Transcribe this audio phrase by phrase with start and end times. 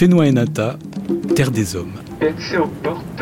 [0.00, 0.76] Fénois-Nata,
[1.36, 1.92] terre des hommes.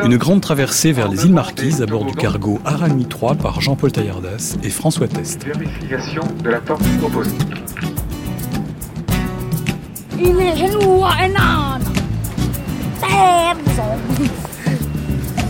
[0.01, 3.91] Une grande traversée vers les îles Marquises à bord du cargo Arani 3 par Jean-Paul
[3.91, 5.43] Taillardas et François Test.
[5.43, 7.35] Vérification de la porte proposée.
[10.17, 10.37] Terre
[13.65, 14.29] des hommes.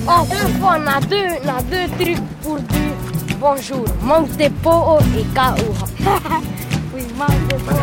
[0.08, 0.26] Oh,
[0.64, 2.96] on a deux, on a deux trucs pour dire
[3.40, 3.86] bonjour.
[4.02, 5.54] Monte po et kao.
[6.96, 7.76] oui, monte po.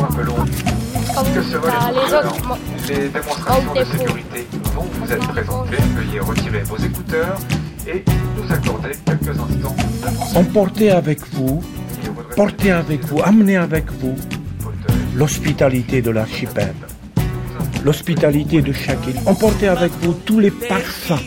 [0.00, 0.46] Rappelons
[1.24, 3.12] que les autres.
[3.12, 5.76] démonstrations de sécurité vont vous être présentées.
[5.94, 7.38] Veuillez retirer vos écouteurs
[7.86, 8.04] et
[8.36, 9.76] nous accorder quelques instants
[10.34, 11.62] Emportez avec vous,
[12.36, 14.14] portez avec vous, amenez avec vous
[15.14, 16.74] l'hospitalité de l'archipel,
[17.84, 19.16] l'hospitalité de chaque île.
[19.24, 21.22] Emportez avec vous tous les parfums,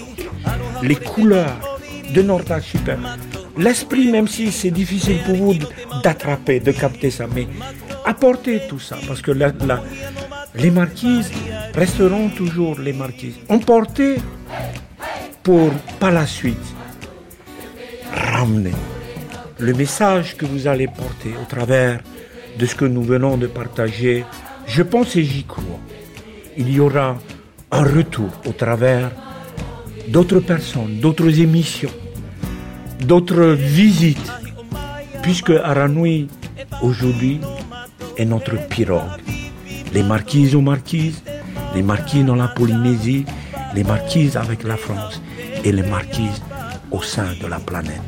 [0.83, 1.80] les couleurs
[2.13, 2.99] de notre archipel.
[3.58, 5.55] L'esprit, même si c'est difficile pour vous
[6.03, 7.47] d'attraper, de capter ça, mais
[8.09, 9.31] apportez tout ça, parce que
[10.55, 11.31] les marquises
[11.76, 13.38] resteront toujours les marquises.
[13.48, 14.16] Emportez
[15.44, 16.67] pour, par la suite,
[18.33, 18.73] ramener
[19.59, 22.00] le message que vous allez porter au travers
[22.58, 24.26] de ce que nous venons de partager,
[24.66, 25.80] je pense et j'y crois.
[26.58, 27.17] Il y aura
[27.72, 29.11] un retour au travers
[30.08, 31.95] d'autres personnes, d'autres émissions,
[33.02, 34.31] d'autres visites,
[35.22, 36.28] puisque Aranui,
[36.81, 37.39] aujourd'hui,
[38.20, 39.02] est notre pirogue.
[39.94, 41.23] Les marquises aux marquises,
[41.73, 43.26] les marquises dans la Polynésie,
[43.73, 45.22] les marquises avec la France
[45.64, 46.42] et les marquises
[46.92, 48.02] au sein de la planète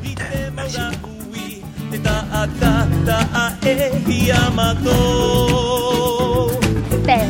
[7.04, 7.28] Terre.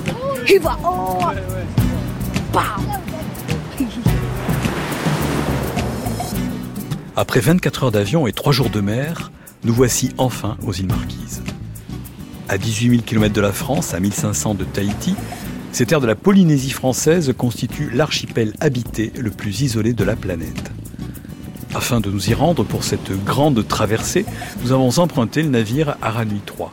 [0.00, 0.44] Des hommes.
[0.46, 0.74] Hito hane.
[0.74, 0.74] Kao.
[0.74, 0.76] Uiva.
[0.76, 1.62] Wapau.
[2.52, 3.20] Wahouka.
[3.78, 4.04] Hiva o.
[4.04, 4.04] Pau.
[7.16, 9.30] Après 24 heures d'avion et 3 jours de mer,
[9.62, 11.42] nous voici enfin aux îles Marquises.
[12.48, 15.14] À 18 000 km de la France, à 1500 de Tahiti,
[15.72, 20.70] ces terres de la Polynésie française constituent l'archipel habité le plus isolé de la planète.
[21.74, 24.26] Afin de nous y rendre pour cette grande traversée,
[24.62, 26.72] nous avons emprunté le navire Aranui 3.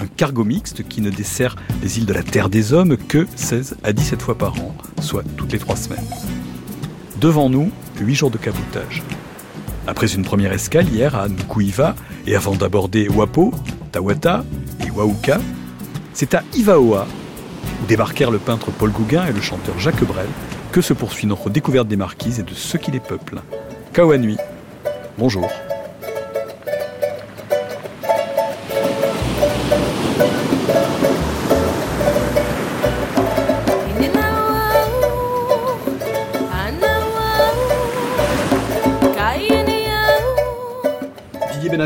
[0.00, 3.76] Un cargo mixte qui ne dessert les îles de la Terre des Hommes que 16
[3.84, 6.08] à 17 fois par an, soit toutes les 3 semaines.
[7.20, 9.02] Devant nous, 8 jours de cabotage.
[9.86, 11.94] Après une première escale hier à Nukuiva
[12.26, 13.52] et avant d'aborder Wapo,
[13.92, 14.42] Tawata
[14.86, 15.38] et Wauka,
[16.14, 17.06] c'est à Ivaoa,
[17.82, 20.28] où débarquèrent le peintre Paul Gauguin et le chanteur Jacques Brel,
[20.72, 23.42] que se poursuit notre découverte des marquises et de ceux qui les peuplent.
[23.92, 24.38] Kawanui,
[25.18, 25.50] bonjour.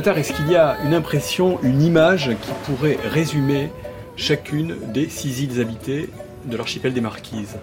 [0.07, 3.71] Est-ce qu'il y a une impression, une image qui pourrait résumer
[4.17, 6.11] chacune des six îles habitées
[6.45, 7.57] de l'archipel des Marquises?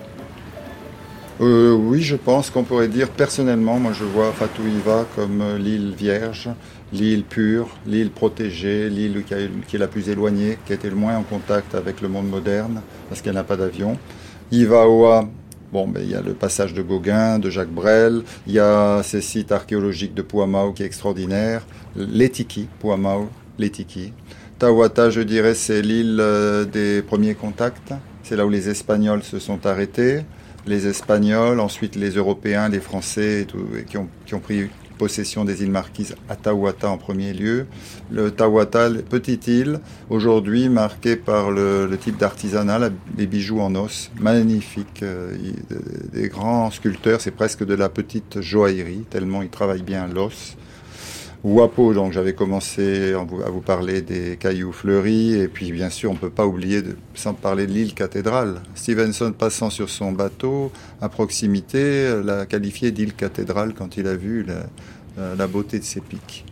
[1.39, 5.93] Euh, oui, je pense qu'on pourrait dire personnellement, moi je vois Fatouiva comme euh, l'île
[5.95, 6.49] vierge,
[6.91, 11.17] l'île pure, l'île protégée, l'île qui, est la plus éloignée, qui a été le moins
[11.17, 13.99] en contact avec le monde moderne, parce qu'elle n'a pas d'avion.
[15.71, 19.01] Bon, ben, il y a le passage de Gauguin, de Jacques Brel, il y a
[19.03, 21.65] ces sites archéologiques de Puamau qui est extraordinaire,
[21.95, 24.13] l'Etiki, Puamau, l'Etiki.
[24.59, 27.93] Tawata, je dirais, c'est l'île euh, des premiers contacts,
[28.23, 30.21] c'est là où les Espagnols se sont arrêtés.
[30.67, 34.69] Les Espagnols, ensuite les Européens, les Français, et tout, et qui, ont, qui ont pris
[35.01, 37.65] possession des îles Marquises à Tawata en premier lieu.
[38.11, 39.79] Le Tawata, petite île,
[40.11, 46.69] aujourd'hui marquée par le, type d'artisanat, les bijoux en os, magnifiques, euh, il- des grands
[46.69, 50.55] sculpteurs, c'est presque de la petite joaillerie, tellement ils travaillent bien l'os.
[51.43, 56.13] Wapo, donc j'avais commencé à vous, parler des cailloux fleuris, et puis bien sûr on
[56.13, 58.61] ne peut pas oublier, de, sans parler de l'île cathédrale.
[58.75, 60.71] Stevenson passant sur son bateau
[61.01, 65.99] à proximité l'a qualifié d'île cathédrale quand il a vu la- la beauté de ses
[65.99, 66.45] pics.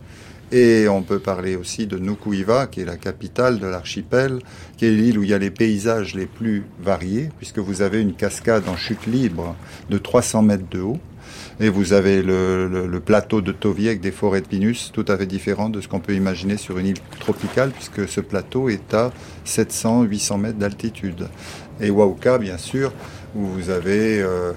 [0.52, 4.40] Et on peut parler aussi de Nukuiva, qui est la capitale de l'archipel,
[4.76, 8.00] qui est l'île où il y a les paysages les plus variés, puisque vous avez
[8.00, 9.54] une cascade en chute libre
[9.88, 10.98] de 300 mètres de haut.
[11.62, 15.26] Et vous avez le, plateau de Tovi avec des forêts de pinus tout à fait
[15.26, 19.12] différentes de ce qu'on peut imaginer sur une île tropicale, puisque ce plateau est à
[19.46, 21.28] 700-800 mètres d'altitude.
[21.78, 22.94] Et Wauka, bien sûr,
[23.36, 24.22] où vous avez...
[24.22, 24.52] euh,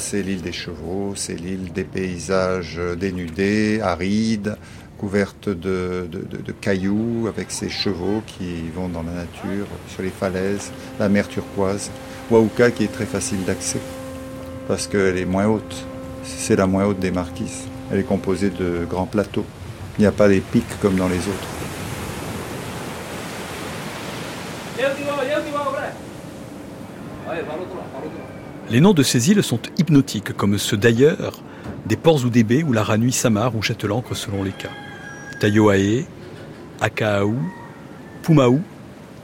[0.00, 4.56] c'est l'île des chevaux, c'est l'île des paysages dénudés, arides,
[4.98, 6.08] couverte de
[6.60, 11.92] cailloux, avec ses chevaux qui vont dans la nature, sur les falaises, la mer turquoise.
[12.28, 13.80] Wauka qui est très facile d'accès.
[14.66, 15.86] parce qu'elle est moins haute.
[16.24, 17.64] C'est la moins haute des marquises.
[17.90, 19.46] Elle est composée de grands plateaux.
[19.98, 21.48] Il n'y a pas des pics comme dans les autres.
[28.70, 31.42] Les noms de ces îles sont hypnotiques, comme ceux d'ailleurs,
[31.86, 34.68] des ports ou des baies où la Ranui s'amarre ou jette l'ancre selon les cas.
[35.40, 36.04] Taiohae,
[36.80, 37.36] Akaaou,
[38.22, 38.60] Pumaou,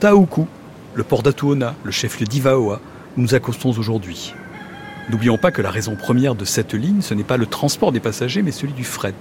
[0.01, 0.49] Taoukou,
[0.95, 2.81] le port d'Atuona, le chef-lieu d'Ivaoa,
[3.17, 4.35] où nous accostons aujourd'hui.
[5.11, 8.01] N'oublions pas que la raison première de cette ligne, ce n'est pas le transport des
[8.01, 9.15] passagers, mais celui du fret,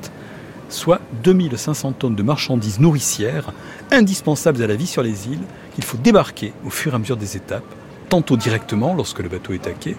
[0.69, 3.51] soit 2500 tonnes de marchandises nourricières
[3.91, 5.43] indispensables à la vie sur les îles
[5.75, 7.65] qu'il faut débarquer au fur et à mesure des étapes,
[8.07, 9.97] tantôt directement lorsque le bateau est à quai,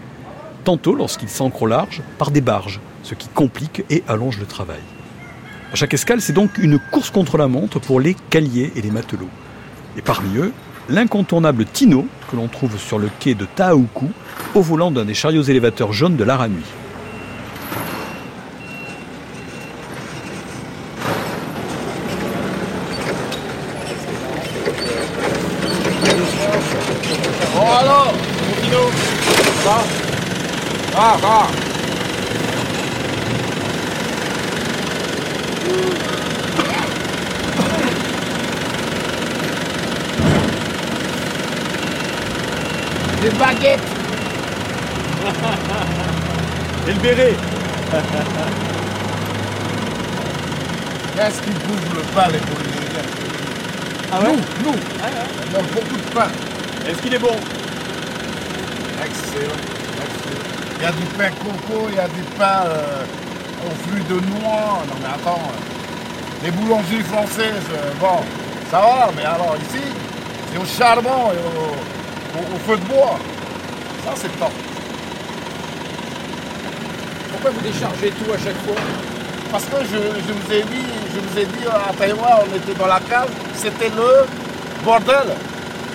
[0.65, 4.81] tantôt lorsqu'il s'ancre au large par des barges, ce qui complique et allonge le travail.
[5.71, 8.91] À chaque escale, c'est donc une course contre la montre pour les caliers et les
[8.91, 9.29] matelots.
[9.99, 10.53] Et parmi eux,
[10.89, 14.11] l'incontournable Tino, que l'on trouve sur le quai de Taoukou,
[14.55, 16.63] au volant d'un des chariots élévateurs jaunes de l'Aranui.
[27.55, 28.13] Bon alors,
[28.63, 28.79] Tino,
[29.63, 29.85] ça
[30.95, 31.64] Va, va
[43.65, 43.81] Des baguettes
[46.87, 47.35] Et le béret
[51.17, 53.09] Qu'est-ce qu'ils bouffent le pain, les Polynésiens
[54.13, 56.29] Ah Nous, nous On mange beaucoup de pain.
[56.87, 57.37] Est-ce qu'il est bon?
[59.03, 59.61] Excellent,
[60.03, 60.45] excellent.
[60.77, 63.05] Il y a du pain coco, il y a du pain euh,
[63.67, 64.83] aux fruits de noix.
[64.89, 68.21] Non mais attends, euh, les boulangeries françaises, euh, bon,
[68.71, 69.83] ça va, mais alors ici,
[70.53, 73.19] c'est au charbon et au, au- au feu de bois.
[74.05, 74.53] Ça c'est top.
[77.31, 78.77] Pourquoi vous déchargez tout à chaque fois?
[79.51, 82.79] Parce que je, je vous ai dit, je vous ai dit à Taïwan, on était
[82.79, 84.27] dans la cave, c'était le
[84.85, 85.37] bordel.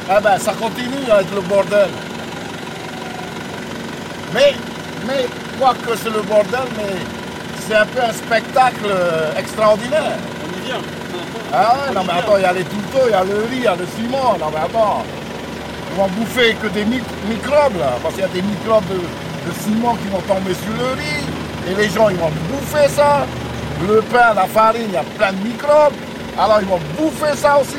[0.10, 1.90] Eh ben ça continue à être le bordel.
[4.34, 4.54] Mais,
[5.06, 5.28] mais,
[5.60, 6.96] quoi que c'est le bordel, mais
[7.68, 10.18] c'est un peu un spectacle euh, extraordinaire.
[10.44, 10.82] On y vient.
[11.52, 13.58] Ah ouais, non mais attends, il y a les touteaux, il y a le riz,
[13.58, 15.04] il y a le ciment, non mais attends.
[15.92, 19.00] Ils vont bouffer que des mic- microbes là, parce qu'il y a des microbes de,
[19.64, 21.26] ciment qui vont tomber sur le riz.
[21.70, 23.26] Et les gens, ils vont bouffer ça.
[23.88, 25.94] Le pain, la farine, il y a plein de microbes.
[26.38, 27.78] Alors ils vont bouffer ça aussi.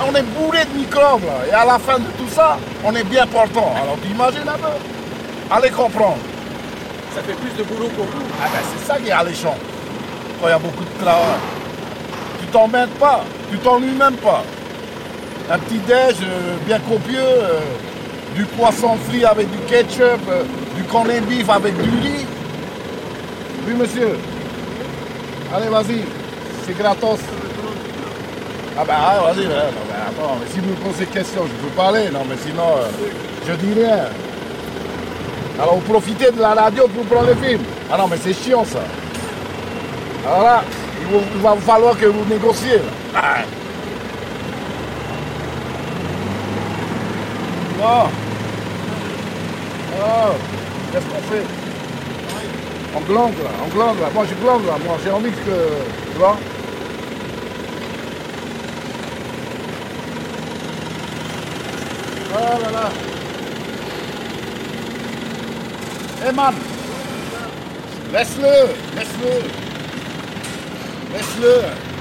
[0.00, 1.22] On est bourré de microbes.
[1.48, 3.72] Et à la fin de tout ça, on est bien portant.
[3.80, 4.74] Alors tu imagines un peu?
[5.50, 6.18] Allez comprendre.
[7.14, 8.22] Ça fait plus de boulot pour vous.
[8.42, 9.54] Ah ben c'est ça qui est alléchant.
[10.40, 11.38] Quand il y a beaucoup de travail.
[12.40, 14.42] Tu t'embêtes pas, tu t'ennuies même pas.
[15.50, 17.60] Un petit déj euh, bien copieux, euh,
[18.34, 20.42] du poisson frit avec du ketchup, euh,
[20.74, 22.26] du cornet avec du riz.
[23.66, 24.18] Oui monsieur.
[25.54, 26.00] Allez vas-y,
[26.66, 27.20] c'est gratos.
[28.76, 32.22] Ah ben ah, vas-y, mais attends, si vous me posez question, je peux parler, non
[32.28, 32.76] mais sinon
[33.46, 34.06] je dis rien.
[35.60, 37.60] Alors vous profitez de la radio pour prendre le film.
[37.92, 38.80] Ah non mais c'est chiant ça.
[40.26, 40.64] Alors là,
[41.02, 42.78] il, va falloir que vous négociez.
[43.14, 43.44] là.
[47.84, 48.08] Bon.
[50.00, 50.32] Oh,
[50.90, 51.44] qu'est-ce qu'on fait?
[52.96, 54.08] On glande là, on glande là.
[54.14, 55.68] Moi je glande là, moi j'ai envie que.
[56.12, 56.38] Tu vois?
[62.32, 62.90] Oh là là.
[66.26, 66.54] Eh man
[68.14, 68.54] Laisse-le
[68.96, 69.34] Laisse-le
[71.12, 71.93] Laisse-le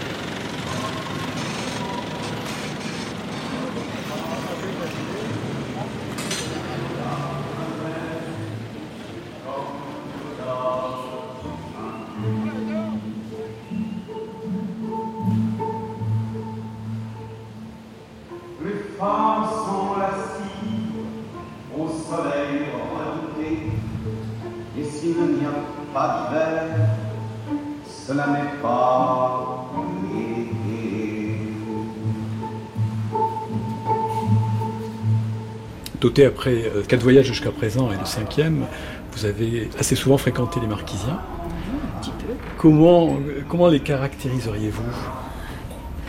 [36.22, 38.66] Après euh, quatre voyages jusqu'à présent et le cinquième,
[39.14, 41.20] vous avez assez souvent fréquenté les Marquisiens.
[42.60, 44.84] Comment, euh, comment les caractériseriez-vous?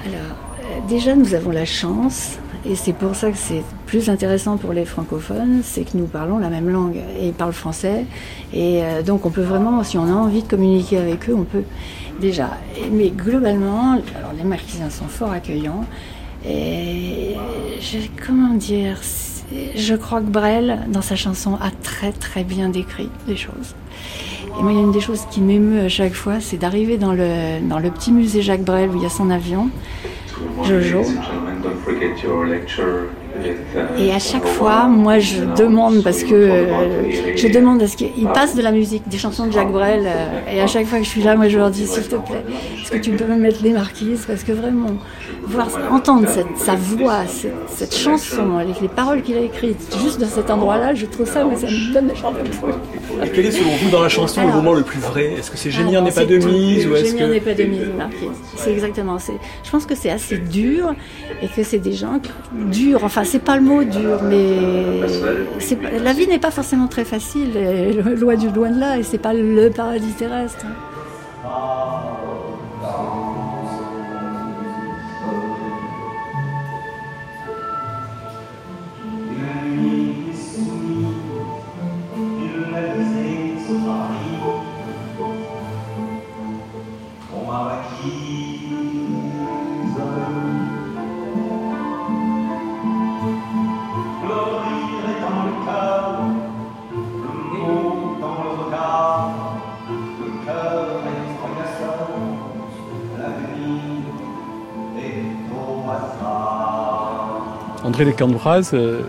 [0.05, 4.59] Alors, euh, déjà, nous avons la chance, et c'est pour ça que c'est plus intéressant
[4.59, 8.05] pour les francophones, c'est que nous parlons la même langue, et ils parlent français,
[8.53, 11.45] et euh, donc on peut vraiment, si on a envie de communiquer avec eux, on
[11.45, 11.65] peut
[12.21, 12.51] déjà.
[12.93, 15.87] Mais globalement, alors les marquisiens sont fort accueillants,
[16.47, 17.37] et
[17.81, 18.99] je- comment dire,
[19.53, 23.75] je crois que Brel, dans sa chanson, a très très bien décrit les choses.
[24.59, 26.97] Et moi, il y a une des choses qui m'émeut à chaque fois, c'est d'arriver
[26.97, 29.71] dans le, dans le petit musée Jacques Brel où il y a son avion,
[30.65, 31.03] Jojo.
[33.99, 38.29] Et à chaque fois, moi, je demande parce que euh, je demande à ce qu'ils
[38.35, 40.05] passent de la musique, des chansons de Jacques Brel.
[40.07, 42.17] euh, et à chaque fois que je suis là, moi, je leur dis s'il te
[42.17, 42.45] plaît,
[42.83, 44.25] est-ce que tu peux me mettre les marquises?
[44.27, 44.93] Parce que vraiment,
[45.45, 50.21] voir, entendre cette, sa voix, cette, cette chanson avec les paroles qu'il a écrites, juste
[50.21, 52.71] dans cet endroit-là, je trouve ça, mais ça me donne la chair de poule.
[53.21, 55.33] Alors, quel est selon vous dans la chanson le Alors- moment le plus vrai?
[55.39, 57.81] Est-ce que c'est Génie n'est pas de mise ou est-ce que n'est pas de mise,
[57.97, 58.29] Marquise.
[58.57, 59.19] C'est exactement.
[59.65, 60.95] Je pense que c'est assez dur
[61.43, 62.21] et que c'est des gens
[62.53, 63.01] durs.
[63.05, 65.01] Enfin, c'est pas le mot dur, mais
[65.99, 67.51] la vie n'est pas forcément très facile.
[68.21, 70.65] loin du loin de là, et c'est pas le paradis terrestre.
[70.65, 70.71] Une
[107.95, 109.03] André Descambras, euh,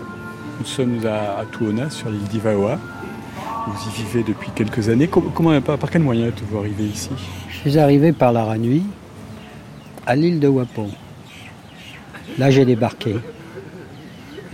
[0.60, 2.78] nous sommes à, Tuona, sur l'île d'Ivaoa.
[3.66, 5.08] Vous y vivez depuis quelques années.
[5.08, 7.10] Par, quel moyen êtes-vous arrivé ici?
[7.50, 8.84] Je suis arrivé par la Ranui
[10.06, 10.86] à l'île de Wapo.
[12.38, 13.16] Là, j'ai débarqué.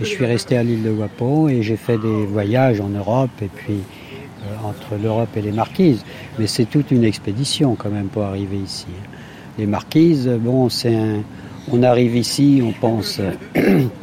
[0.00, 3.48] je suis resté à l'île de Wapo et j'ai fait des voyages en Europe et
[3.48, 6.06] puis euh, entre l'Europe et les Marquises.
[6.38, 8.86] Mais c'est toute une expédition quand même pour arriver ici.
[9.58, 11.18] Les Marquises, bon, c'est un.
[11.70, 13.20] On arrive ici, on pense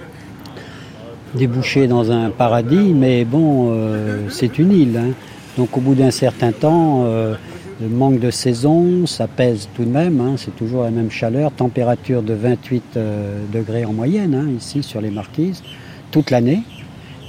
[1.33, 4.97] déboucher dans un paradis, mais bon, euh, c'est une île.
[4.97, 5.11] hein.
[5.57, 7.35] Donc au bout d'un certain temps, euh,
[7.81, 11.51] le manque de saison, ça pèse tout de même, hein, c'est toujours la même chaleur,
[11.51, 15.63] température de 28 euh, degrés en moyenne, hein, ici sur les marquises,
[16.11, 16.61] toute l'année.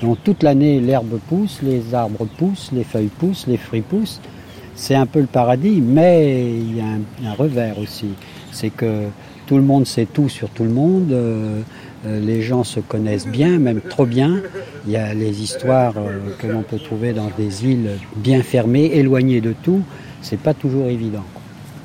[0.02, 4.20] Donc toute l'année, l'herbe pousse, les arbres poussent, les feuilles poussent, les fruits poussent.
[4.74, 8.06] C'est un peu le paradis, mais il y a un, un revers aussi.
[8.50, 9.02] C'est que
[9.46, 11.12] tout le monde sait tout sur tout le monde.
[12.06, 14.40] Euh, les gens se connaissent bien, même trop bien.
[14.86, 18.90] Il y a les histoires euh, que l'on peut trouver dans des îles bien fermées,
[18.94, 19.82] éloignées de tout.
[20.22, 21.24] C'est pas toujours évident.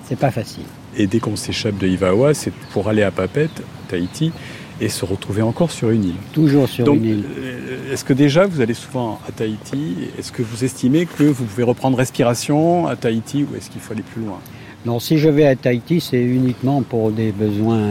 [0.05, 0.63] C'est pas facile.
[0.97, 4.31] Et dès qu'on s'échappe de Ivaoa, c'est pour aller à Papette, Tahiti,
[4.79, 6.15] et se retrouver encore sur une île.
[6.33, 7.23] Toujours sur Donc, une île.
[7.39, 9.95] euh, est-ce que déjà vous allez souvent à Tahiti?
[10.19, 13.93] Est-ce que vous estimez que vous pouvez reprendre respiration à Tahiti ou est-ce qu'il faut
[13.93, 14.39] aller plus loin?
[14.85, 17.81] Non, si je vais à Tahiti, c'est uniquement pour des besoins,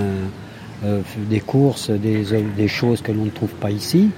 [0.85, 1.01] euh,
[1.31, 4.11] des courses, des, choses que l'on ne trouve pas ici,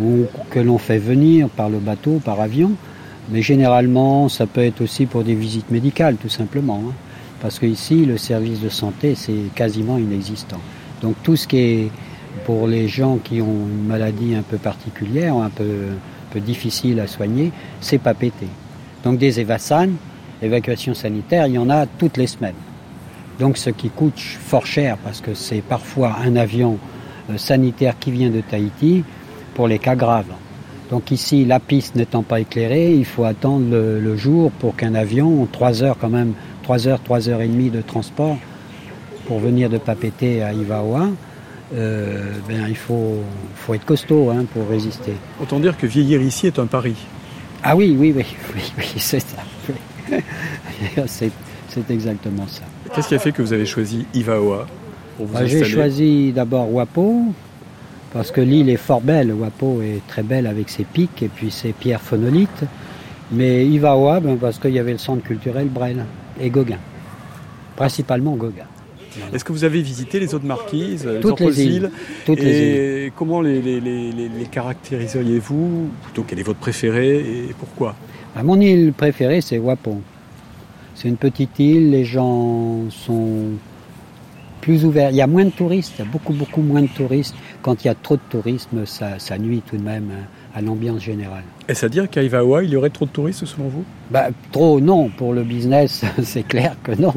[0.00, 2.72] ou que l'on fait venir par le bateau, par avion.
[3.30, 6.82] Mais généralement, ça peut être aussi pour des visites médicales, tout simplement.
[6.88, 6.92] hein.
[7.40, 10.60] Parce qu'ici, le service de santé, c'est quasiment inexistant.
[11.02, 11.90] Donc tout ce qui est
[12.44, 15.64] pour les gens qui ont une maladie un peu particulière, un peu,
[16.40, 18.46] difficile à soigner, c'est pas pété.
[19.04, 19.96] Donc des évassanes,
[20.40, 22.54] évacuation sanitaire, il y en a toutes les semaines.
[23.42, 26.78] Donc ce qui coûte fort cher, parce que c'est parfois un avion
[27.28, 29.02] euh, sanitaire qui vient de Tahiti
[29.54, 30.32] pour les cas graves.
[30.90, 34.94] Donc ici, la piste n'étant pas éclairée, il faut attendre le, le jour pour qu'un
[34.94, 38.38] avion, trois heures quand même, trois heures, trois heures et demie de transport
[39.26, 41.08] pour venir de Papeete à Ivaoa,
[41.74, 43.24] euh, ben, il faut,
[43.56, 45.14] faut être costaud hein, pour résister.
[45.42, 46.94] Autant dire que vieillir ici est un pari.
[47.64, 49.42] Ah oui, oui, oui, oui, oui c'est ça.
[51.08, 51.32] c'est,
[51.74, 52.62] c'est exactement ça.
[52.94, 54.66] Qu'est-ce qui a fait que vous avez choisi Ivaoa
[55.16, 57.22] pour vous Bah, J'ai choisi d'abord Wapo,
[58.12, 59.32] parce que l'île est fort belle.
[59.32, 62.64] Wapo est très belle avec ses pics et puis ses pierres phonolites.
[63.30, 66.04] Mais Ivaoa, ben, parce qu'il y avait le centre culturel Brel
[66.40, 66.78] et Gauguin.
[67.76, 68.66] Principalement Gauguin.
[69.32, 71.72] Est-ce que vous avez visité les autres marquises, les Toutes les îles.
[71.74, 71.90] îles
[72.24, 73.12] Toutes Et les îles.
[73.16, 73.60] comment les,
[74.50, 77.94] caractériseriez-vous Plutôt quel est votre préféré et pourquoi?
[78.34, 80.00] Bah, mon île préférée, c'est Wapo.
[81.02, 83.46] C'est une petite île, les gens sont
[84.60, 85.10] plus ouverts.
[85.10, 87.34] Il y a moins de touristes, il y a beaucoup, beaucoup moins de touristes.
[87.60, 90.22] Quand il y a trop de tourisme, ça, ça nuit tout de même hein,
[90.54, 91.42] à l'ambiance générale.
[91.66, 93.82] Est-ce à dire qu'à Ivaoa, il y aurait trop de touristes selon vous?
[94.12, 95.08] Bah, trop, non.
[95.08, 97.14] Pour le business, c'est clair que non.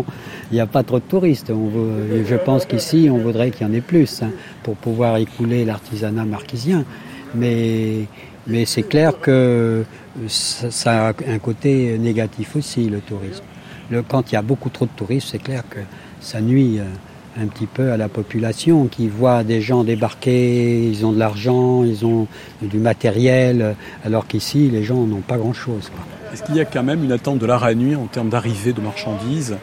[0.49, 1.51] Il n'y a pas trop de touristes.
[1.51, 4.31] On veut- je pense qu'ici, on voudrait qu'il y en ait plus hein,
[4.63, 6.85] pour pouvoir écouler l'artisanat marquisien.
[7.35, 8.05] Mais,
[8.47, 9.85] mais c'est clair que
[10.27, 13.43] ça, ça a un côté négatif aussi, le tourisme.
[13.91, 15.79] Le, quand il y a beaucoup trop de touristes, c'est clair que
[16.19, 16.83] ça nuit euh,
[17.41, 21.83] un petit peu à la population qui voit des gens débarquer, ils ont de l'argent,
[21.83, 22.27] ils ont
[22.61, 25.91] du matériel, alors qu'ici les gens n'ont pas grand-chose.
[26.33, 29.57] Est-ce qu'il y a quand même une attente de l'Aranui en termes d'arrivée de marchandises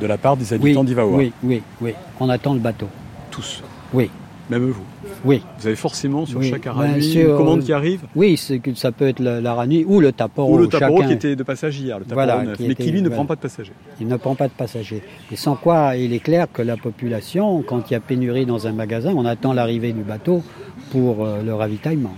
[0.00, 1.16] de la part des Oui, habitants d'Ivaoa?
[1.16, 1.94] oui, oui, oui.
[2.20, 2.88] On attend le bateau.
[3.30, 3.62] Tous
[3.94, 4.10] Oui.
[4.50, 4.82] Même vous
[5.24, 5.40] Oui.
[5.60, 6.50] Vous avez forcément sur Oui.
[6.50, 9.54] chaque Ben, Aranui sur- une commande qui arrive Oui, que ça peut être la, la
[9.54, 10.54] Ranui ou le Taporo.
[10.54, 12.72] Ou le Taporo chacun- qui était de passagers hier, le Taporo Voilà, neuf, qui mais
[12.72, 13.72] était- qui lui ne prend pas de passagers.
[14.00, 15.02] Il ne prend pas de passagers.
[15.30, 18.66] Et sans quoi, il est clair que la population, quand il y a pénurie dans
[18.66, 20.42] un magasin, on attend l'arrivée du bateau
[20.90, 22.14] pour euh, le ravitaillement.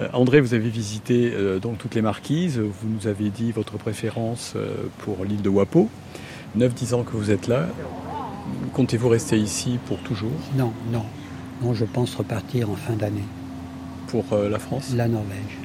[0.00, 2.58] Euh, André, vous avez visité euh, donc toutes les marquises.
[2.58, 4.68] Vous nous avez dit votre préférence euh,
[4.98, 5.88] pour l'île de Wapo.
[6.56, 7.66] 9-10 ans que vous êtes là.
[8.72, 11.04] Comptez-vous rester ici pour toujours Non, non.
[11.62, 13.24] Non, je pense repartir en fin d'année.
[14.06, 15.58] Pour euh, la France La Norvège.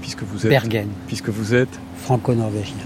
[0.00, 0.88] Puisque vous êtes Bergen.
[1.06, 2.76] Puisque vous êtes Franco-norvégien.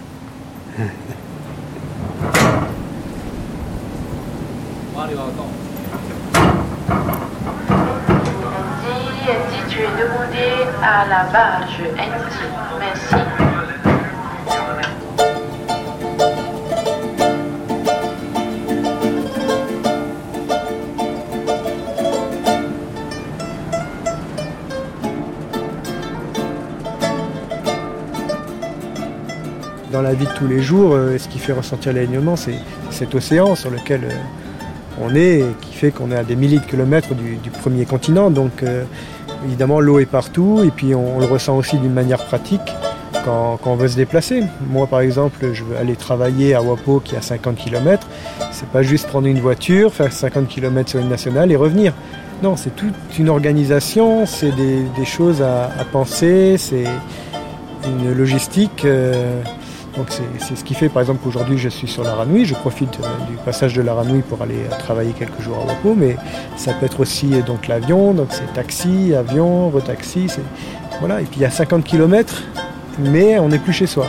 [9.24, 11.80] Andy, tu es demandé à la barge.
[11.98, 13.61] Andy, merci.
[29.92, 32.54] Dans la vie de tous les jours, euh, ce qui fait ressentir l'alignement, c'est
[32.90, 34.14] cet océan sur lequel euh,
[35.02, 38.30] on est et qui fait qu'on est à des milliers de kilomètres du, premier continent.
[38.30, 38.84] Donc euh,
[39.44, 42.62] évidemment, l'eau est partout et puis on, le ressent aussi d'une manière pratique
[43.26, 44.42] quand, on veut se déplacer.
[44.66, 48.08] Moi, par exemple, je veux aller travailler à Wapo qui est à 50 km.
[48.50, 51.92] C'est pas juste prendre une voiture, faire 50 km sur une nationale et revenir.
[52.42, 56.86] Non, c'est toute une organisation, c'est des, choses à, penser, c'est
[57.86, 58.86] une logistique.
[59.96, 60.08] Donc
[60.38, 63.30] c'est ce qui fait par exemple qu'aujourd'hui je suis sur la Ranouille, je profite euh,
[63.30, 66.16] du passage de la Ranouille pour aller euh, travailler quelques jours à Wapo, mais
[66.56, 70.28] ça peut être aussi euh, donc l'avion, donc c'est taxi, avion, retaxi,
[71.00, 72.42] voilà, et puis il y a 50 km,
[72.98, 74.06] mais on n'est plus chez soi.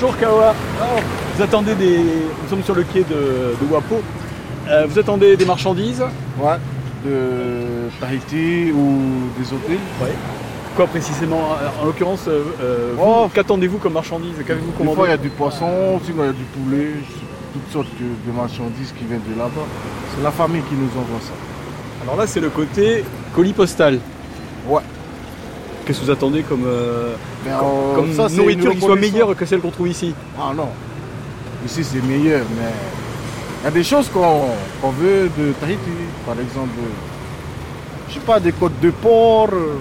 [0.00, 0.54] Bonjour Kawa.
[1.36, 1.98] Vous attendez des.
[1.98, 3.04] Nous sommes sur le quai de,
[3.60, 4.00] de Wapo.
[4.66, 6.02] Euh, vous attendez des marchandises
[6.40, 6.56] Ouais,
[7.04, 9.76] de Tahiti ou des hôtels.
[10.00, 10.14] Ouais.
[10.74, 13.28] Quoi précisément En l'occurrence, euh, euh, Oh.
[13.34, 14.36] qu'attendez-vous comme marchandises?
[14.46, 16.86] Qu'avez-vous Des commandé fois, il y a du poisson, sinon il y a du poulet,
[17.52, 19.66] toutes sortes de, de marchandises qui viennent de là-bas.
[20.16, 21.32] C'est la famille qui nous envoie ça.
[22.04, 23.98] Alors là, c'est le côté colis postal.
[24.66, 24.80] Ouais.
[25.90, 29.34] Qu'est-ce que vous attendez comme, euh, Ben, euh, comme ça, c'est nourriture qui soit meilleure
[29.34, 30.14] que celle qu'on trouve ici.
[30.38, 30.68] Ah non,
[31.66, 32.70] ici c'est meilleur, mais
[33.60, 35.80] il y a des choses qu'on veut de Tahiti,
[36.24, 36.78] par exemple,
[38.08, 39.48] je sais pas, des côtes de porc.
[39.52, 39.78] euh,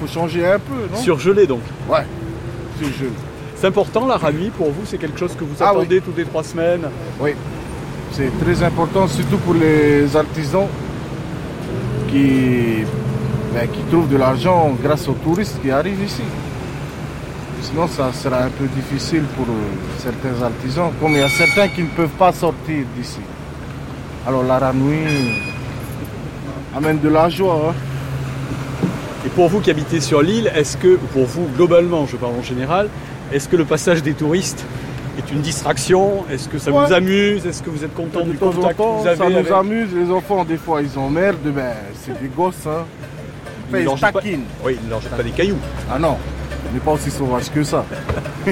[0.00, 0.98] faut changer un peu, non?
[1.00, 1.60] Surgelé donc.
[1.88, 2.04] Ouais,
[2.82, 3.10] surgelé.
[3.54, 5.82] C'est important la ramie pour vous C'est quelque chose que vous Ah oui.
[5.82, 6.88] attendez toutes les trois semaines?
[7.20, 7.34] Oui,
[8.10, 10.66] c'est très important, surtout pour les artisans
[12.10, 12.84] qui,
[13.54, 16.22] ben, qui trouvent de l'argent grâce aux touristes qui arrivent ici.
[17.62, 19.58] Sinon, ça sera un peu difficile pour euh,
[19.98, 23.20] certains artisans, comme il y a certains qui ne peuvent pas sortir d'ici.
[24.26, 25.34] Alors la ranouille
[26.76, 27.70] amène de la joie.
[27.70, 27.74] hein.
[29.26, 32.42] Et pour vous qui habitez sur l'île, est-ce que, pour vous globalement, je parle en
[32.42, 32.88] général,
[33.32, 34.64] est-ce que le passage des touristes
[35.18, 36.24] est une distraction?
[36.30, 36.86] Est-ce que ça Ouais.
[36.86, 37.46] vous amuse?
[37.46, 39.36] Est-ce que vous êtes content De du temps contact que temps, vous avez ça nous
[39.36, 39.88] avec- amuse.
[39.94, 41.36] Les enfants, des fois, ils emmerdent.
[41.54, 42.66] Ben, c'est des gosses.
[42.66, 42.84] Hein.
[43.72, 44.20] Jettent pas-.
[44.64, 45.58] Oui, ne leur jettent pas des cailloux.
[45.90, 46.16] Ah non,
[46.68, 47.84] on n'est pas aussi sauvage que ça.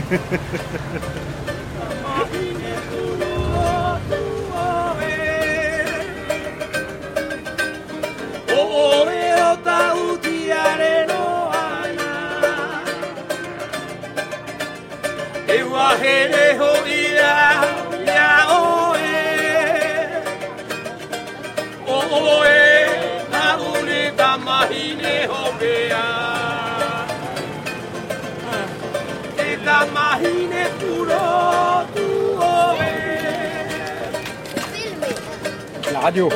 [35.92, 36.28] La radio.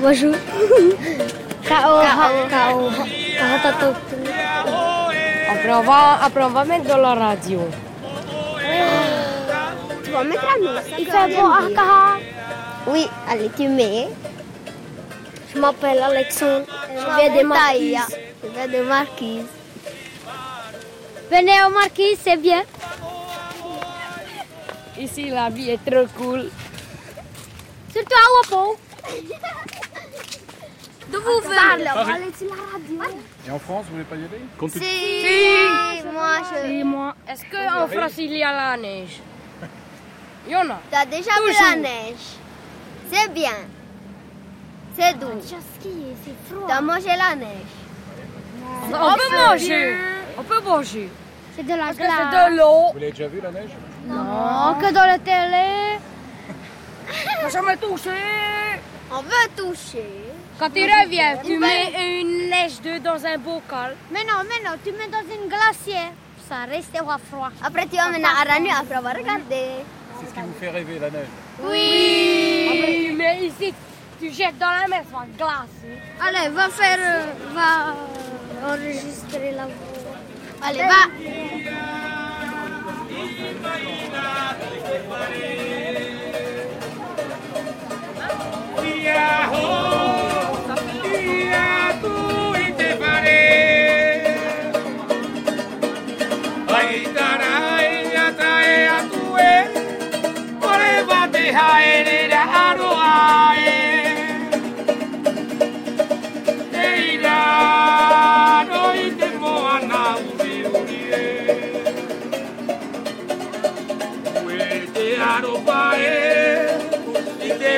[0.00, 0.34] Bonjour.
[1.64, 2.02] K.O.
[2.50, 2.90] K.O.
[5.50, 7.60] Après on, va, après, on va mettre dans la radio.
[10.04, 10.68] Tu vas mettre à nous.
[10.98, 12.33] Il fait bon, ah, Kaha.
[12.86, 14.08] Oui, allez, tu mets.
[15.52, 16.66] Je m'appelle Alexandre.
[16.88, 18.18] Je viens de Marquise.
[18.42, 19.46] Je viens de Marquise.
[21.30, 22.62] Venez au Marquise, c'est bien.
[24.98, 26.50] Ici, la vie est trop cool.
[27.92, 28.76] Surtout à Wapo.
[31.10, 31.54] D'où vous venez?
[31.54, 33.18] Parle, allez sur la radio.
[33.46, 34.40] Et en France, vous voulez pas y aller?
[36.00, 36.68] Si, moi je.
[36.68, 37.14] Si, moi.
[37.28, 39.20] Est-ce qu'en France, il y a la neige?
[40.46, 40.80] Il y en a.
[40.90, 42.38] Tu as déjà vu la neige?
[43.12, 43.56] C'est bien.
[44.96, 45.26] C'est doux.
[45.42, 46.66] c'est froid.
[46.68, 47.74] Tu as mangé la neige.
[48.92, 49.96] On peut manger.
[50.38, 51.08] On peut manger.
[51.56, 52.92] C'est de la Parce que c'est de l'eau.
[52.92, 53.70] Vous l'avez déjà vu la neige?
[54.06, 55.98] Non, que dans la télé.
[57.42, 58.10] Faut jamais toucher.
[59.12, 60.06] On veut toucher.
[60.58, 63.96] Quand tu reviens, tu mets une neige de dans un bocal.
[64.12, 66.12] Mais non, mais non, tu mets dans une glacière.
[66.48, 67.50] Ça restera froid.
[67.62, 69.84] Après, tu vas mener à Ranu, après, on va regarder.
[70.20, 71.26] C'est ce qui vous fait rêver, la neige.
[71.62, 72.63] Oui.
[73.32, 73.72] Ici,
[74.20, 75.98] tu jettes dans la mer, ça va glacer.
[76.20, 76.98] Allez, va faire.
[77.00, 79.74] euh, va euh, enregistrer la voix.
[80.62, 81.08] Allez, va.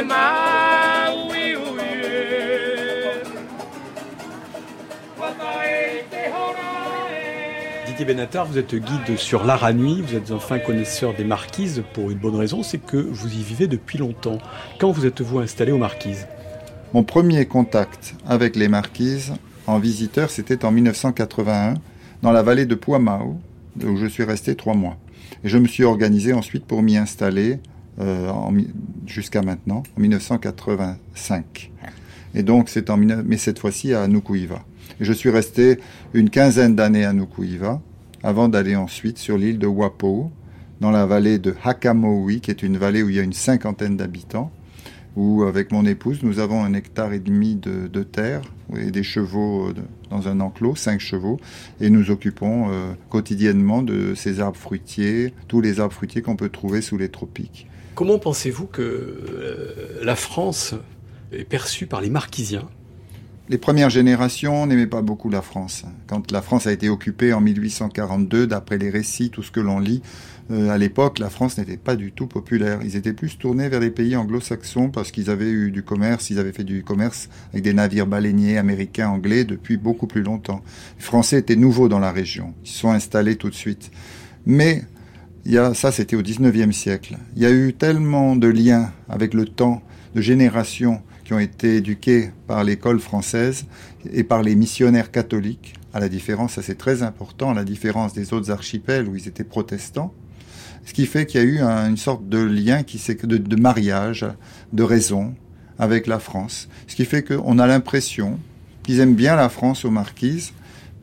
[0.06, 0.55] my
[7.96, 11.24] Didier Benatar, vous êtes guide sur l'art à nuit, vous êtes un fin connaisseur des
[11.24, 14.36] marquises pour une bonne raison, c'est que vous y vivez depuis longtemps.
[14.78, 16.26] Quand vous êtes-vous installé aux marquises?
[16.92, 19.32] Mon premier contact avec les marquises
[19.66, 21.76] en visiteur, c'était en 1981,
[22.20, 23.38] dans la vallée de Puamau,
[23.82, 24.98] où je suis resté trois mois.
[25.42, 27.60] Et je me suis organisé ensuite pour m'y installer
[27.98, 28.30] euh,
[29.06, 31.72] jusqu'à maintenant, en 1985.
[32.34, 34.62] Et donc, c'est en, 19 mais cette fois-ci à Nukuiva.
[35.00, 35.78] Je suis resté
[36.14, 37.82] une quinzaine d'années à Nukuiva,
[38.22, 40.30] avant d'aller ensuite sur l'île de Wapo,
[40.80, 43.98] dans la vallée de Hakamoui, qui est une vallée où il y a une cinquantaine
[43.98, 44.50] d'habitants,
[45.14, 48.42] où avec mon épouse, nous avons un hectare et demi de, terre
[48.74, 49.74] et des chevaux euh,
[50.10, 51.38] dans un enclos, cinq chevaux,
[51.80, 56.48] et nous occupons euh, quotidiennement de ces arbres fruitiers, tous les arbres fruitiers qu'on peut
[56.48, 57.68] trouver sous les tropiques.
[57.94, 60.74] Comment pensez-vous que euh, la France
[61.32, 62.68] est perçue par les marquisiens
[63.48, 65.84] Les premières générations n'aimaient pas beaucoup la France.
[66.08, 69.78] Quand la France a été occupée en 1842, d'après les récits, tout ce que l'on
[69.78, 70.02] lit,
[70.50, 72.80] euh, à l'époque, la France n'était pas du tout populaire.
[72.82, 76.40] Ils étaient plus tournés vers les pays anglo-saxons parce qu'ils avaient eu du commerce, ils
[76.40, 80.62] avaient fait du commerce avec des navires baleiniers américains, anglais depuis beaucoup plus longtemps.
[80.98, 82.52] Les Français étaient nouveaux dans la région.
[82.64, 83.92] Ils se sont installés tout de suite.
[84.44, 84.82] Mais
[85.44, 87.16] il y a, ça, c'était au 19e siècle.
[87.36, 89.82] Il y a eu tellement de liens avec le temps,
[90.16, 93.66] de générations qui ont été éduquées par l'école française
[94.12, 98.12] et par les missionnaires catholiques, à la différence, ça c'est très important, à la différence
[98.12, 100.14] des autres archipels où ils étaient protestants.
[100.84, 103.56] Ce qui fait qu'il y a eu un- une sorte de lien qui de, de
[103.56, 104.24] mariage,
[104.72, 105.34] de raison
[105.80, 106.68] avec la France.
[106.86, 108.38] Ce qui fait qu'on a l'impression
[108.84, 110.52] qu'ils aiment bien la France aux marquises,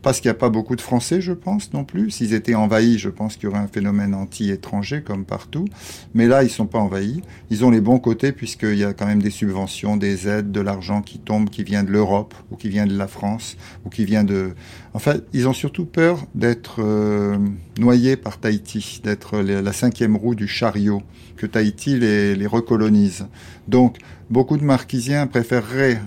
[0.04, 2.12] parce qu'il n'y a pas beaucoup de Français, je pense, non plus.
[2.12, 5.66] S'ils étaient envahis, je pense qu'il y aurait un phénomène anti-étranger, comme partout.
[6.14, 7.22] Mais là, ils sont pas envahis.
[7.50, 10.60] Ils ont les bons côtés, puisqu'il y a quand même des subventions, des aides, de
[10.60, 14.04] l'argent qui tombe, qui vient de l'Europe, ou qui vient de la France, ou qui
[14.04, 14.54] vient de...
[14.94, 17.38] En fait, ils ont surtout peur d'être euh,
[17.80, 21.02] noyés par Tahiti, d'être la la cinquième roue du chariot,
[21.38, 23.28] que Tahiti les, les recolonise.
[23.70, 26.02] Donc, beaucoup de Marquisiens préféreraient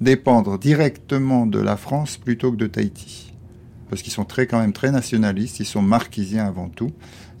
[0.00, 3.29] dépendre directement de la France plutôt que de Tahiti
[3.90, 6.92] parce qu'ils sont très quand même très nationalistes, ils sont marquisiens avant tout.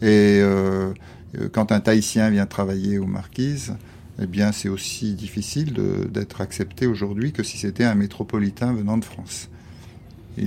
[0.02, 0.92] Et euh,
[1.38, 3.76] euh, quand un Tahitien vient travailler aux Marquises,
[4.20, 5.72] eh bien c'est aussi difficile
[6.10, 9.48] d'être accepté aujourd'hui que si c'était un métropolitain venant de France.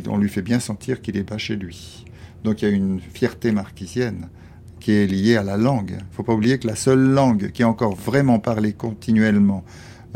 [0.07, 2.05] On lui fait bien sentir qu'il n'est pas chez lui.
[2.43, 4.27] Donc il y a une fierté marquisienne
[4.79, 5.91] qui est liée à la langue.
[5.91, 9.63] Il ne faut pas oublier que la seule langue qui est encore vraiment parlée continuellement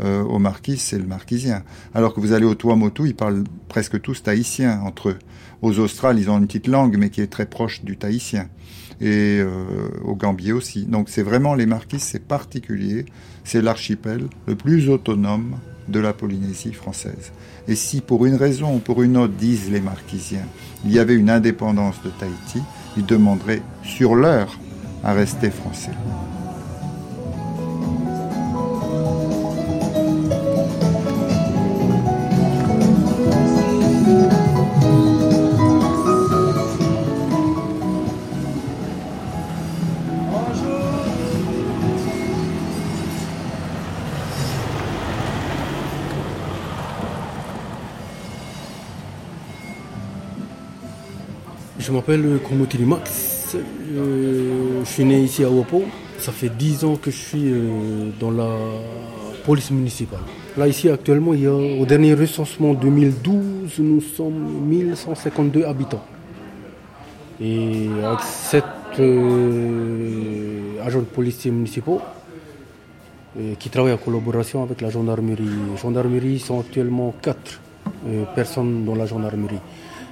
[0.00, 1.64] euh, aux marquises, c'est le marquisien.
[1.94, 5.18] Alors que vous allez au Tuamotu, ils parlent presque tous tahitien entre eux.
[5.62, 8.48] Aux Australes, ils ont une petite langue, mais qui est très proche du tahitien.
[9.00, 10.84] Et euh, au Gambier aussi.
[10.84, 13.06] Donc c'est vraiment les marquises, c'est particulier.
[13.44, 15.56] C'est l'archipel le plus autonome
[15.88, 17.32] de la Polynésie française.
[17.66, 20.46] Et si pour une raison ou pour une autre, disent les marquisiens,
[20.84, 22.62] il y avait une indépendance de Tahiti,
[22.96, 24.58] ils demanderaient sur l'heure
[25.02, 25.92] à rester français.
[51.98, 53.56] M'appelle Komotili Max.
[53.56, 55.82] Euh, je suis né ici à Wapo.
[56.20, 58.48] Ça fait 10 ans que je suis euh, dans la
[59.44, 60.20] police municipale.
[60.56, 66.04] Là, ici, actuellement, au dernier recensement 2012, nous sommes 1152 habitants.
[67.40, 68.64] Et avec sept
[69.00, 72.00] euh, agents de policiers municipaux
[73.58, 75.50] qui travaillent en collaboration avec la gendarmerie.
[75.70, 77.60] La gendarmerie sont actuellement quatre
[78.06, 79.58] euh, personnes dans la gendarmerie.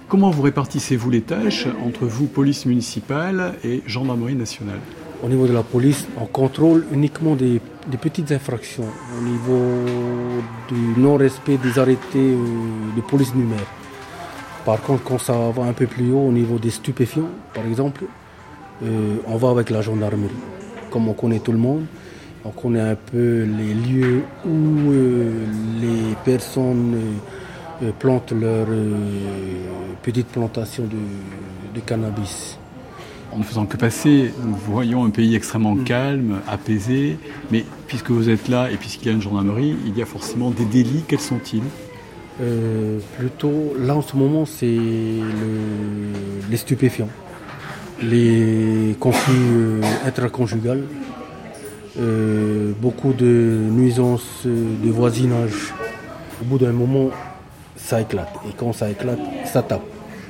[0.08, 4.78] Comment vous répartissez-vous les tâches entre vous, police municipale, et gendarmerie nationale?
[5.24, 7.60] Au niveau de la police, on contrôle uniquement des,
[8.00, 8.84] petites infractions
[9.18, 9.60] au niveau
[10.68, 12.36] du non-respect des arrêtés euh,
[12.94, 13.66] de police numérique.
[14.64, 18.04] Par contre, quand ça va un peu plus haut au niveau des stupéfiants, par exemple,
[18.84, 20.30] euh, on va avec la gendarmerie.
[20.88, 21.84] Comme on connaît tout le monde,
[22.44, 25.32] on connaît un peu les lieux où euh,
[25.80, 26.94] les personnes
[27.98, 28.94] plantent leur euh,
[30.02, 32.58] petite plantation de, de cannabis.
[33.32, 37.18] En ne faisant que passer, nous voyons un pays extrêmement calme, apaisé,
[37.50, 40.50] mais puisque vous êtes là et puisqu'il y a une gendarmerie, il y a forcément
[40.50, 41.04] des délits.
[41.06, 41.62] Quels sont-ils?
[42.40, 47.08] Euh, plutôt, là en ce moment, c'est le- les stupéfiants,
[48.02, 50.84] les conflits euh, intraconjugales,
[51.98, 55.74] euh, beaucoup de nuisances euh, de voisinage.
[56.40, 57.10] Au bout d'un moment,
[57.86, 58.34] ça éclate.
[58.48, 59.82] Et quand ça éclate, ça tape.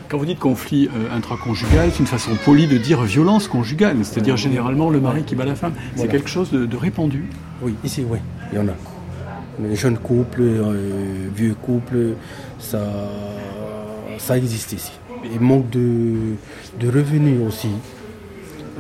[0.09, 4.37] Quand vous dites conflit euh, intraconjugal, c'est une façon polie de dire violence conjugale, c'est-à-dire
[4.37, 5.73] généralement le mari qui bat la femme.
[5.77, 6.13] C'est Voilà.
[6.13, 7.25] quelque chose de, de répandu.
[7.63, 8.19] Oui, ici, oui,
[8.53, 8.75] il y en a.
[9.61, 12.11] Les jeunes couples, euh, vieux couples,
[12.59, 12.79] ça,
[14.19, 14.93] ça existe ici.
[15.33, 16.15] Il manque de,
[16.79, 17.71] de revenus aussi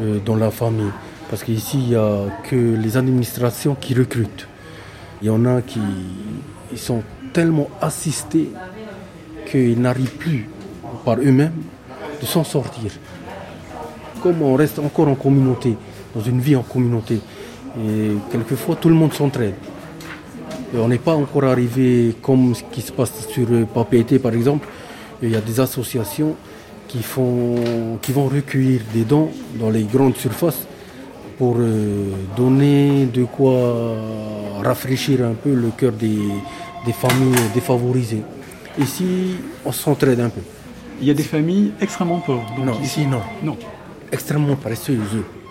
[0.00, 0.92] euh, dans la famille.
[1.30, 4.46] Parce qu'ici, il n'y a que les administrations qui recrutent.
[5.22, 5.80] Il y en a qui
[6.72, 7.02] ils sont
[7.36, 8.48] tellement assistés
[9.50, 10.48] qu'ils n'arrivent plus
[11.04, 11.52] par eux-mêmes
[12.18, 12.90] de s'en sortir.
[14.22, 15.76] Comme on reste encore en communauté,
[16.14, 17.20] dans une vie en communauté,
[17.78, 19.52] et quelquefois tout le monde s'entraide.
[20.74, 24.66] On n'est pas encore arrivé comme ce qui se passe sur Papété par exemple.
[25.22, 26.36] Il y a des associations
[26.88, 27.56] qui, font,
[28.00, 29.28] qui vont recueillir des dons
[29.60, 30.66] dans les grandes surfaces
[31.36, 33.94] pour euh, donner de quoi
[34.64, 36.18] rafraîchir un peu le cœur des,
[36.86, 38.22] des familles défavorisées.
[38.78, 40.40] Ici, on s'entraide un peu.
[41.00, 42.46] Il y a des familles extrêmement pauvres.
[42.56, 43.20] donc Non, ici- non.
[43.42, 43.56] Non.
[44.12, 44.98] Extrêmement paresseux,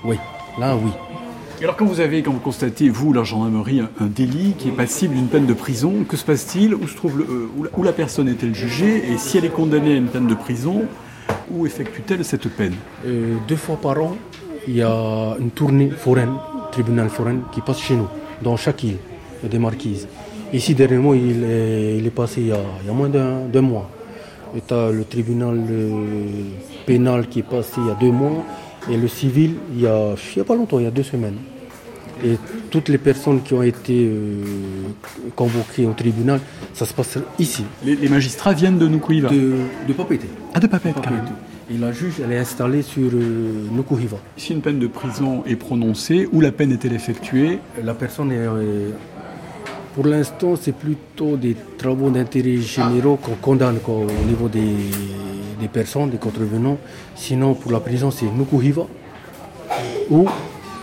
[0.03, 0.17] oui.
[0.59, 0.91] Là, oui.
[1.59, 4.71] Et alors quand vous avez, quand vous constatez, vous, la gendarmerie, un, délit qui est
[4.71, 6.73] passible d'une peine de prison, que se passe-t-il?
[6.75, 9.11] Où, se trouve le- euh, où la- où la personne est-elle jugée?
[9.11, 10.83] Et si elle est condamnée à une peine de prison,
[11.51, 12.75] où effectue-t-elle cette peine?
[13.05, 14.15] Euh, deux fois par an,
[14.67, 16.33] il y a une tournée foraine,
[16.71, 18.07] tribunal forain, qui passe chez nous,
[18.41, 18.97] dans chaque île,
[19.43, 20.07] des marquises.
[20.53, 23.61] Ici, dernièrement, il est, il est passé il y a, il y a moins d'un
[23.61, 23.89] mois.
[24.55, 26.05] Et as le tribunal euh,
[26.85, 28.45] pénal qui est passé il y a deux mois,
[28.89, 31.03] et le civil, il y a, il y a pas longtemps, il y a deux
[31.03, 31.35] semaines.
[32.23, 32.37] Et
[32.71, 34.41] toutes les personnes qui ont été euh,
[35.35, 36.39] convoquées au tribunal,
[36.73, 37.65] ça se passe ici.
[37.83, 39.51] les, les magistrats viennent de Nukuiva De,
[39.85, 40.27] de Papété.
[40.53, 41.01] Ah, de Papété.
[41.69, 44.17] Et la juge, elle est installée sur euh, Nukuhiva.
[44.37, 47.59] Si une peine de prison est prononcée, où la peine est-elle effectuée?
[47.83, 48.37] La personne est.
[48.37, 48.91] euh,
[49.95, 54.75] pour l'instant, c'est plutôt des travaux d'intérêt généraux qu'on condamne quoi, au niveau des,
[55.57, 56.77] des personnes, des contrevenants.
[57.15, 58.85] Sinon, pour la prison, c'est Nukuhiva
[60.09, 60.27] ou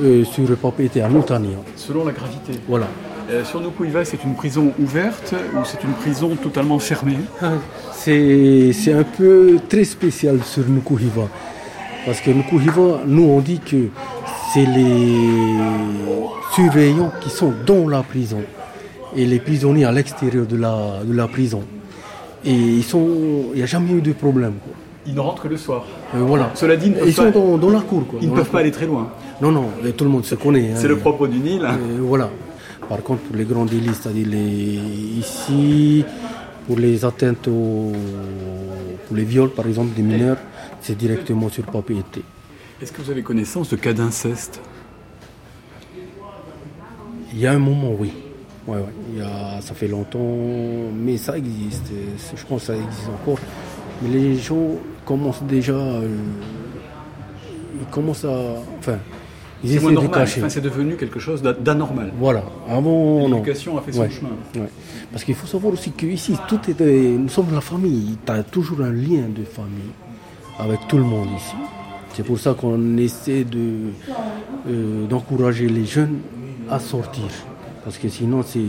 [0.01, 1.59] euh, sur le papier à Nutania.
[1.77, 2.53] Selon la gravité.
[2.67, 2.87] Voilà.
[3.31, 7.19] Euh, sur Nukuiva, c'est une prison ouverte ou c'est une prison totalement fermée?
[7.93, 11.29] C'est c'est un peu très spécial sur Nukuhiva.
[12.07, 13.89] Parce que Nukuhiva, nous, on dit que
[14.55, 15.19] c'est les
[16.55, 18.43] surveillants qui sont dans la prison
[19.17, 21.63] et les prisonniers à l'extérieur de la, de la prison.
[22.45, 23.07] Et ils sont,
[23.53, 24.55] il n'y a jamais eu de problème.
[24.65, 24.73] quoi.
[25.07, 25.85] Ils ne rentrent que le soir.
[26.15, 26.51] Euh, voilà.
[26.55, 28.07] Cela dit, ils pas- sont dans, dans la cour.
[28.07, 28.59] Quoi, Ils ne peuvent pas cour.
[28.61, 29.11] aller très loin.
[29.41, 30.71] Non, non, et tout le monde se connaît.
[30.71, 30.77] hein.
[30.77, 31.63] C'est le propre du Nil.
[31.65, 32.31] Euh, voilà.
[32.89, 34.39] Par contre, pour les grands délits, c'est-à-dire les...
[35.19, 36.05] ici,
[36.67, 37.93] pour les atteintes aux...
[39.07, 40.37] pour les viols, par exemple, des mineurs,
[40.81, 42.03] c'est directement sur papier.
[42.81, 44.61] Est-ce que vous avez connaissance de cas d'inceste?
[47.33, 48.13] Il y a un moment, oui.
[48.67, 48.83] Ouais, ouais.
[49.13, 49.61] Il y a...
[49.61, 50.37] Ça fait longtemps,
[50.97, 51.91] mais ça existe.
[52.37, 53.39] Je pense que ça existe encore.
[54.03, 55.73] Mais les gens commencent déjà.
[55.73, 56.09] euh,
[57.81, 58.39] Ils commencent à.
[58.79, 58.99] Enfin,
[59.65, 60.41] ils C'est essaient de cacher.
[60.41, 62.13] Enfin, c'est devenu quelque chose d'a- d'anormal.
[62.19, 62.45] Voilà.
[62.69, 63.29] Avant.
[63.29, 64.31] L'éducation a fait son chemin.
[64.57, 64.69] Ouais.
[65.13, 68.17] Parce qu'il faut savoir aussi qu'ici, tout est, euh, nous sommes la famille.
[68.25, 69.93] Tu as toujours un lien de famille
[70.59, 71.55] avec tout le monde ici.
[72.15, 73.91] C'est pour ça qu'on essaie de,
[74.69, 76.19] euh, d'encourager les jeunes
[76.71, 77.25] à sortir.
[77.85, 78.61] Parce que sinon, c'est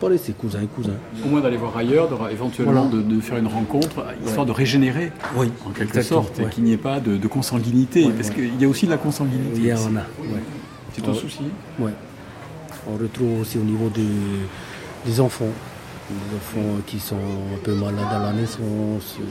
[0.00, 0.94] pareil, c'est cousin et cousin.
[1.24, 2.96] Au moins d'aller voir ailleurs, de- éventuellement Voilà.
[3.04, 6.50] de, de faire une rencontre, histoire de régénérer, Oui, en quelque sorte, et ouais.
[6.50, 8.06] qu'il n'y ait pas de, de consanguinité.
[8.06, 9.60] Ouais, parce qu'il y a aussi de la consanguinité.
[9.60, 10.02] Il y en a.
[10.92, 11.42] C'est un souci.
[11.78, 11.92] Ouais.
[12.88, 14.02] On retrouve aussi au niveau des,
[15.04, 15.44] des enfants.
[16.10, 19.16] Les enfants qui sont un peu malades à la naissance.
[19.20, 19.24] euh,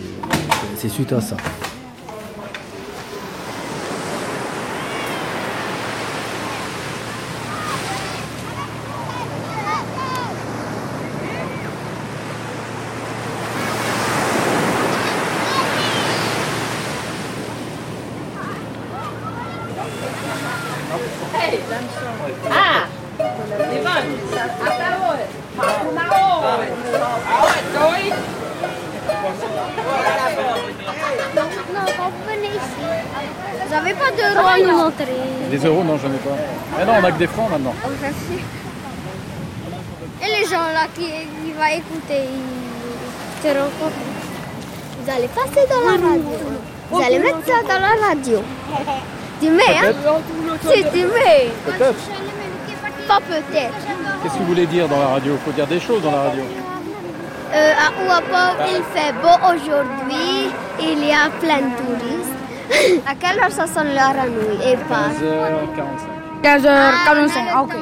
[0.78, 1.36] C'est suite à ça.
[22.52, 22.88] Ah!
[31.36, 32.86] Non, quand vous venez ici,
[33.94, 35.06] pas de roi à nous montrer.
[35.50, 36.38] Des euros, non, j'en ai pas.
[36.80, 37.74] Ah non, on a que des francs maintenant.
[37.86, 38.42] Oh, merci.
[40.24, 44.06] Et les gens là qui, qui vont écouter, ils te rencontrent.
[45.04, 46.40] Vous allez passer dans la radio.
[46.90, 48.42] Vous allez mettre ça dans la radio.
[49.42, 49.94] Tu mets, hein
[50.72, 51.52] Si tu mets.
[51.66, 51.96] Peut-être.
[53.08, 53.74] Pas peut-être.
[54.24, 55.34] Qu'est-ce que vous voulez dire dans la radio?
[55.34, 56.44] Il faut dire des choses dans la radio.
[57.54, 60.50] Euh, à Ouapop, il fait beau aujourd'hui.
[60.80, 62.35] Il y a plein de touristes.
[63.08, 65.10] À quelle heure ça sonne l'heure à nuit et pas?
[66.44, 66.62] 15h45.
[66.62, 67.76] 15h45, ok.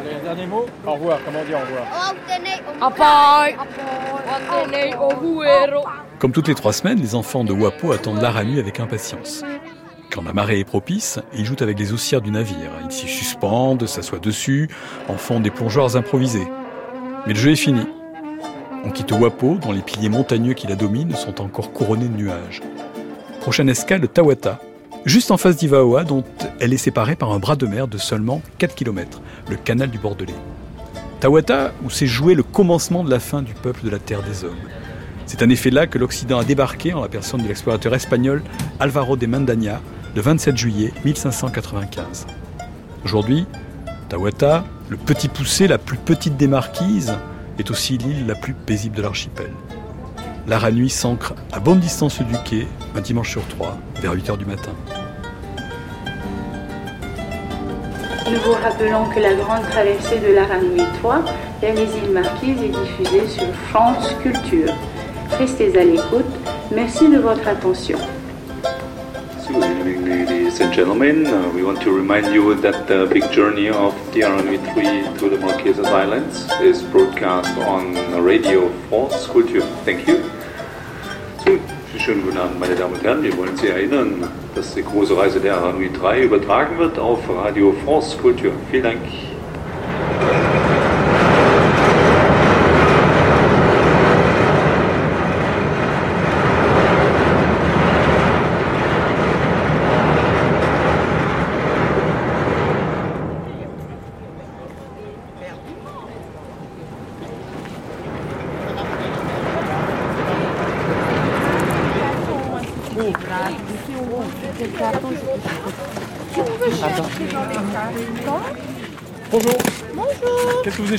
[0.00, 1.86] Allez, un dernier mot Au revoir, comment dire au revoir!
[6.18, 9.44] Comme toutes les trois semaines, les enfants de Wapo attendent l'Aranui avec impatience.
[10.10, 12.70] Quand la marée est propice, ils jouent avec les haussières du navire.
[12.84, 14.68] Ils s'y suspendent, s'assoient dessus,
[15.08, 16.46] en font des plongeoirs improvisés.
[17.26, 17.86] Mais le jeu est fini.
[18.84, 22.60] On quitte Wapo, dont les piliers montagneux qui la dominent sont encore couronnés de nuages.
[23.40, 24.60] Prochaine escale, Tawata,
[25.04, 26.24] juste en face d'Ivaoa, dont
[26.58, 29.98] elle est séparée par un bras de mer de seulement 4 km, le canal du
[29.98, 30.34] Bordelais.
[31.20, 34.42] Tawata, où s'est joué le commencement de la fin du peuple de la Terre des
[34.44, 34.56] Hommes.
[35.26, 38.42] C'est en effet là que l'Occident a débarqué en la personne de l'explorateur espagnol
[38.80, 39.80] Alvaro de Mandaña
[40.16, 42.26] le 27 juillet 1595.
[43.04, 43.46] Aujourd'hui,
[44.08, 47.14] Tawata, le petit poussé, la plus petite des marquises,
[47.58, 49.50] est aussi l'île la plus paisible de l'archipel.
[50.46, 54.44] L'Aranui s'ancre à bonne distance du quai, un dimanche sur trois, vers 8 heures du
[54.44, 54.72] matin.
[58.30, 61.22] Nous vous rappelons que la grande traversée de l'Aranui 3
[61.60, 64.72] vers les îles Marquises est diffusée sur France Culture.
[65.38, 66.24] Restez à l'écoute.
[66.74, 67.98] Merci de votre attention.
[69.52, 71.26] Good evening, ladies and gentlemen.
[71.26, 75.28] Uh, we want to remind you that the big journey of the RNV 3 to
[75.28, 79.60] the Marquesas Islands is broadcast on Radio France Culture.
[79.84, 80.22] Thank you.
[81.44, 81.58] So,
[81.98, 83.22] schönen guten Abend, meine Damen und Herren.
[83.22, 87.74] Wir wollen Sie erinnern, dass die große Reise der RNV 3 übertragen wird auf Radio
[87.84, 88.54] France Culture.
[88.70, 89.02] Vielen Dank.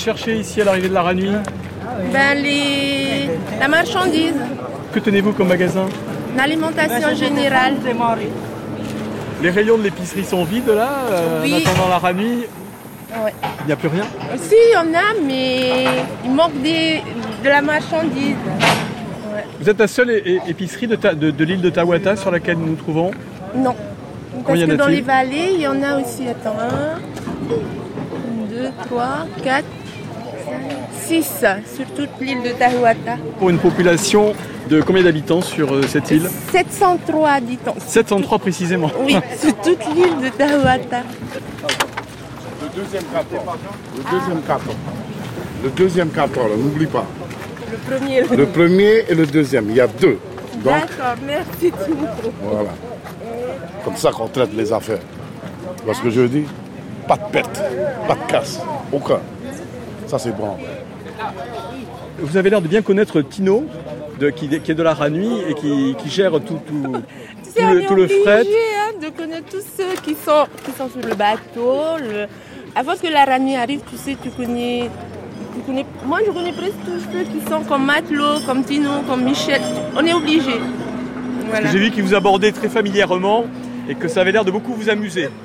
[0.04, 1.30] Cherché ici à l'arrivée de la Ranui
[2.12, 3.30] Ben, les...
[3.60, 4.34] La marchandise,
[4.94, 5.86] Que tenez-vous comme magasin
[6.36, 7.76] l'alimentation générale.
[9.44, 11.54] Les rayons de l'épicerie sont vides là euh, Oui.
[11.54, 12.46] En attendant la Ranui,
[13.24, 13.32] Ouais.
[13.62, 14.04] il n'y a plus rien
[14.38, 15.86] Si, il y en a, mais
[16.26, 17.02] il manque des...
[17.44, 18.36] de la marchandise.
[19.32, 19.44] Ouais.
[19.62, 20.10] Vous êtes la seule
[20.48, 23.12] épicerie de, Ta- de- de l'île de Tawata sur laquelle nous nous trouvons
[23.56, 23.76] Non.
[24.48, 26.28] Parce que dans les vallées, il y en a aussi.
[26.28, 27.50] Attends, 1,
[28.50, 29.06] 2, 3,
[29.44, 29.64] 4,
[31.08, 31.46] 6
[31.76, 33.18] sur toute l'île de Tahuata.
[33.40, 34.34] Pour une population
[34.70, 36.30] de combien d'habitants sur euh, cette île?
[36.52, 37.76] 703 habitants.
[37.86, 38.90] 703 précisément.
[39.02, 41.02] Oui, sur toute l'île de Tahuata.
[42.62, 43.38] Le deuxième carton.
[43.98, 44.74] Le deuxième carton.
[45.64, 47.06] Le deuxième carton, là, n'oublie pas.
[47.72, 48.22] Le premier.
[48.22, 50.18] Le premier et le deuxième, il y a deux.
[50.64, 52.08] Donc, D'accord, merci Timo.
[52.42, 52.70] voilà.
[53.84, 55.00] Comme ça qu'on traite les affaires.
[55.78, 56.46] Tu vois ce que je dis
[57.08, 57.62] Pas de perte,
[58.08, 58.62] pas de casse,
[58.92, 59.20] aucun.
[60.14, 60.56] Ça, c'est bon.
[62.20, 63.66] Vous avez l'air de bien connaître Tino,
[64.20, 66.94] de- qui, qui est de la Ranui et qui, qui gère tout, tout,
[67.44, 68.42] Tu sais, tout on le, est tout le obligé, fret.
[68.44, 71.98] hein, de connaître tous ceux qui sont, qui sont sur le bateau.
[72.00, 72.28] Le...
[72.76, 74.88] Avant que la nuit arrive, tu sais, tu connais,
[75.56, 75.84] tu connais.
[76.06, 79.62] Moi, je connais presque tous ceux qui sont comme Matelot, comme Tino, comme Michel.
[79.98, 80.60] On est obligé.
[81.50, 81.72] Voilà.
[81.72, 83.46] J'ai vu qu'il vous abordait très familièrement
[83.90, 85.30] et que ça avait l'air de beaucoup vous amuser.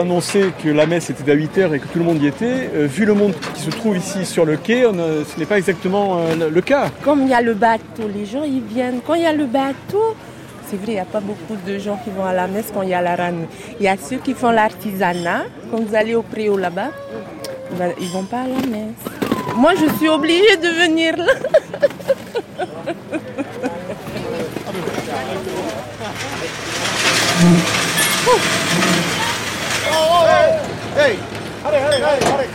[0.00, 0.20] nous
[0.62, 2.70] que la messe était à 8h et que tout le monde y était.
[2.74, 5.58] Euh, vu le monde qui se trouve ici sur le quai, euh, ce n'est pas
[5.58, 6.88] exactement euh, le cas.
[7.04, 9.00] Comme il y a le bateau, les gens ils viennent.
[9.06, 10.16] Quand il y a le bateau,
[10.68, 12.82] c'est vrai, il n'y a pas beaucoup de gens qui vont à la messe quand
[12.82, 13.46] il y a la rame.
[13.78, 15.44] Il y a ceux qui font l'artisanat.
[15.70, 16.90] Quand vous allez au préau là-bas,
[18.00, 18.94] ils ne vont pas à la messe.
[19.56, 21.32] Moi, je suis obligée de venir là.
[29.92, 30.60] hey,
[30.96, 31.18] hey,
[31.64, 32.48] allez, allez, allez, allez.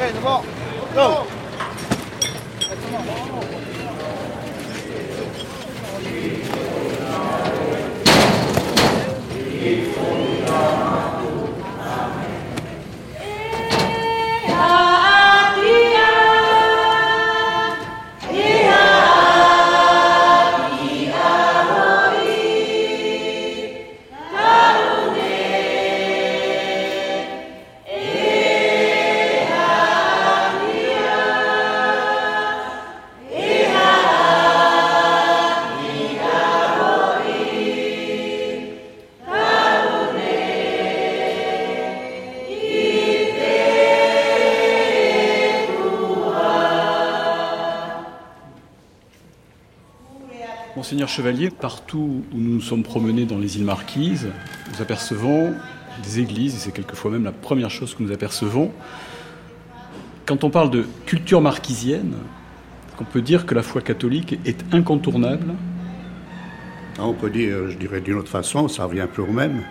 [0.00, 0.44] Hey, d'abord,
[0.94, 1.26] go.
[50.90, 54.26] Monseigneur Chevalier, partout où nous nous sommes promenés dans les îles Marquises,
[54.72, 55.54] nous apercevons
[56.02, 58.72] des églises, et c'est quelquefois même la première chose que nous apercevons.
[60.26, 62.14] Quand on parle de culture marquisienne,
[63.00, 65.54] on peut dire que la foi catholique est incontournable
[66.98, 69.62] Ah, On peut dire, je dirais d'une autre façon, ça revient un peu au même,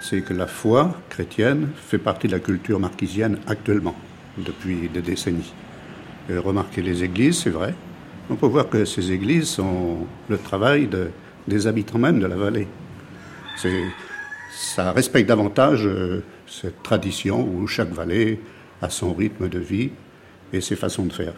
[0.00, 3.96] c'est que la foi chrétienne fait partie de la culture marquisienne actuellement,
[4.38, 5.52] depuis des décennies.
[6.30, 7.74] Remarquez les églises, c'est vrai.
[8.30, 11.08] On peut voir que ces églises sont le travail de-
[11.46, 12.66] des habitants même de la vallée.
[14.50, 18.40] Ça respecte davantage euh, cette tradition où chaque vallée
[18.80, 19.90] a son rythme de vie
[20.52, 21.34] et ses façons de faire.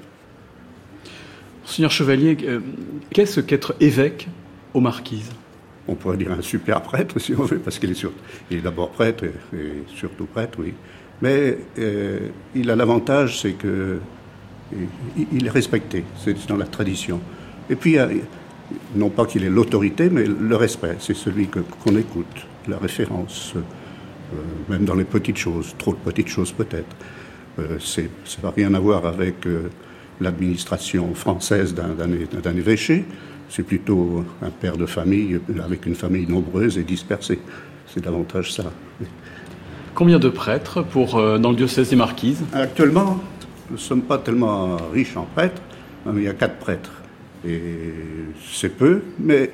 [1.63, 2.61] Monseigneur Chevalier, euh,
[3.11, 4.29] qu'est-ce qu'être évêque
[4.75, 5.31] aux Marquises?
[5.89, 8.13] On pourrait dire un super prêtre, si on veut, parce qu'il est, sur-
[8.51, 10.75] il est d'abord prêtre et, et surtout prêtre, oui.
[11.23, 13.99] Mais euh, il a l'avantage, c'est que
[15.33, 17.21] il, est respecté, c'est dans la tradition.
[17.71, 18.09] Et puis, a-
[18.95, 24.39] non pas qu'il ait l'autorité, mais le respect, c'est celui qu'on écoute, la référence, euh,
[24.69, 26.97] même dans les petites choses, trop de petites choses peut-être.
[27.59, 28.03] Euh, ça
[28.43, 29.71] n'a rien à voir avec euh,
[30.21, 33.05] l'administration française d'un évêché.
[33.49, 37.39] C'est plutôt un père de famille avec une famille nombreuse et dispersée.
[37.87, 38.65] C'est davantage ça.
[39.95, 42.43] Combien de prêtres pour, euh, dans le diocèse des Marquises?
[42.53, 43.21] Actuellement,
[43.69, 45.61] nous ne sommes pas tellement riches en prêtres,
[46.07, 46.93] mais il y a quatre prêtres.
[47.47, 47.71] Et
[48.53, 49.51] c'est peu, mais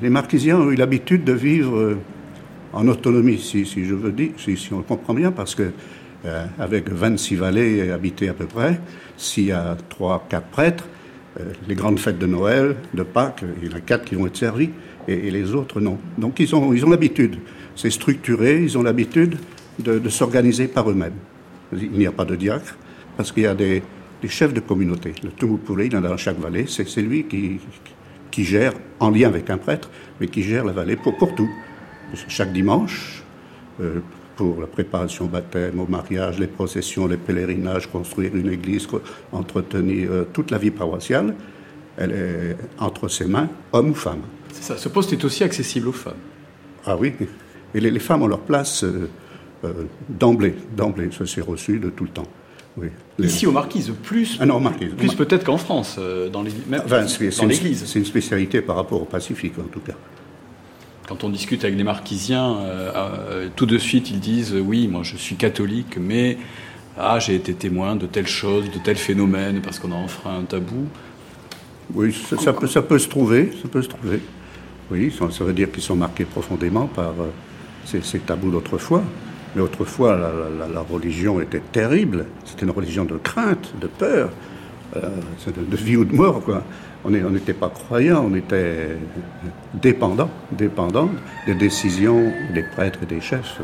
[0.00, 1.98] les Marquisiens ont eu l'habitude de vivre euh,
[2.72, 5.70] en autonomie, si, si je veux dire, si, on le comprend bien, parce que
[6.24, 8.80] euh, avec 26 vallées habitées à peu près,
[9.16, 10.84] s'il y a trois, quatre prêtres,
[11.40, 14.26] euh, les grandes fêtes de Noël, de Pâques, il y en a quatre qui vont
[14.26, 14.70] être servis,
[15.06, 15.98] et, les autres non.
[16.18, 17.38] Donc ils ont ils ont l'habitude.
[17.74, 19.36] C'est structuré, ils ont l'habitude
[19.78, 21.14] de, de s'organiser par eux-mêmes.
[21.72, 22.76] Il n'y a pas de diacre,
[23.18, 23.82] parce qu'il y a des,
[24.22, 25.12] des chefs de communauté.
[25.24, 27.58] Le Tumupure, il y en a dans chaque vallée, c'est lui qui,
[28.30, 29.90] qui gère, en lien avec un prêtre,
[30.20, 31.50] mais qui gère la vallée pour, pour tout.
[32.28, 33.24] Chaque dimanche,
[33.80, 33.98] euh,
[34.36, 38.86] pour la préparation au baptême, au mariage, les processions, les pèlerinages, construire une église,
[39.32, 41.34] entretenir euh, toute la vie paroissiale,
[41.96, 44.22] elle est entre ses mains, homme ou femme.
[44.52, 46.22] C'est ça, ce poste est aussi accessible aux femmes.
[46.86, 47.14] Ah oui,
[47.74, 49.08] et les, les femmes ont leur place euh,
[50.08, 52.28] d'emblée, d'emblée, ça s'est reçu de tout le temps.
[52.80, 52.88] Oui.
[53.18, 54.90] Les- Ici aux Marquises, plus, Ah non, Marquise.
[54.96, 56.52] plus peut-être qu'en France, euh, dans les-
[56.84, 57.84] Enfin, c'est une- l'Église.
[57.86, 59.94] C'est une spécialité par rapport au Pacifique, en tout cas.
[61.08, 64.88] Quand on discute avec des Marquisiens, euh, euh, tout de suite ils disent euh, oui,
[64.88, 66.36] moi je suis catholique, mais
[66.98, 70.44] ah, j'ai été témoin de telle chose, de tel phénomène, parce qu'on a enfreint un
[70.44, 70.86] tabou.
[71.94, 74.20] Oui, ça, ça peut, ça peut se trouver, ça peut se trouver.
[74.90, 77.14] Oui, ça, ça veut dire qu'ils sont marqués profondément par
[77.86, 79.02] ces, ces tabous d'autrefois.
[79.54, 82.26] Mais autrefois, la, religion était terrible.
[82.44, 84.30] C'était une religion de crainte, de peur,
[84.96, 85.00] euh,
[85.46, 86.42] de, vie ou de mort.
[87.04, 88.96] On n'était pas croyants, on était
[89.74, 91.10] dépendants, dépendants
[91.46, 93.60] des décisions des prêtres et des chefs.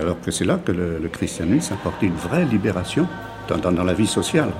[0.00, 3.06] alors que c'est là que le, christianisme a apporté une vraie libération
[3.48, 4.50] dans la vie sociale.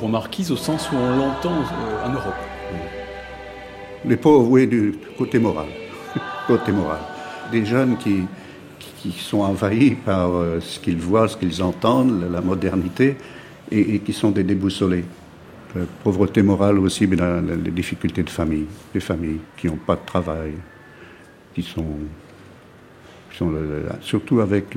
[0.00, 2.34] Pauvres marquises au sens où on l'entend euh, en Europe
[4.06, 5.66] Les pauvres, oui, du côté moral.
[6.46, 7.00] côté moral.
[7.52, 8.22] Des jeunes qui,
[8.78, 13.16] qui sont envahis par euh, ce qu'ils voient, ce qu'ils entendent, la, modernité,
[13.70, 15.04] et, qui sont des déboussolés.
[15.76, 18.66] Euh, pauvreté morale aussi, mais la- les difficultés de famille.
[18.94, 20.52] Des familles qui n'ont pas de travail,
[21.54, 21.84] qui sont,
[24.00, 24.74] surtout avec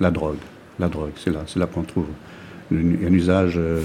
[0.00, 0.36] la drogue.
[0.78, 2.06] La drogue, c'est là, c'est là qu'on trouve
[2.72, 3.80] un, usage euh,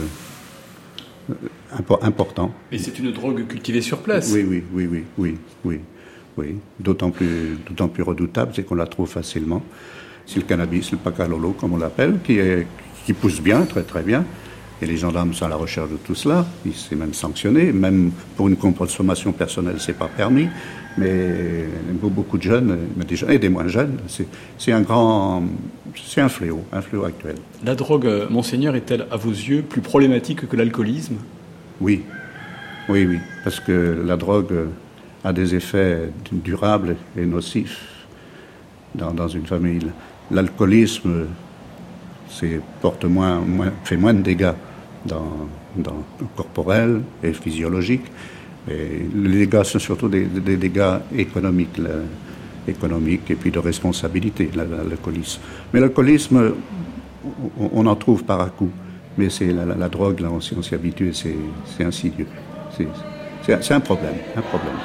[1.76, 2.54] impo- important.
[2.72, 5.80] Et c'est une drogue cultivée sur place Oui, oui, oui, oui, oui, oui,
[6.38, 6.56] oui.
[6.80, 9.62] D'autant plus, d'autant plus redoutable, c'est qu'on la trouve facilement.
[10.26, 12.68] C'est le cannabis, le pacalolo, comme on l'appelle, qui, est,
[13.06, 14.24] qui pousse bien, très très bien.
[14.82, 16.46] Et les gendarmes sont à la recherche de tout cela.
[16.66, 17.72] Il s'est même sanctionné.
[17.72, 20.48] Même pour une consommation personnelle, c'est pas permis.
[20.98, 21.66] Mais
[22.02, 23.98] beaucoup de jeunes, mais des jeunes et des moins jeunes,
[24.58, 25.44] c'est, un grand,
[25.96, 27.36] c'est un fléau, un fléau actuel.
[27.64, 31.16] La drogue, euh, Monseigneur, est-elle à vos yeux plus problématique que l'alcoolisme?
[31.80, 32.04] Oui,
[32.90, 34.66] oui, oui, parce que la drogue euh,
[35.24, 37.88] a des effets durables et nocifs
[38.94, 39.88] dans, dans une famille.
[40.30, 41.28] L'alcoolisme
[42.28, 44.52] c'est, porte moins, moins- fait moins de dégâts
[45.06, 46.04] dans, dans
[47.24, 48.04] et physiologique.
[48.70, 50.26] Et les dégâts sont surtout des,
[50.58, 51.80] dégâts économiques,
[52.68, 55.42] économiques et puis de responsabilité, la- la- l'alcoolisme.
[55.74, 56.54] Mais l'alcoolisme,
[57.60, 58.70] on, en trouve par à coup.
[59.18, 61.36] Mais c'est la, la- la drogue, là, on, s'y- habitue et c'est,
[61.84, 62.28] insidieux.
[63.42, 64.76] C'est un problème, un problème.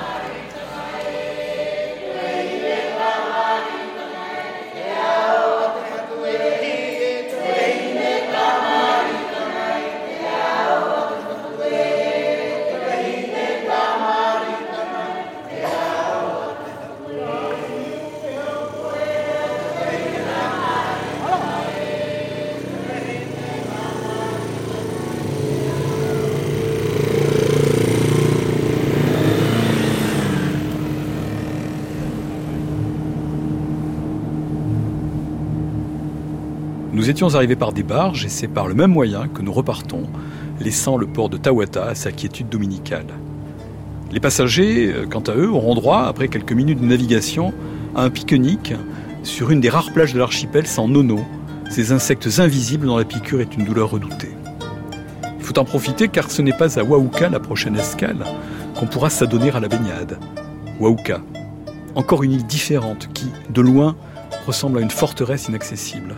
[37.07, 40.09] Nous étions arrivés par des barges et c'est par le même moyen que nous repartons,
[40.59, 43.07] laissant le port de Tawata à sa quiétude dominicale.
[44.11, 47.55] Les passagers, euh, quant à eux, auront droit, après quelques minutes de navigation,
[47.95, 48.75] à un pique-nique
[49.23, 51.21] sur une des rares plages de l'archipel sans nono,
[51.71, 54.35] ces insectes invisibles dont la piqûre est une douleur redoutée.
[55.39, 58.25] Il faut en profiter car ce n'est pas à Wauka, la prochaine escale,
[58.75, 60.19] qu'on pourra s'adonner à la baignade.
[60.81, 61.21] Wauka,
[61.95, 63.95] encore une île différente qui, de loin,
[64.45, 66.17] ressemble à une forteresse inaccessible.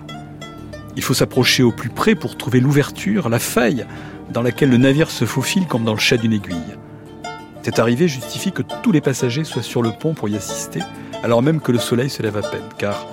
[0.99, 3.86] Il faut s'approcher au plus près pour trouver l'ouverture, la faille
[4.32, 6.76] dans laquelle le navire se faufile comme dans le chat d'une aiguille.
[7.62, 10.80] Cette arrivée justifie que tous les passagers soient sur le pont pour y assister,
[11.22, 13.07] alors même que le soleil se lève à peine, car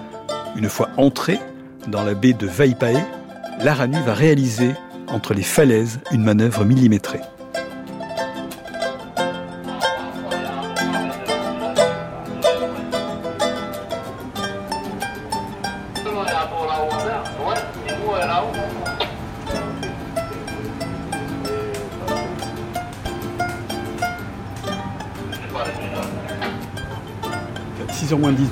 [0.55, 1.39] une fois entré
[1.88, 3.05] dans la baie de Vaipae,
[3.63, 4.71] l'Aranu va réaliser
[5.07, 7.21] entre les falaises une manœuvre millimétrée.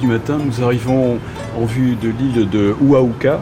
[0.07, 1.19] Matin, nous arrivons
[1.57, 3.39] en vue de l'île de Uahuka.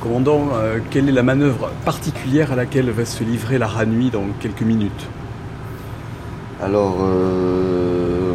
[0.00, 4.24] Commandant, euh, quelle est la manœuvre particulière à laquelle va se livrer la Ranui dans
[4.38, 5.08] quelques minutes?
[6.62, 8.34] Alors, euh,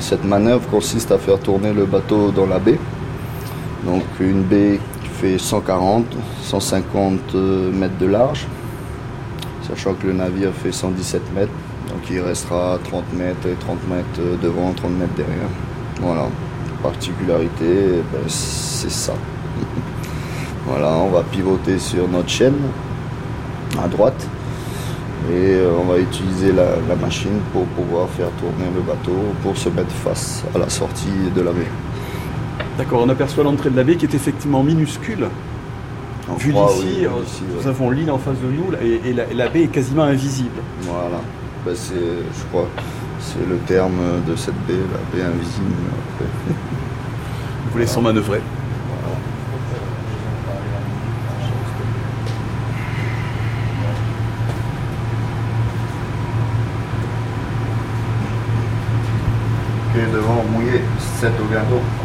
[0.00, 2.78] cette manœuvre consiste à faire tourner le bateau dans la baie.
[3.86, 6.04] Donc, une baie qui fait 140,
[6.42, 8.46] 150 euh, mètres de large,
[9.66, 11.52] sachant que le navire fait 117 mètres.
[11.88, 15.48] Donc, il restera 30 mètres et 30 mètres devant, 30 mètres derrière.
[16.00, 16.26] Voilà.
[16.82, 19.14] Particularité, ben, c'est ça.
[20.66, 22.56] voilà, on va pivoter sur notre chaîne
[23.82, 24.28] à droite.
[25.30, 29.56] Et euh, on va utiliser la, la machine pour pouvoir faire tourner le bateau pour
[29.56, 31.66] se mettre face à la sortie de la baie.
[32.78, 35.26] D'accord, on aperçoit l'entrée de la baie qui est effectivement minuscule.
[36.38, 37.66] Vu d'ici, oui, euh, d'ici, nous ouais.
[37.68, 40.60] avons l'île en face de nous et, et la, et la baie est quasiment invisible.
[40.82, 41.20] Voilà.
[41.66, 42.68] Ben, c'est, je crois,
[43.20, 45.72] C'est le terme de cette baie, la baie invisible.
[47.72, 48.40] Vous laissons manœuvrer.
[59.92, 60.82] Quai devant mouillé,
[61.20, 61.97] 7 au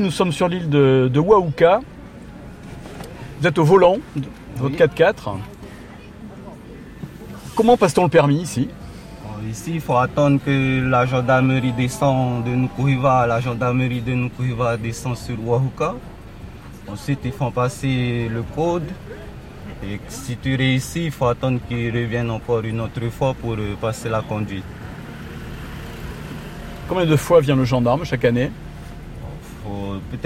[0.00, 1.80] Nous sommes sur l'île de, de Waouka.
[3.40, 4.24] Vous êtes au volant de
[4.56, 5.36] votre 4x4.
[7.54, 8.68] Comment passe-t-on le permis ici?
[9.22, 13.26] Bon, Ici, il faut attendre que la gendarmerie descende de Nukuhiva.
[13.28, 15.94] La gendarmerie de Nukuhiva descend sur Wahuka.
[16.88, 18.88] Ensuite, ils font passer le code.
[19.84, 23.76] Et si tu réussis, il faut attendre qu'ils reviennent encore une autre fois pour euh,
[23.80, 24.64] passer la conduite.
[26.88, 28.50] Combien de fois vient le gendarme chaque année?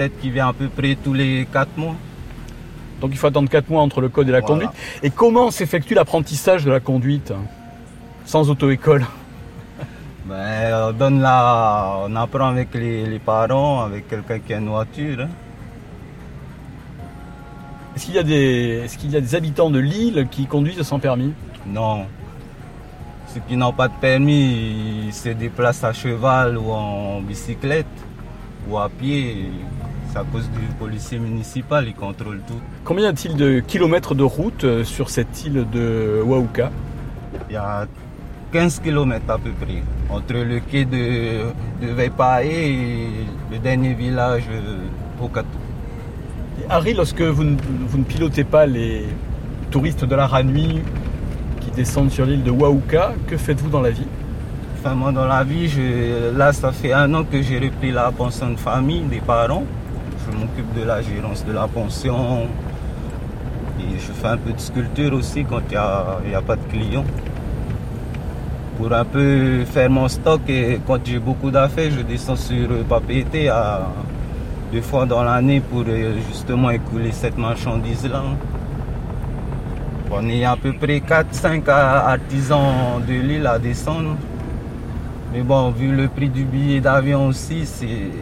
[0.07, 1.95] Qu'il vient à peu près tous les 4 mois.
[3.01, 4.53] Donc il faut attendre 4 mois entre le code et la Voilà.
[4.67, 4.71] conduite.
[5.03, 7.33] Et comment s'effectue l'apprentissage de la conduite
[8.25, 9.05] Sans auto-école
[10.25, 11.97] Ben, on, donne la...
[12.07, 15.21] on apprend avec les, les parents, avec quelqu'un qui a une voiture.
[15.21, 15.29] hein.
[17.95, 20.99] Est-ce qu'il y, a des- qu'il y a des habitants de l'île qui conduisent sans
[20.99, 21.33] permis?
[21.67, 22.05] Non.
[23.33, 27.85] Ceux qui n'ont pas de permis, ils se déplacent à cheval ou en bicyclette
[28.69, 29.49] ou à pied.
[30.11, 32.59] C'est à cause du policier municipal, il contrôle tout.
[32.83, 36.71] Combien y a-t-il de kilomètres de route euh, sur cette île de Waouka
[37.49, 37.85] Il y a
[38.51, 43.07] 15 km à peu près entre le quai de, de Veipae et
[43.51, 45.47] le dernier village, euh, Okato.
[46.59, 47.55] Et Harry, lorsque vous ne,
[47.87, 49.05] vous ne pilotez pas les
[49.69, 50.81] touristes de la Ranui
[51.61, 54.07] qui descendent sur l'île de Waouka, que faites-vous dans la vie?
[54.79, 58.11] Enfin, moi, dans la vie, je- là, ça fait un an que j'ai repris la
[58.11, 59.65] pension de famille des parents.
[60.31, 62.47] Je m'occupe de la gérance de la pension.
[63.79, 65.77] Et je fais un peu de sculpture aussi quand il
[66.29, 67.05] n'y a, a pas de clients.
[68.77, 72.83] Pour un peu faire mon stock et quand j'ai beaucoup d'affaires, je descends sur euh,
[72.87, 73.87] Papeete à
[74.71, 78.21] deux fois dans l'année pour euh, justement écouler cette marchandise-là.
[80.11, 84.15] On est à peu près 4-5 artisans de l'île à descendre.
[85.33, 87.65] Mais bon, vu le prix du billet d'avion aussi,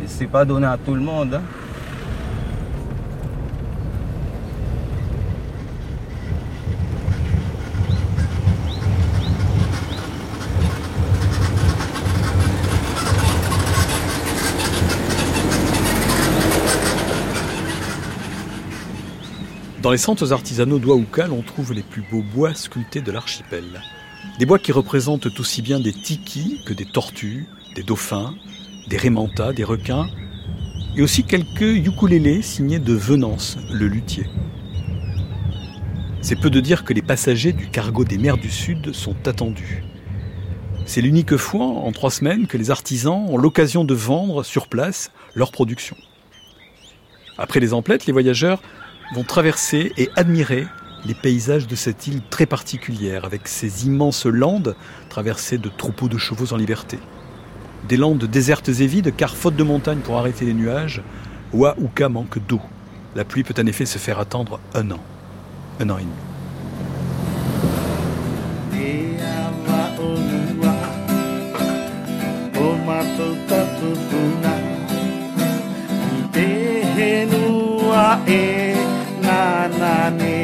[0.07, 1.35] c'est pas donné à tout le monde.
[1.35, 1.41] hein.
[19.87, 23.63] Dans les centres artisanaux d'Ouaouka, l'on trouve les plus beaux bois sculptés de l'archipel.
[24.37, 28.35] Des bois qui représentent aussi bien des tikis que des tortues, des dauphins,
[28.89, 30.09] des rémantas, des requins,
[30.97, 34.25] et aussi quelques ukulélés signés de Venance, le luthier.
[36.19, 39.85] C'est peu de dire que les passagers du cargo des mers du Sud sont attendus.
[40.85, 45.11] C'est l'unique fois en trois semaines que les artisans ont l'occasion de vendre sur place
[45.33, 45.95] leur production.
[47.37, 48.61] Après les emplettes, les voyageurs
[49.13, 50.67] vont traverser et admirer
[51.05, 54.75] les paysages de cette île très particulière, avec ses immenses landes
[55.09, 56.99] traversées de troupeaux de chevaux en liberté.
[57.87, 61.01] Des landes désertes et vides, car faute de montagne pour arrêter les nuages,
[61.53, 62.61] Ouaouka manque d'eau.
[63.15, 64.99] La pluie peut en effet se faire attendre un an,
[65.79, 66.11] un an et demi.
[79.67, 80.39] Nani,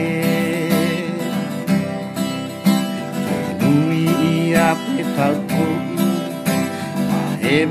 [4.52, 5.84] ia pe tau pui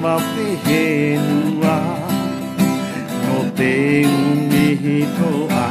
[0.03, 0.85] Ma pe he
[3.25, 3.73] No te
[4.07, 5.62] umihi toa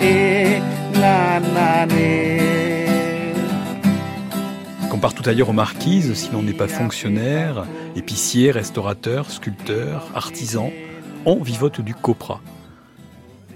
[0.00, 0.60] henua e
[0.98, 2.40] nanane
[4.90, 10.72] Comme partout ailleurs aux Marquises, si l'on n'est pas fonctionnaire, épicier, restaurateur, sculpteur, artisan,
[11.26, 12.40] on vivote du copra.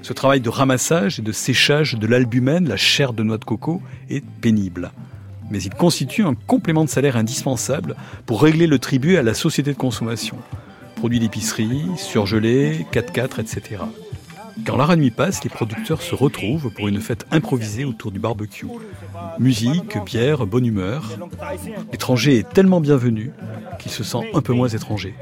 [0.02, 3.80] Ce travail de ramassage et de séchage de l'albumène, la chair de noix de coco,
[4.10, 4.92] est pénible.
[5.50, 9.72] Mais il constitue un complément de salaire indispensable pour régler le tribut à la société
[9.72, 10.36] de consommation.
[10.96, 13.80] Produits d'épicerie, surgelés, 4x4, etc.
[14.64, 18.66] Quand la nuit passe, les producteurs se retrouvent pour une fête improvisée autour du barbecue.
[19.38, 21.10] Musique, bière, bonne humeur.
[21.90, 23.32] L'étranger est tellement bienvenu
[23.78, 25.14] qu'il se sent un peu moins étranger.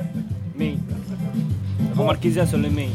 [1.96, 2.88] En marquisien, c'est le mets.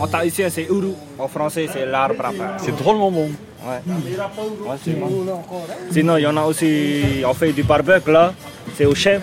[0.00, 0.92] En tahitien, c'est uru.
[1.18, 2.56] En français, c'est l'arbre à pain.
[2.58, 3.30] C'est drôlement bon.
[3.66, 3.80] Ouais.
[3.86, 5.24] Ouais, c'est bon.
[5.90, 8.34] Sinon, il y en a aussi, on fait du barbecue là,
[8.76, 9.22] c'est au chef.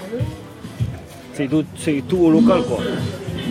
[1.33, 2.79] C'est tout, c'est tout au local quoi.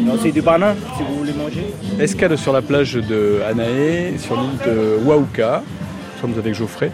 [0.00, 1.66] Il y a aussi du banane si vous voulez manger.
[1.98, 5.62] Escale sur la plage de Anaé, sur l'île de Waouka.
[5.62, 6.90] Nous sommes avec Geoffrey,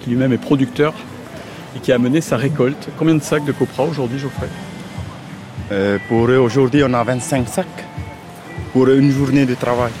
[0.00, 0.94] qui lui-même est producteur
[1.76, 2.88] et qui a mené sa récolte.
[2.98, 4.48] Combien de sacs de copra aujourd'hui, Geoffrey?
[5.70, 7.66] Euh, pour eux, aujourd'hui, on a 25 sacs
[8.72, 9.92] pour une journée de travail.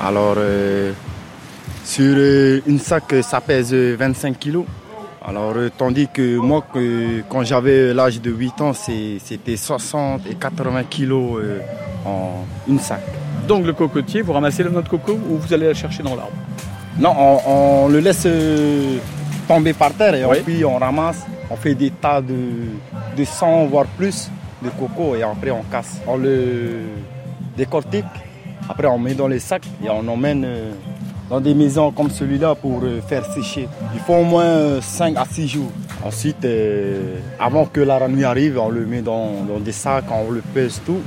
[0.00, 0.92] Alors, euh,
[1.84, 4.64] sur euh, une sac, ça pèse 25 kilos.
[5.28, 10.34] Alors, euh, tandis que moi, que, quand j'avais l'âge de 8 ans, c'était 60 et
[10.34, 11.58] 80 kilos euh,
[12.06, 13.02] en une sac.
[13.46, 16.16] Donc le cocotier, vous ramassez la noix de coco ou vous allez la chercher dans
[16.16, 16.32] l'arbre?
[16.98, 18.96] Non, on, on le laisse euh,
[19.46, 22.34] tomber par terre et puis on ramasse, on fait des tas de,
[23.14, 24.30] de 100 voire plus
[24.62, 26.00] de coco et après on casse.
[26.06, 26.80] On le
[27.54, 28.04] décortique,
[28.66, 30.72] après on met dans les sacs et on emmène euh,
[31.28, 33.68] dans des maisons comme celui-là pour euh, faire sécher.
[33.94, 35.72] Il faut au moins 5 à 6 jours.
[36.04, 40.30] Ensuite, euh, avant que la nuit arrive, on le met dans, dans des sacs, on
[40.30, 41.00] le pèse tout.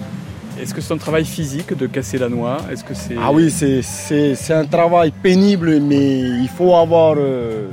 [0.59, 2.57] Est-ce que c'est un travail physique de casser la noix?
[2.71, 7.67] Est-ce que c'est Ah oui, c'est- un travail pénible, mais il faut avoir euh,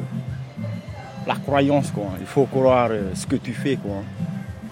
[1.26, 1.90] la croyance.
[1.90, 2.06] Quoi.
[2.20, 3.76] Il faut croire euh, ce que tu fais.
[3.76, 3.96] Quoi.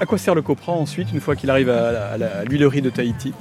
[0.01, 3.33] À quoi sert le copra ensuite, une fois qu'il arrive à, l'huilerie de Tahiti?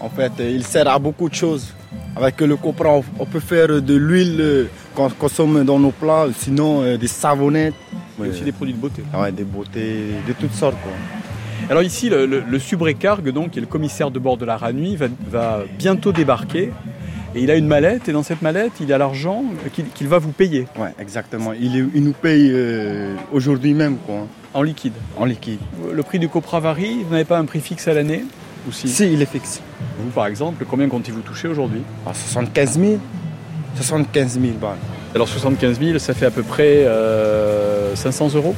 [0.00, 1.72] En fait, euh, il sert à beaucoup de choses.
[2.16, 6.26] Avec le copra, on, on peut faire de l'huile euh, qu'on consomme dans nos plats,
[6.36, 7.74] sinon euh, des savonnettes.
[8.24, 9.02] Et aussi des produits de beauté.
[9.14, 10.76] Ouais, des beautés de toutes sortes.
[10.82, 10.92] Quoi.
[11.70, 14.56] Alors ici, le, le, le subrécargue, donc, qui est le commissaire de bord de la
[14.56, 16.72] Ranui, va, va bientôt débarquer.
[17.34, 20.08] Et il a une mallette, et dans cette mallette, il y a l'argent qu'il qu'il
[20.08, 20.66] va vous payer.
[20.78, 21.52] Ouais, exactement.
[21.52, 23.98] Il nous paye euh, aujourd'hui même.
[23.98, 24.26] Quoi.
[24.54, 25.60] En liquide En liquide.
[25.92, 28.24] Le prix du copra varie Vous n'avez pas un prix fixe à l'année
[28.66, 29.60] Ou si Si, il est fixe.
[29.98, 32.98] Vous, par exemple, combien comptez-vous toucher aujourd'hui À 75 000
[33.76, 34.76] 75 000 balles.
[35.14, 38.54] Alors 75 000, ça fait à peu près euh, 500 euros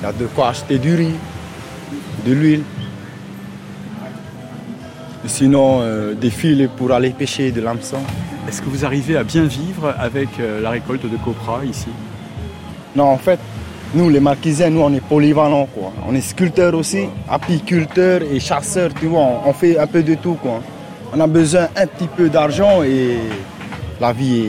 [0.00, 1.14] Il y a de quoi acheter du riz,
[2.24, 2.62] de l'huile.
[5.26, 7.98] Sinon, euh, des fils pour aller pêcher de l'hameçon.
[8.48, 11.88] Est-ce que vous arrivez à bien vivre avec euh, la récolte de copra ici?
[12.96, 13.38] Non, en fait,
[13.94, 15.92] nous, les marquisiens, nous, on est polyvalents, quoi.
[16.08, 19.42] On est sculpteurs aussi, apiculteurs et chasseurs, tu vois.
[19.44, 20.38] On, fait un peu de tout.
[21.12, 23.18] On a besoin un petit peu d'argent et
[24.00, 24.46] la vie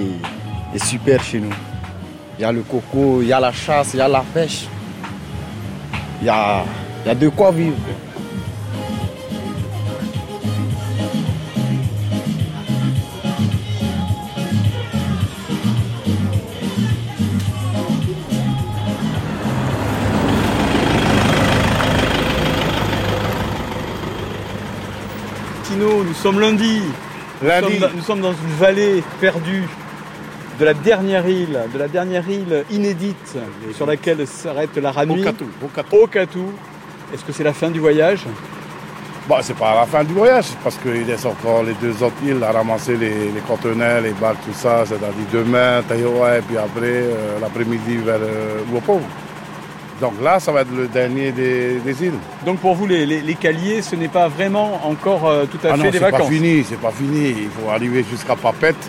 [0.74, 1.54] est, super chez nous.
[2.40, 4.66] Il y a le coco, il y a la chasse, il y a la pêche.
[6.22, 6.64] Il y a,
[7.14, 7.76] de quoi vivre.
[26.24, 26.82] Sommes lundi.
[27.42, 29.68] Nous sommes, dans- nous sommes dans une vallée perdue
[30.60, 33.36] de la dernière île, de la dernière île inédite
[33.76, 35.22] sur laquelle s'arrête la Ranui.
[35.22, 35.46] Okatu,
[35.92, 36.40] Okatu.
[37.14, 38.22] Est-ce que c'est la fin du voyage?
[39.28, 42.44] Bon, c'est pas la fin du voyage, parce qu'il reste encore les deux autres îles
[42.44, 44.84] à ramasser les, les conteneurs, les bacs, tout ça.
[44.86, 49.00] C'est-à-dire demain, Taïwa, et puis après, euh, l'après-midi vers euh, Wopo.
[50.04, 52.20] Donc là, ça va être le dernier des, des îles.
[52.46, 55.70] Donc pour vous, les, les- les caliers, ce n'est pas vraiment encore euh, tout à
[55.70, 56.28] Ah fait non, des c'est pas vacances.
[56.30, 57.30] fini, c'est pas fini.
[57.46, 58.84] Il faut arriver jusqu'à Papette,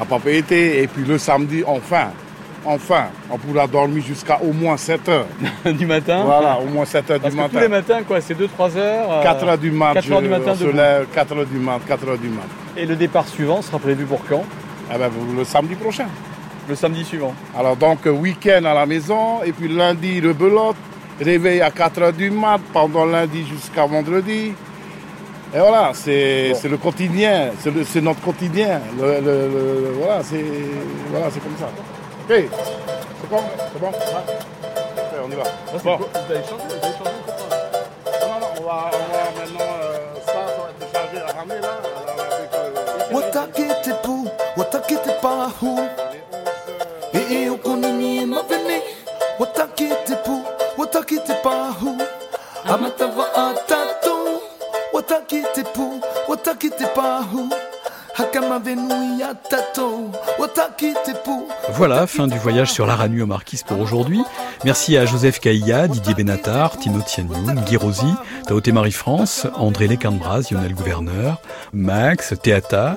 [0.00, 2.10] à Papette, et puis le samedi, enfin,
[2.64, 5.26] enfin, on pourra dormir jusqu'à au moins 7 heures.
[5.64, 7.56] du matin Voilà, au moins 7 heures Parce du que matin.
[7.56, 9.10] tous les matins, quoi, c'est 2-3 heures.
[9.14, 10.76] euh, 4 heures du mat, 4 heures du je- matin on debout.
[10.76, 12.46] lève, 4 heures du mat, 4 heures du mat.
[12.76, 14.44] Et le départ suivant sera prévu pour quand?
[14.94, 16.06] Eh ben, le samedi prochain.
[16.68, 17.32] Le samedi suivant.
[17.56, 20.76] Alors donc week-end à la maison et puis lundi rebelote
[21.20, 24.52] réveil à 4 h du mat, pendant lundi jusqu'à vendredi.
[25.54, 28.80] Et voilà, c'est c'est le quotidien, c'est notre quotidien.
[29.00, 30.44] Le- le- le- voilà, c'est
[31.10, 31.66] voilà, c'est comme ça.
[32.28, 32.34] Ok,
[33.20, 33.40] c'est bon,
[33.72, 33.86] c'est bon.
[33.88, 35.24] Ouais.
[35.24, 35.44] On y va.
[35.84, 35.96] Bon.
[35.98, 36.04] Vous
[36.34, 37.10] avez changé, vous avez changé
[38.22, 41.60] Non, non, on va, on va maintenant, euh, ça, ça va être chargé à ramener
[41.60, 41.74] là.
[41.78, 43.16] avec, euh,
[47.16, 47.48] Ee
[48.26, 48.82] mavene
[52.68, 53.24] Amatava
[58.16, 64.22] Hakamavenu yatato Watakitepu Voilà, fin du voyage sur l'Aranu aux Marquises pour aujourd'hui.
[64.64, 68.14] Merci à Joseph Caïlla, Didier Benatar, Tino Tianoun, Guy Rosy,
[68.46, 71.42] Taoté Marie-France, André Lécanbras, Lionel Gouverneur,
[71.74, 72.96] Max, Théata,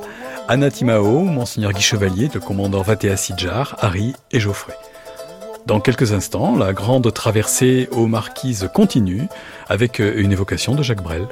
[0.52, 4.74] Anna Timao, Monseigneur Guy Chevalier, le commandant Vatea Sidjar, Harry et Geoffrey.
[5.68, 9.28] Dans quelques instants, la grande traversée aux Marquises continue
[9.68, 11.28] avec une évocation de Jacques Brel.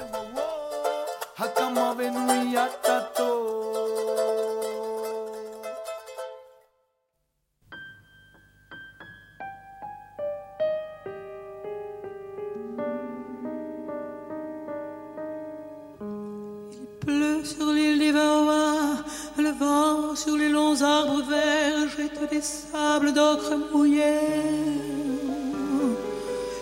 [22.30, 24.04] Des sables d'ocre mouillés.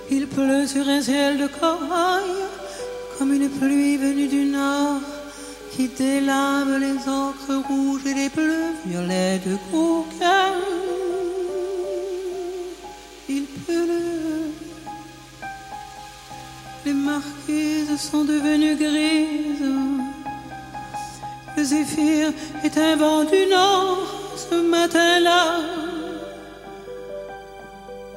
[0.09, 2.23] Il pleut sur un ciel de corail,
[3.17, 5.01] comme une pluie venue du nord,
[5.71, 10.53] qui délave les encres rouges et les bleus violets de Gauguin.
[13.27, 14.51] Il pleut.
[16.85, 19.73] Les marquises sont devenues grises.
[21.57, 22.31] Le zéphyr
[22.63, 25.61] est un vent du nord ce matin-là.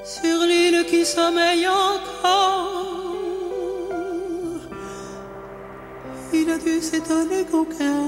[0.04, 2.78] Sur l'île qui sommeille encore,
[6.32, 8.04] il a dû s'étonner qu'aucun,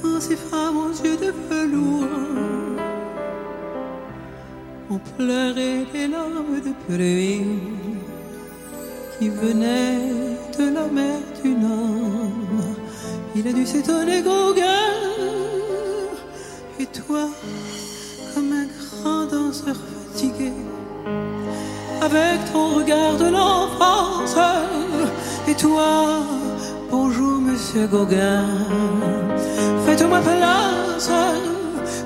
[0.00, 2.06] quand ses femmes aux yeux de velours
[4.90, 7.44] ont pleuré des larmes de pluie
[9.18, 12.41] qui venaient de la mer du Nord.
[13.34, 14.62] Il a dû s'étonner Gauguin.
[16.78, 17.28] Et toi,
[18.34, 20.52] comme un grand danseur fatigué,
[22.00, 24.36] avec ton regard de l'enfance.
[25.48, 26.20] Et toi,
[26.90, 28.44] bonjour monsieur Gauguin,
[29.86, 31.10] faites-moi place.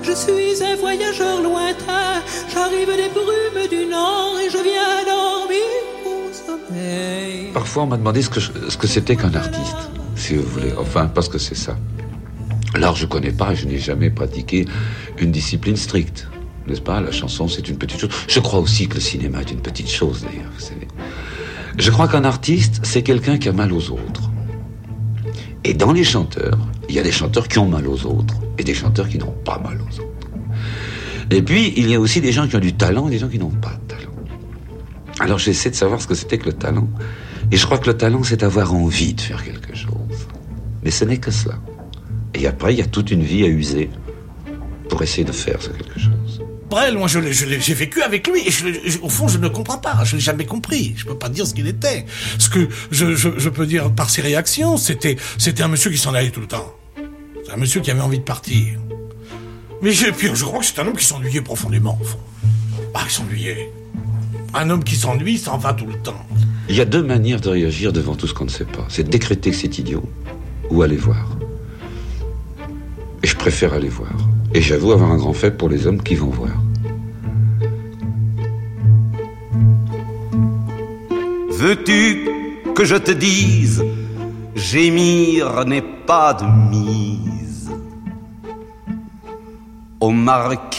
[0.03, 2.23] Je suis un voyageur lointain,
[2.53, 5.67] j'arrive des brumes du Nord et je viens dormir
[6.07, 7.51] au sommeil.
[7.53, 8.29] Parfois, on m'a demandé ce
[8.77, 9.91] que c'était qu'un artiste,
[10.27, 10.73] si vous voulez.
[10.77, 11.77] Enfin, parce que c'est ça.
[12.75, 14.67] L'art, je connais pas, je n'ai jamais pratiqué
[15.19, 16.29] une discipline stricte.
[16.67, 17.01] N'est-ce pas?
[17.01, 18.11] La chanson, c'est une petite chose.
[18.29, 20.89] Je crois aussi que le cinéma est une petite chose, d'ailleurs, vous savez.
[21.79, 24.31] Je crois qu'un artiste, c'est quelqu'un qui a mal aux autres.
[25.63, 26.59] Et dans les chanteurs,
[26.89, 29.37] il y a des chanteurs qui ont mal aux autres et des chanteurs qui n'ont
[29.45, 30.29] pas mal aux autres.
[31.31, 33.29] Et puis, il y a aussi des gens qui ont du talent et des gens
[33.29, 34.15] qui n'ont pas de talent.
[35.19, 36.89] Alors j'essaie de savoir ce que c'était que le talent.
[37.51, 40.06] Et je crois que le talent, c'est avoir envie de faire quelque chose.
[40.87, 41.57] Mais ce n'est que cela.
[42.33, 43.91] Et après, il y a toute une vie à user
[44.89, 46.41] pour essayer de faire quelque chose.
[46.71, 49.79] Brel, moi, j'ai vécu avec lui et je l'ai- je- au fond, je ne comprends
[49.79, 50.05] pas.
[50.05, 50.95] Je l'ai jamais compris.
[50.97, 52.07] Je peux pas dire ce qu'il était.
[52.39, 56.31] Ce que je peux dire par ses réactions, c'était, c'était un monsieur qui s'en allait
[56.31, 56.73] tout le temps.
[57.45, 58.79] C'est un monsieur qui avait envie de partir.
[59.83, 62.19] Mais je, puis, je crois que c'est un homme qui s'ennuyait profondément, au fond.
[62.95, 63.73] Ah, il s'ennuyait.
[64.55, 66.25] Un homme qui s'ennuie s'en va tout le temps.
[66.69, 68.87] Il y a deux manières de réagir devant tout ce qu'on ne sait pas.
[68.89, 70.09] C'est décréter que c'est idiot
[70.71, 71.27] ou aller voir.
[73.23, 74.17] Et je préfère aller voir.
[74.55, 76.57] Et j'avoue avoir un grand fait pour les hommes qui vont voir.
[81.51, 82.29] Veux-tu
[82.75, 83.83] que je te dise,
[84.55, 87.71] gémir n'est pas de mise
[90.01, 90.77] aux marquises.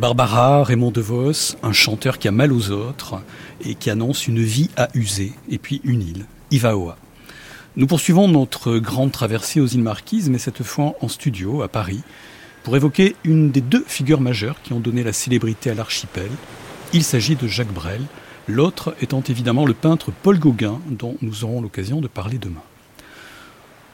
[0.00, 3.20] Barbara, Raymond DeVos, un chanteur qui a mal aux autres
[3.62, 6.96] et qui annonce une vie à user, et puis une île, Ivaoa.
[7.76, 12.00] Nous poursuivons notre grande traversée aux îles Marquises, mais cette fois en studio, à Paris,
[12.62, 16.30] pour évoquer une des deux figures majeures qui ont donné la célébrité à l'archipel.
[16.94, 18.00] Il s'agit de Jacques Brel,
[18.48, 22.62] l'autre étant évidemment le peintre Paul Gauguin, dont nous aurons l'occasion de parler demain.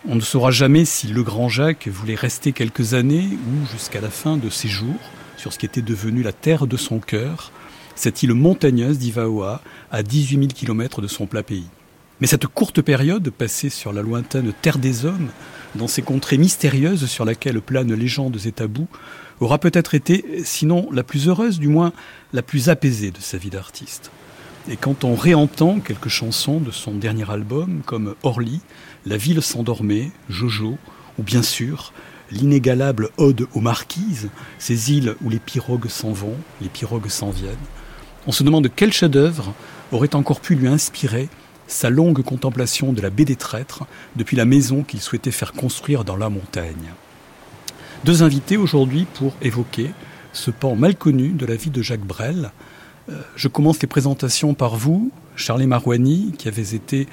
[0.08, 4.10] On ne saura jamais si le grand Jacques voulait rester quelques années ou jusqu'à la
[4.10, 5.00] fin de ses jours
[5.46, 7.52] sur ce qui était devenu la terre de son cœur,
[7.94, 11.68] cette île montagneuse d'Ivaoa, à 18 000 km de son plat pays.
[12.20, 15.28] Mais cette courte période passée sur la lointaine terre des hommes,
[15.76, 18.88] dans ces contrées mystérieuses sur laquelle planent légendes et tabous,
[19.38, 21.92] aura peut-être été, sinon la plus heureuse, du moins
[22.32, 24.10] la plus apaisée de sa vie d'artiste.
[24.68, 28.62] Et quand on réentend quelques chansons de son dernier album, comme Orly,
[29.04, 30.76] La ville s'endormait, Jojo,
[31.20, 31.92] ou bien sûr
[32.30, 37.56] l'inégalable Ode aux Marquises, ces îles où les pirogues s'en vont, les pirogues s'en viennent,
[38.26, 39.54] on se demande quel chef-d'œuvre
[39.92, 41.28] aurait encore pu lui inspirer
[41.68, 43.84] sa longue contemplation de la baie des Traîtres
[44.16, 46.92] depuis la maison qu'il souhaitait faire construire dans la montagne.
[48.04, 49.90] Deux invités aujourd'hui pour évoquer
[50.32, 52.50] ce pan mal connu de la vie de Jacques Brel.
[53.08, 57.06] Euh, je commence les présentations par vous, Charlie Marouani, qui avait été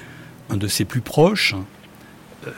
[0.50, 1.54] un de ses plus proches,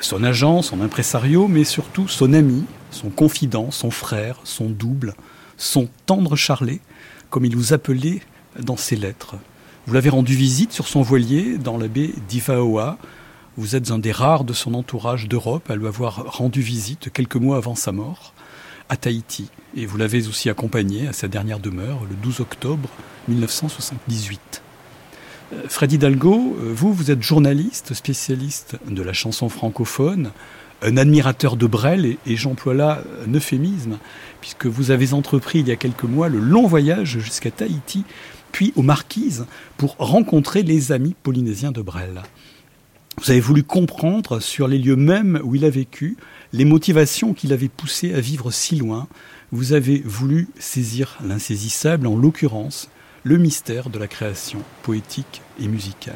[0.01, 5.15] son agent, son impresario, mais surtout son ami, son confident, son frère, son double,
[5.57, 6.81] son tendre Charlet,
[7.31, 8.21] comme il vous appelait
[8.61, 9.37] dans ses lettres.
[9.87, 12.99] Vous l'avez rendu visite sur son voilier dans la baie d'Ifaoa.
[13.57, 17.37] Vous êtes un des rares de son entourage d'Europe à lui avoir rendu visite quelques
[17.37, 18.35] mois avant sa mort
[18.89, 19.51] à Tahiti.
[19.77, 22.89] Et vous l'avez aussi accompagné à sa dernière demeure le 12 octobre
[23.29, 24.63] 1978.
[25.53, 30.31] Euh, Freddy Dalgo, euh, vous, vous êtes journaliste, spécialiste de la chanson francophone,
[30.83, 33.99] un admirateur de Brel, et, et j'emploie là un euphémisme,
[34.41, 38.05] puisque vous avez entrepris il y a quelques mois le long voyage jusqu'à Tahiti
[38.53, 39.45] puis aux Marquises
[39.77, 42.23] pour rencontrer les amis polynésiens de Brel.
[43.19, 46.17] Vous avez voulu comprendre sur les lieux mêmes où il a vécu
[46.53, 49.09] les motivations qui l'avaient poussé à vivre si loin.
[49.53, 52.89] Vous avez voulu saisir l'insaisissable, en l'occurrence,
[53.27, 56.15] le mystère de la création poétique et musicale.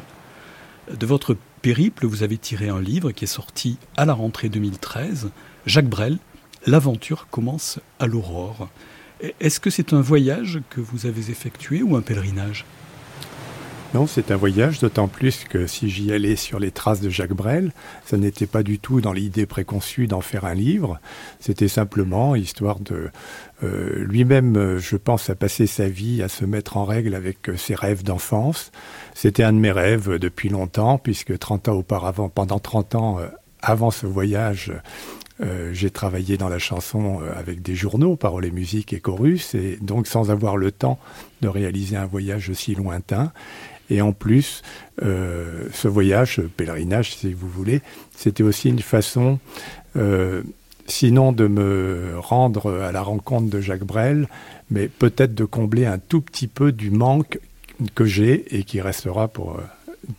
[0.97, 5.29] De votre périple, vous avez tiré un livre qui est sorti à la rentrée 2013,
[5.65, 6.19] Jacques Brel,
[6.65, 8.69] L'aventure commence à l'aurore.
[9.41, 12.63] Est-ce que c'est un voyage que vous avez effectué ou un pèlerinage?
[13.93, 17.33] Non, c'est un voyage, d'autant plus que si j'y allais sur les traces de Jacques
[17.33, 17.73] Brel,
[18.05, 20.97] ça n'était pas du tout dans l'idée préconçue d'en faire un livre.
[21.41, 23.09] C'était simplement histoire de
[23.63, 27.57] euh, lui-même, je pense, à passer sa vie à se mettre en règle avec euh,
[27.57, 28.71] ses rêves d'enfance.
[29.13, 33.27] C'était un de mes rêves depuis longtemps, puisque 30 ans auparavant, pendant 30 ans, euh,
[33.61, 34.71] avant ce voyage,
[35.41, 39.55] euh, j'ai travaillé dans la chanson euh, avec des journaux, Paroles et Musique et Chorus,
[39.55, 40.99] et donc sans avoir le temps
[41.41, 43.31] de réaliser un voyage aussi lointain.
[43.91, 44.63] Et en plus,
[45.03, 47.81] euh, ce voyage, pèlerinage si vous voulez,
[48.15, 49.37] c'était aussi une façon,
[49.97, 50.41] euh,
[50.87, 54.27] sinon de me rendre à la rencontre de Jacques Brel,
[54.69, 57.39] mais peut-être de combler un tout petit peu du manque
[57.93, 59.59] que j'ai et qui restera pour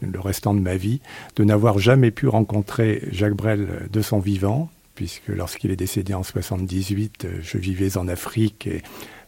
[0.00, 1.00] le restant de ma vie,
[1.36, 6.22] de n'avoir jamais pu rencontrer Jacques Brel de son vivant, puisque lorsqu'il est décédé en
[6.22, 8.82] 78, euh, je vivais en Afrique et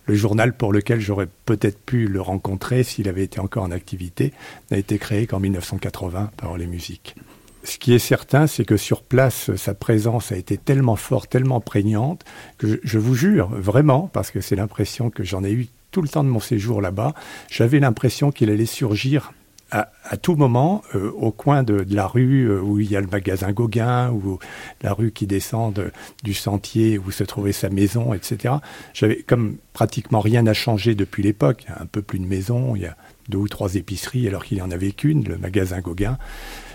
[0.07, 4.32] le journal pour lequel j'aurais peut-être pu le rencontrer s'il avait été encore en activité
[4.70, 7.16] n'a été créé qu'en 1980 par les musiques.
[7.64, 11.61] Ce qui est certain, c'est que sur place, sa présence a été tellement forte, tellement
[11.61, 12.22] prégnante,
[12.59, 16.09] que je, vous jure, vraiment, parce que c'est l'impression que j'en ai eu tout le
[16.09, 17.14] temps de mon séjour là-bas,
[17.50, 19.32] j'avais l'impression qu'il allait surgir
[19.75, 23.09] à, tout moment, euh, au coin de, la rue euh, où il y a le
[23.09, 24.39] magasin Gauguin, ou
[24.83, 25.91] la rue qui descend de,
[26.22, 28.55] du sentier où se trouvait sa maison, etc.
[28.93, 31.66] J'avais comme pratiquement rien à changer depuis l'époque.
[31.81, 32.97] Un peu plus de maison, il y a
[33.29, 36.18] deux ou trois épiceries alors qu'il n'y en avait qu'une, le magasin Gauguin.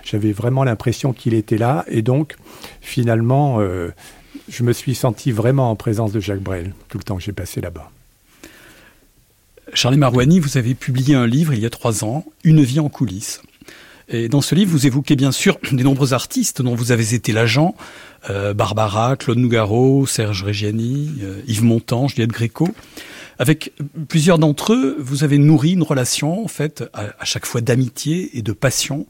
[0.03, 2.35] J'avais vraiment l'impression qu'il était là, et donc
[2.81, 3.91] finalement, euh,
[4.49, 7.33] je me suis senti vraiment en présence de Jacques Brel tout le temps que j'ai
[7.33, 7.91] passé là-bas.
[9.73, 12.89] Charlie Marouani, vous avez publié un livre il y a trois ans, Une vie en
[12.89, 13.41] coulisses.
[14.07, 17.31] Et dans ce livre, vous évoquez bien sûr des nombreux artistes dont vous avez été
[17.31, 17.75] l'agent,
[18.29, 22.67] euh, Barbara, Claude Nougaro, Serge Reggiani, euh, Yves Montand, Juliette Gréco.
[23.37, 23.71] Avec
[24.09, 28.37] plusieurs d'entre eux, vous avez nourri une relation, en fait, à, à chaque fois d'amitié
[28.37, 29.07] et de passion.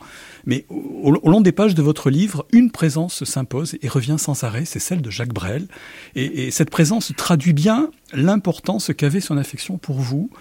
[0.50, 4.66] Mais au, long des pages de votre livre, une présence s'impose et revient sans arrêt,
[4.66, 5.68] c'est celle de Jacques Brel.
[6.16, 10.32] Et, et cette présence traduit bien l'importance qu'avait son affection pour vous.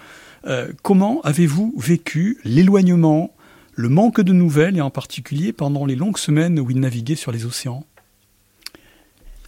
[0.47, 3.35] Euh, comment avez-vous vécu l'éloignement,
[3.75, 7.31] le manque de nouvelles, et en particulier pendant les longues semaines où il naviguait sur
[7.31, 7.85] les océans?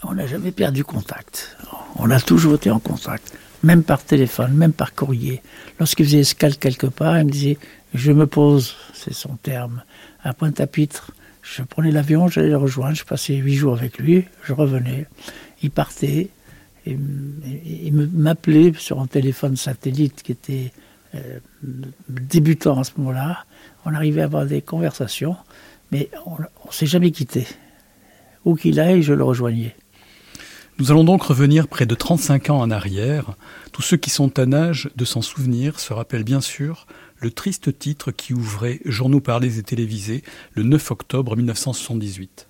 [0.03, 1.57] On n'a jamais perdu contact.
[1.95, 3.34] On a toujours été en contact
[3.64, 5.41] même par téléphone, même par courrier.
[5.80, 7.57] Lorsqu'il faisait escale quelque part, il me disait
[7.93, 9.84] Je me pose, c'est son terme,
[10.24, 11.11] à Pointe-à-Pitre.
[11.41, 15.07] Je prenais l'avion, j'allais le rejoindre, je passais huit jours avec lui, je revenais.
[15.63, 16.30] Il partait,
[16.86, 16.97] et,
[17.84, 20.72] il m'appelait sur un téléphone satellite qui était
[21.15, 21.39] euh,
[22.09, 23.45] débutant à ce moment-là.
[23.86, 25.36] On arrivait à avoir des conversations,
[25.91, 27.47] mais on ne s'est jamais quitté.
[28.45, 29.76] Où qu'il aille, je le rejoignais.
[30.80, 33.36] Nous allons donc revenir près de 35 ans en arrière.
[33.72, 36.88] Tous ceux qui sont en âge de s'en souvenir se rappellent bien sûr
[37.22, 42.47] le triste titre qui ouvrait Journaux parlés et télévisés le 9 octobre 1978.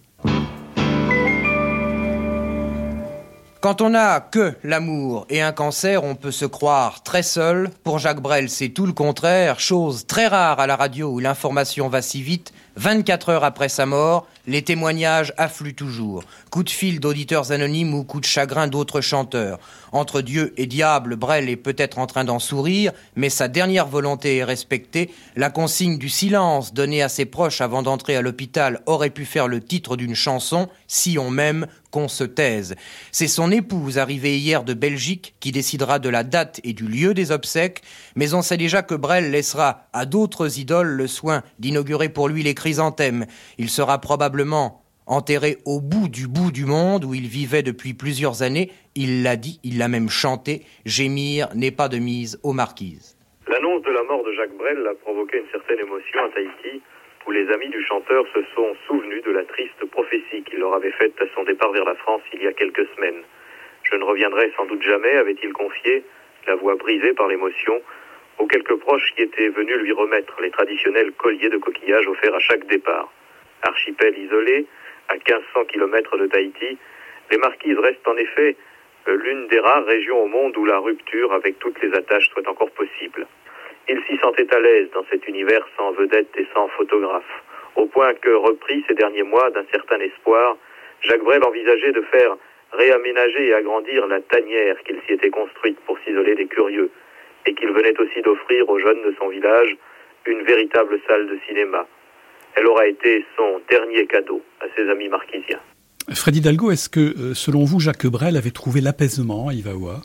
[3.59, 7.69] Quand on n'a que l'amour et un cancer, on peut se croire très seul.
[7.83, 11.87] Pour Jacques Brel, c'est tout le contraire, chose très rare à la radio où l'information
[11.87, 12.53] va si vite.
[12.77, 16.23] 24 heures après sa mort, les témoignages affluent toujours.
[16.49, 19.59] Coup de fil d'auditeurs anonymes ou coup de chagrin d'autres chanteurs.
[19.91, 24.37] Entre Dieu et diable, Brel est peut-être en train d'en sourire, mais sa dernière volonté
[24.37, 25.11] est respectée.
[25.35, 29.47] La consigne du silence donnée à ses proches avant d'entrer à l'hôpital aurait pu faire
[29.47, 32.75] le titre d'une chanson, Si on m'aime, qu'on se taise.
[33.11, 37.13] C'est son épouse arrivée hier de Belgique qui décidera de la date et du lieu
[37.13, 37.81] des obsèques,
[38.15, 42.43] mais on sait déjà que Brel laissera à d'autres idoles le soin d'inaugurer pour lui
[42.43, 43.25] les chrysanthèmes.
[43.57, 44.30] Il sera probablement
[45.11, 48.71] enterré au bout du bout du monde où il vivait depuis plusieurs années.
[48.95, 53.17] Il l'a dit, il l'a même chanté, gémir n'est pas de mise aux marquises.
[53.47, 56.81] L'annonce de la mort de Jacques Brel a provoqué une certaine émotion à Tahiti,
[57.27, 60.91] où les amis du chanteur se sont souvenus de la triste prophétie qu'il leur avait
[60.91, 63.21] faite à son départ vers la France il y a quelques semaines.
[63.83, 66.03] Je ne reviendrai sans doute jamais, avait-il confié,
[66.47, 67.81] la voix brisée par l'émotion,
[68.39, 72.39] aux quelques proches qui étaient venus lui remettre les traditionnels colliers de coquillages offerts à
[72.39, 73.11] chaque départ.
[73.63, 74.65] Archipel isolé,
[75.07, 76.77] à 1500 km de Tahiti,
[77.29, 78.55] les Marquises restent en effet
[79.07, 82.47] euh, l'une des rares régions au monde où la rupture avec toutes les attaches soit
[82.47, 83.25] encore possible.
[83.89, 87.43] Il s'y sentait à l'aise dans cet univers sans vedette et sans photographe,
[87.75, 90.57] au point que, repris ces derniers mois d'un certain espoir,
[91.01, 92.35] Jacques Brel envisageait de faire
[92.73, 96.89] réaménager et agrandir la tanière qu'il s'y était construite pour s'isoler des curieux,
[97.45, 99.75] et qu'il venait aussi d'offrir aux jeunes de son village
[100.25, 101.87] une véritable salle de cinéma.
[102.55, 105.59] Elle aura été son dernier cadeau à ses amis marquisiens.
[106.13, 110.01] Freddy Dalgo, est-ce que, euh, selon vous, Jacques Brel avait trouvé l'apaisement à Ivaoua?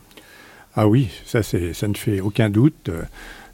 [0.75, 2.91] Ah oui, ça, ça ne fait aucun doute.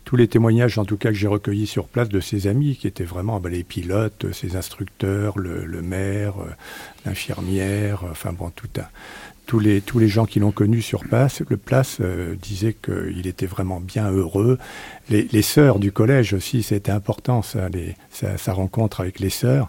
[0.04, 2.88] Tous les témoignages, en tout cas, que j'ai recueillis sur place de ses amis, qui
[2.88, 6.50] étaient vraiment bah, les pilotes, ses instructeurs, le, le maire, euh,
[7.06, 8.88] l'infirmière, enfin bon, tout un,
[9.46, 13.26] tous les, tous les gens qui l'ont connu sur place, le place euh, disaient qu'il
[13.26, 14.58] était vraiment bien heureux.
[15.10, 17.68] Les, sœurs du collège aussi, c'était important, sa,
[18.10, 19.68] sa, rencontre avec les sœurs.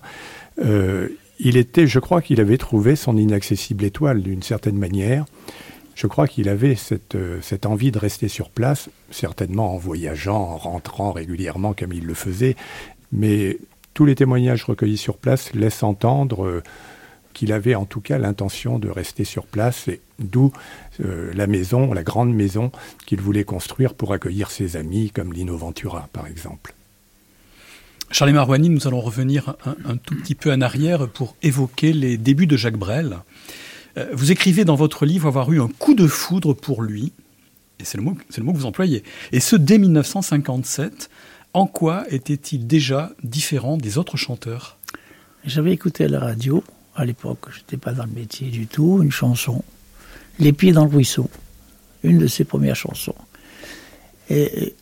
[0.63, 1.09] Euh,
[1.39, 5.25] il était, je crois qu'il avait trouvé son inaccessible étoile d'une certaine manière.
[5.95, 10.39] Je crois qu'il avait cette, euh, cette envie de rester sur place, certainement en voyageant,
[10.39, 12.55] en rentrant régulièrement comme il le faisait,
[13.11, 13.57] mais
[13.93, 16.63] tous les témoignages recueillis sur place laissent entendre
[17.33, 20.51] qu'il avait en tout cas l'intention de rester sur place, et d'où
[21.03, 22.71] euh, la maison, la grande maison
[23.05, 26.73] qu'il voulait construire pour accueillir ses amis, comme Lino Ventura, par exemple.
[28.11, 32.17] Charlie Marouani, nous allons revenir un, un, tout petit peu en arrière pour évoquer les
[32.17, 33.17] débuts de Jacques Brel.
[33.97, 37.11] Euh, vous écrivez dans votre livre avoir eu un coup de foudre pour lui,
[37.79, 41.09] et c'est le, mot, le mot que vous employez, et ce dès 1957.
[41.55, 44.79] En quoi était-il déjà différent des autres chanteurs?
[45.45, 46.63] J'avais écouté à la radio
[46.95, 49.63] à l'époque, je n'étais pas dans le métier du tout, une chanson,
[50.39, 51.29] Les pieds dans le ruisseau,
[52.03, 53.15] une de ses premières chansons.
[54.29, 54.75] Et,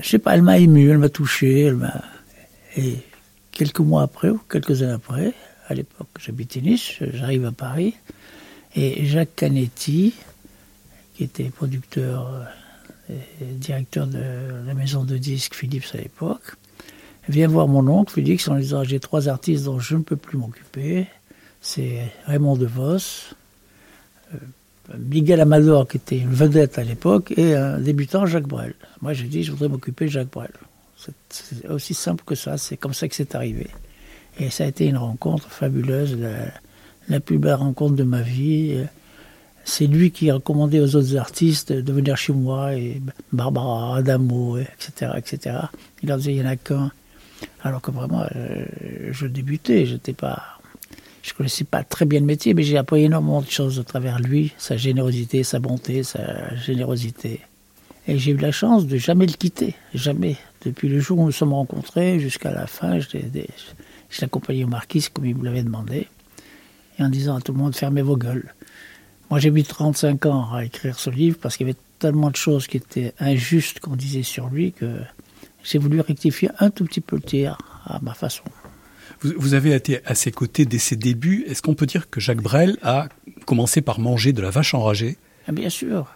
[0.00, 2.02] je sais pas, elle m'a ému, elle m'a touché, elle m'a.
[2.76, 2.96] Et
[3.50, 5.34] quelques mois après, ou quelques années après,
[5.68, 7.94] à l'époque, j'habitais Nice, j'arrive à Paris,
[8.74, 10.14] et Jacques Canetti,
[11.14, 12.46] qui était producteur
[13.08, 14.20] et directeur de
[14.66, 16.54] la maison de disques Philips à l'époque,
[17.28, 20.16] vient voir mon oncle Félix en lui disant J'ai trois artistes dont je ne peux
[20.16, 21.06] plus m'occuper
[21.60, 23.34] c'est Raymond DeVos,
[24.34, 24.38] euh,
[24.98, 28.74] Miguel Amador, qui était une vedette à l'époque, et un débutant, Jacques Brel.
[29.02, 30.50] Moi, j'ai dit, je voudrais m'occuper de Jacques Brel.
[31.28, 33.68] C'est aussi simple que ça, c'est comme ça que c'est arrivé.
[34.38, 36.18] Et ça a été une rencontre fabuleuse,
[37.08, 38.84] la, plus belle rencontre de ma vie.
[39.64, 43.00] C'est lui qui a recommandé aux autres artistes de venir chez moi, et
[43.32, 45.56] Barbara, Adamo, etc., etc.
[46.02, 46.90] Il leur disait, il n'y en a qu'un.
[47.62, 48.66] Alors que vraiment, euh,
[49.12, 50.59] je débutais, j'étais pas
[51.22, 54.18] je connaissais pas très bien le métier, mais j'ai appris énormément de choses à travers
[54.18, 57.40] lui, sa générosité, sa bonté, sa générosité.
[58.08, 60.36] Et j'ai eu la chance de jamais le quitter, jamais.
[60.64, 63.08] Depuis le jour où nous sommes rencontrés jusqu'à la fin, je,
[64.08, 66.08] je l'accompagnais au marquis comme il me l'avait demandé,
[66.98, 68.54] et en disant à tout le monde fermez vos gueules.
[69.30, 72.36] Moi j'ai mis 35 ans à écrire ce livre parce qu'il y avait tellement de
[72.36, 74.98] choses qui étaient injustes qu'on disait sur lui que
[75.62, 78.42] j'ai voulu rectifier un tout petit peu le tir à ma façon.
[79.22, 81.44] Vous, avez été à ses côtés dès ses débuts.
[81.46, 83.08] Est-ce qu'on peut dire que Jacques Brel a
[83.44, 85.18] commencé par manger de la vache enragée?
[85.46, 86.06] Ah, Bien sûr.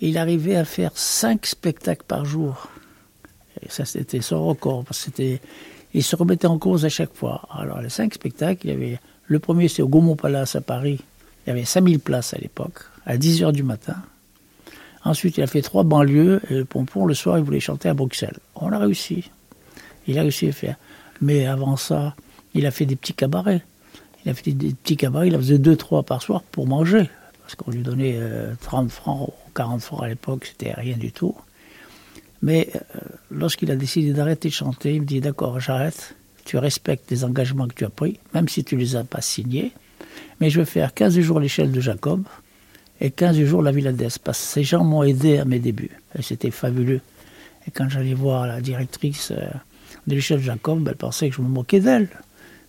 [0.00, 2.68] Il arrivait à faire cinq spectacles par jour.
[3.68, 4.84] Ça, c'était son record.
[4.84, 5.08] Parce
[5.94, 7.46] il se remettait en cause à chaque fois.
[7.50, 8.98] Alors, les cinq spectacles, il avait.
[9.26, 11.00] Le premier, c'est au Gaumont Palace à Paris.
[11.46, 13.96] Il y avait 5000 places à l'époque, à 10 heures du matin.
[15.04, 17.94] Ensuite, il a fait trois banlieues et le pompon, le soir, il voulait chanter à
[17.94, 18.38] Bruxelles.
[18.54, 19.30] On a réussi.
[20.06, 20.76] Il a réussi à faire.
[21.20, 22.14] Mais avant ça,
[22.54, 23.62] il a fait des petits cabarets.
[24.24, 27.08] Il a fait des petits cabarets, il en faisait deux, trois par soir pour manger.
[27.42, 31.12] Parce qu'on lui donnait euh, 30 francs ou 40 francs à l'époque, c'était rien du
[31.12, 31.34] tout.
[32.40, 32.98] Mais euh,
[33.30, 36.14] lorsqu'il a décidé d'arrêter de chanter, il me dit D'accord, j'arrête.
[36.44, 39.20] Tu respectes les engagements que tu as pris, même si tu ne les as pas
[39.20, 39.72] signés.
[40.40, 42.22] Mais je vais faire 15 jours l'échelle de Jacob
[43.00, 45.90] et 15 jours la Villa que ces gens m'ont aidé à mes débuts.
[46.20, 47.00] C'était fabuleux.
[47.66, 49.46] Et quand j'allais voir la directrice euh,
[50.06, 52.08] de l'échelle de Jacob, elle pensait que je me moquais d'elle.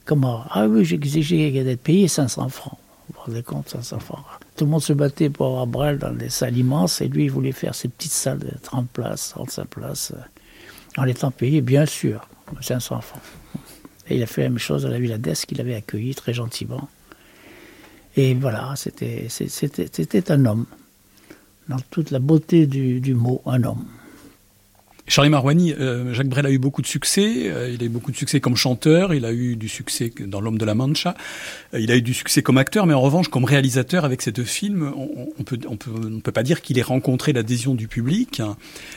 [0.05, 2.77] Comment Ah oui, j'exigeais d'être payé 500 francs.
[3.07, 4.23] Vous vous rendez compte, 500 francs.
[4.55, 7.31] Tout le monde se battait pour avoir Brel dans des salles immenses et lui, il
[7.31, 11.87] voulait faire ses petites salles de 30 places, 35 places, euh, en étant payé, bien
[11.87, 12.27] sûr,
[12.61, 13.21] 500 francs.
[14.07, 16.33] Et il a fait la même chose à la Villa d'Est qu'il avait accueilli très
[16.33, 16.87] gentiment.
[18.15, 19.27] Et voilà, c'était
[20.31, 20.65] un homme,
[21.67, 23.85] dans toute la beauté du, du mot, un homme.
[25.07, 27.43] Charlie Marouani, euh, Jacques Brel a eu beaucoup de succès.
[27.51, 29.13] euh, il a eu beaucoup de succès comme chanteur.
[29.13, 31.15] Il a eu du succès dans L'Homme de la Mancha.
[31.75, 34.43] euh, il a eu du succès comme acteur, mais en revanche, comme réalisateur avec cette
[34.43, 35.73] film, on, on on peut, on
[36.09, 38.41] ne peut pas dire qu'il ait rencontré l'adhésion du public.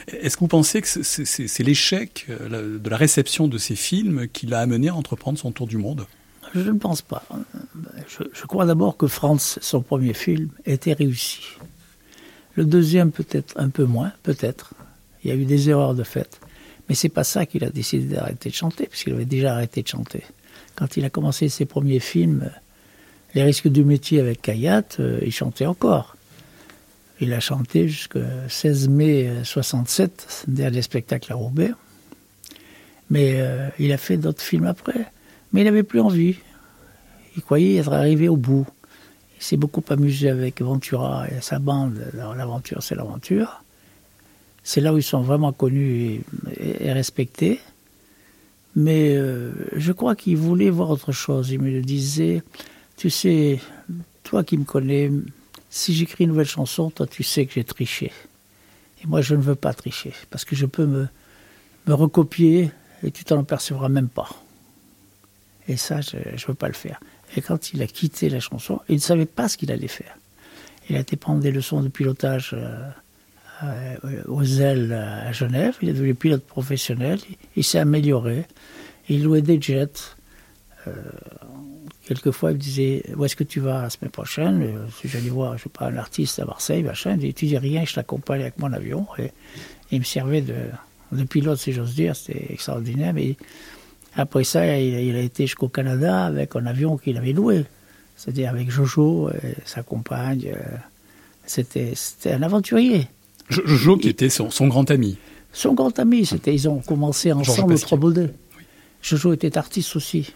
[0.08, 4.60] Est-ce que vous pensez que c'est- l'échec de la réception de ces films qui l'a
[4.60, 6.06] amené à entreprendre son tour du monde?
[6.54, 7.22] Je ne pense pas.
[8.08, 11.40] Je, crois d'abord que Franz, son premier film, était réussi.
[12.54, 14.72] Le deuxième, peut-être un peu moins, peut-être.
[15.28, 16.40] Il y a eu des erreurs de fait.
[16.88, 19.88] Mais c'est pas ça qu'il a décidé d'arrêter de chanter, puisqu'il avait déjà arrêté de
[19.88, 20.22] chanter.
[20.74, 22.58] Quand il a commencé ses premiers films, euh,
[23.34, 26.16] Les risques du métier avec Kayat, euh, il chantait encore.
[27.20, 31.72] Il a chanté jusqu'au 16 mai euh, 67, dernier spectacle à Roubaix.
[33.10, 35.04] Mais euh, il a fait d'autres films après.
[35.52, 36.36] Mais il n'avait plus envie.
[37.36, 38.66] Il croyait être arrivé au bout.
[39.36, 42.10] Il s'est beaucoup amusé avec Ventura et sa bande.
[42.14, 43.62] L'aventure, c'est l'aventure.
[44.68, 46.20] C'est là où ils sont vraiment connus
[46.60, 47.58] et, respectés.
[48.76, 51.48] Mais euh, je crois qu'il voulait voir autre chose.
[51.48, 52.42] Il me le disait,
[52.98, 53.60] tu sais,
[54.24, 55.10] toi qui me connais,
[55.70, 58.12] si j'écris une nouvelle chanson, toi tu sais que j'ai triché.
[59.02, 61.08] Et moi je ne veux pas tricher, parce que je peux me,
[61.86, 62.70] recopier
[63.02, 64.28] et tu t'en apercevras même pas.
[65.66, 67.00] Et ça, je ne veux pas le faire.
[67.38, 70.18] Et quand il a quitté la chanson, il ne savait pas ce qu'il allait faire.
[70.90, 72.86] Il a été prendre des leçons de pilotage euh,
[74.26, 75.76] aux ailes à Genève.
[75.82, 77.18] Il est devenu pilote professionnel.
[77.56, 78.44] Il s'est amélioré.
[79.08, 79.88] Il louait des jets.
[80.86, 80.92] Euh,
[82.06, 84.62] quelquequelquefois, il me disait Où est-ce que tu vas la semaine prochaine?
[84.62, 87.84] Euh, Si j'allais voir, je un artiste à Marseille, machin, il dit Tu dis rien,
[87.84, 89.06] je t'accompagne avec mon avion.
[89.18, 89.32] Et,
[89.90, 92.14] il me servait de, pilote, si j'ose dire.
[92.14, 93.14] C'était extraordinaire.
[93.14, 93.36] Mais
[94.14, 97.64] après ça, il, il a été jusqu'au Canada avec un avion qu'il avait loué.
[98.16, 100.52] C'est-à-dire avec Jojo, et sa compagne.
[100.54, 100.76] euh,
[101.46, 101.94] c'était
[102.32, 103.06] un aventurier.
[103.48, 105.16] Jo- Jojo, qui était son, son grand ami.
[105.52, 107.86] Son grand ami, c'était, ils ont commencé ensemble au Pasquier.
[107.86, 108.30] Trois-Baudets.
[109.02, 110.32] Jojo était artiste aussi.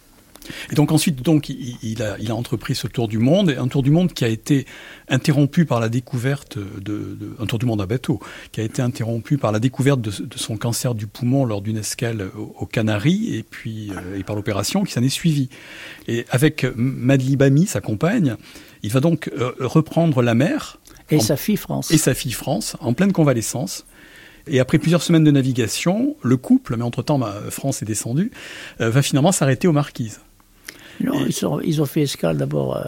[0.73, 3.57] Et donc ensuite, donc, il, il a, il a entrepris ce tour du monde, et
[3.57, 4.67] un tour du monde qui a été
[5.09, 8.19] interrompu par la découverte de, de- un tour du monde à bateau,
[8.51, 11.77] qui a été interrompu par la découverte de, de son cancer du poumon lors d'une
[11.77, 15.49] escale aux, aux Canaries, et puis euh, et par l'opération qui s'en est suivie.
[16.09, 18.35] Et avec Madly Bami, sa compagne,
[18.83, 20.81] il va donc euh, reprendre la mer.
[21.11, 21.91] Et en- sa fille France.
[21.91, 23.85] Et sa fille France, en pleine convalescence.
[24.47, 28.33] Et après plusieurs semaines de navigation, le couple, mais entre-temps, bah, France est descendue,
[28.81, 30.21] euh, va finalement s'arrêter aux Marquises.
[31.01, 32.83] Non, ils, sont- ils ont fait escale d'abord euh,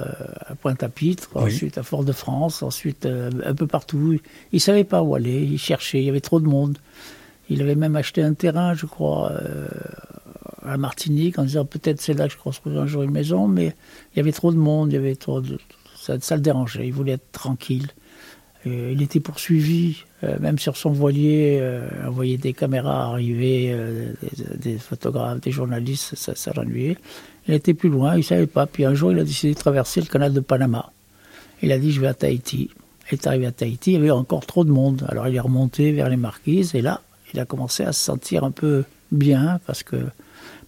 [0.46, 1.42] à Pointe-à-Pitre, Oui.
[1.54, 4.18] ensuite à Fort-de-France, ensuite euh, un peu partout.
[4.52, 6.78] Ils ne savaient pas où aller, ils cherchaient, il y avait trop de monde.
[7.48, 9.32] Il avait même acheté un terrain, je crois,
[10.62, 13.74] à Martinique, en disant peut-être c'est là que je construirai un jour une maison, mais
[14.12, 15.58] il y avait trop de monde, il y avait trop de...
[15.96, 17.88] Ça, ça le dérangeait, il voulait être tranquille.
[18.66, 23.76] Euh, il était poursuivi, euh, même sur son voilier, euh, on voyait des caméras arriver,
[24.22, 26.96] des, des photographes, des journalistes, ça, ça l'ennuyait.
[27.46, 28.66] Il était plus loin, il ne savait pas.
[28.66, 30.92] Puis un jour, il a décidé de traverser le canal de Panama.
[31.62, 32.70] Il a dit Je vais à Tahiti.
[33.10, 35.04] Il est arrivé à Tahiti, il y avait encore trop de monde.
[35.08, 38.44] Alors il est remonté vers les marquises, et là, il a commencé à se sentir
[38.44, 39.96] un peu bien, parce que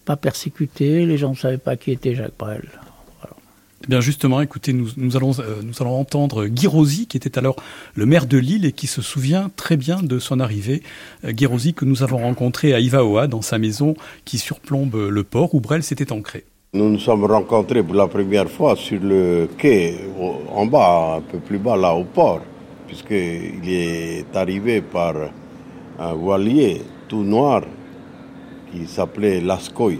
[0.05, 2.69] pas persécuté, les gens ne savaient pas qui était Jacques Brel.
[3.83, 7.37] Eh bien justement, écoutez, nous, nous allons, euh, nous allons entendre Guy Rosy, qui était
[7.37, 7.55] alors
[7.93, 10.81] le maire de Lille et qui se souvient très bien de son arrivée.
[11.25, 13.93] Euh, Guy Rosy que nous avons rencontré à Ivaoa, dans sa maison
[14.25, 16.45] qui surplombe le port où Brel s'était ancré.
[16.73, 19.95] Nous nous sommes rencontrés pour la première fois sur le quai,
[20.53, 22.41] en bas, un peu plus bas, là, au port,
[22.87, 25.13] puisqu'il est arrivé par
[25.99, 27.61] un voilier tout noir
[28.71, 29.99] qui s'appelait Lascoy.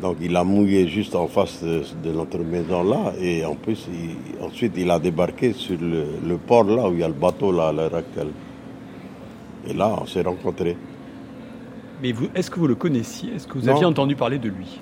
[0.00, 3.88] Donc il a mouillé juste en face de, de notre maison là et en plus
[3.92, 7.14] il- ensuite il a débarqué sur le, le port là où il y a le
[7.14, 8.30] bateau là à l'heure actuelle.
[9.68, 10.76] Et là on s'est rencontrés.
[12.00, 13.34] Mais vous, est-ce que vous le connaissiez?
[13.34, 13.72] Est-ce que vous Non.
[13.74, 14.80] aviez entendu parler de lui?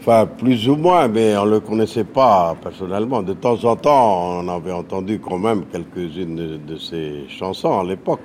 [0.00, 3.22] Enfin plus ou moins mais on ne le connaissait pas personnellement.
[3.22, 7.84] De temps en temps on avait entendu quand même quelques-unes de, de ses chansons à
[7.84, 8.20] l'époque.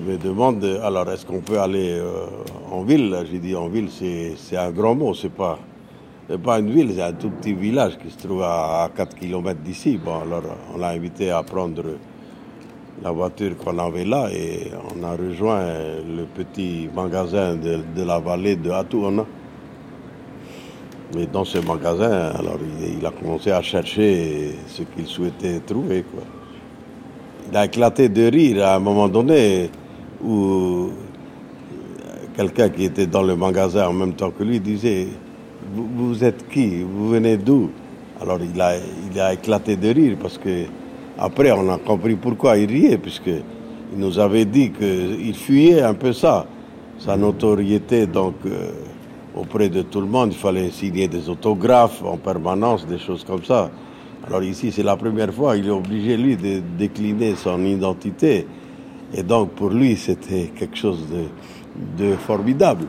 [0.00, 2.26] Il me demande alors est-ce qu'on peut aller euh,
[2.72, 3.16] en ville?
[3.30, 5.58] J'ai dit en ville c'est un grand mot, c'est pas
[6.28, 9.14] c'est pas une ville, c'est un tout petit village qui se trouve à, à 4
[9.16, 9.98] km d'ici.
[10.02, 10.42] Bon alors
[10.74, 11.82] on l'a invité à prendre
[13.02, 15.66] la voiture qu'on avait là et on a rejoint
[16.06, 19.24] le petit magasin de, de la vallée de Atuana.
[21.16, 26.02] Et dans ce magasin, alors il, il a commencé à chercher ce qu'il souhaitait trouver.
[26.02, 26.24] Quoi.
[27.48, 29.70] Il a éclaté de rire à un moment donné
[30.24, 30.90] où
[32.36, 35.06] quelqu'un qui était dans le magasin en même temps que lui disait
[35.74, 36.82] Vous, êtes qui?
[36.82, 37.70] Vous venez d'où?
[38.20, 40.64] Alors il a, il éclaté de rire parce que
[41.18, 45.94] après on a compris pourquoi il riait, puisque il nous avait dit qu'il fuyait un
[45.94, 46.46] peu ça,
[46.98, 48.70] sa notoriété donc euh,
[49.34, 50.30] auprès de tout le monde.
[50.32, 53.70] Il fallait signer des autographes en permanence, des choses comme ça.
[54.26, 58.46] Alors ici, c'est la première fois, il est obligé, lui, de décliner son identité.
[59.14, 61.06] Et donc, pour lui, c'était quelque chose
[61.96, 62.86] de, formidable.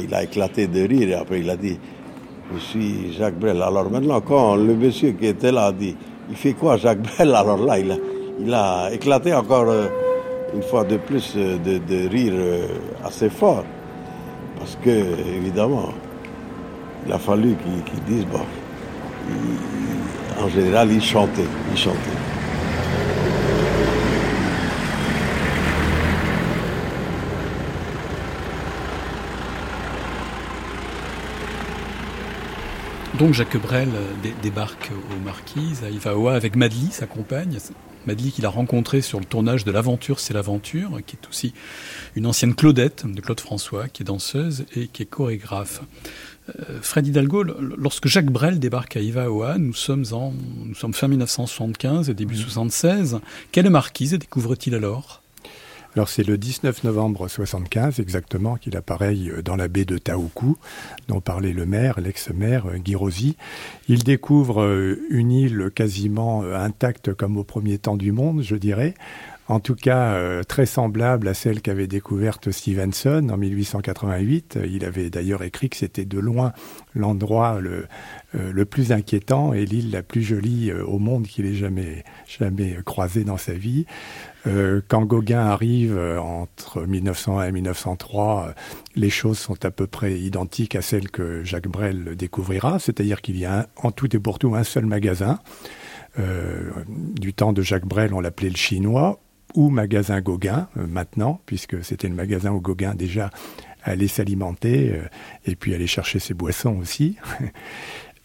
[0.00, 1.78] Il a éclaté de rire et après, il a dit
[2.54, 3.62] Je suis Jacques Brel.
[3.62, 5.96] Alors maintenant, quand le monsieur qui était là a dit
[6.30, 7.34] Il fait quoi, Jacques Brel?
[7.34, 9.86] Alors là, il a, éclaté encore euh,
[10.54, 12.66] une fois de plus euh, de, rire euh,
[13.04, 13.64] assez fort.
[14.58, 14.90] Parce que,
[15.36, 15.90] évidemment,
[17.06, 17.56] il a fallu
[17.86, 18.40] qu'il dise Bon,
[20.42, 21.48] en général, il chantait.
[21.70, 22.31] Il chantait.
[33.22, 37.56] Donc Jacques Brel euh, dé- débarque aux Marquises, à Ivaoa, avec Madly, sa compagne.
[38.04, 41.54] Madly qu'il a rencontré sur le tournage de L'Aventure, c'est l'Aventure, qui est aussi
[42.16, 45.82] une ancienne Claudette de Claude François, qui est danseuse et qui est chorégraphe.
[46.48, 50.32] Euh, Fred Hidalgo, lorsque Jacques Brel débarque à Ivaoa, nous sommes, en,
[50.64, 53.20] nous sommes fin 1975 et début 76.
[53.52, 55.21] Quelle marquise découvre-t-il alors?
[55.94, 60.56] Alors c'est le 19 novembre 75 exactement qu'il apparaît euh, dans la baie de Taoukou,
[61.08, 63.36] dont parlait le maire, l'ex-maire euh, Guy Rosy.
[63.88, 68.94] Il découvre euh, une île quasiment intacte comme au premier temps du monde, je dirais.
[69.48, 74.60] En tout cas, très semblable à celle qu'avait découverte Stevenson en 1888.
[74.64, 76.52] Il avait d'ailleurs écrit que c'était de loin
[76.94, 82.78] l'endroit le, plus inquiétant et l'île la plus jolie au monde qu'il ait jamais, jamais
[82.84, 83.84] croisée dans sa vie.
[84.46, 88.52] Euh, quand Gauguin arrive euh, entre 1901 et 1903, euh,
[88.96, 93.38] les choses sont à peu près identiques à celles que Jacques Brel découvrira, c'est-à-dire qu'il
[93.38, 95.38] y a en tout et pour tout un seul magasin.
[96.18, 99.18] Euh, du temps de Jacques Brel, on l'appelait le chinois
[99.54, 103.30] ou magasin Gauguin euh, maintenant, puisque c'était le magasin où Gauguin déjà
[103.82, 105.02] allait s'alimenter euh,
[105.44, 107.16] et puis aller chercher ses boissons aussi.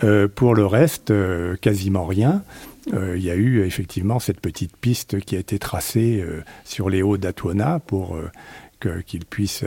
[0.03, 1.11] Euh, pour le reste,
[1.59, 2.43] quasiment rien.
[2.93, 6.89] Euh, Il y a eu effectivement cette petite piste qui a été tracée euh, sur
[6.89, 9.63] les hauts d'Atuana pour euh, qu'il puisse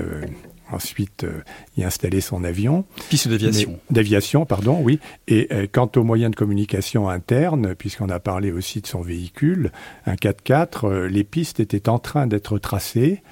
[0.73, 1.43] ensuite euh,
[1.77, 2.85] y installer son avion.
[3.09, 3.79] Piste d'aviation.
[3.91, 5.01] D'aviation, pardon, oui.
[5.29, 9.73] Et euh, quant aux moyens de communication internes, puisqu'on a parlé aussi de son véhicule,
[10.07, 13.23] un 4x4, euh, les pistes étaient en train d'être tracées.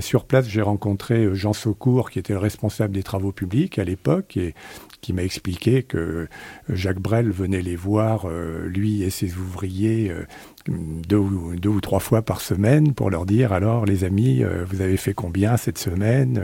[0.00, 4.36] Sur place, j'ai rencontré Jean Saucourt, qui était le responsable des travaux publics à l'époque,
[4.36, 4.54] et
[5.00, 6.28] qui m'a expliqué que
[6.68, 10.26] Jacques Brel venait les voir, euh, lui et ses ouvriers, euh,
[10.68, 14.96] deux, ou, trois fois par semaine pour leur dire alors les amis, euh, vous avez
[14.96, 16.42] fait combien cette semaine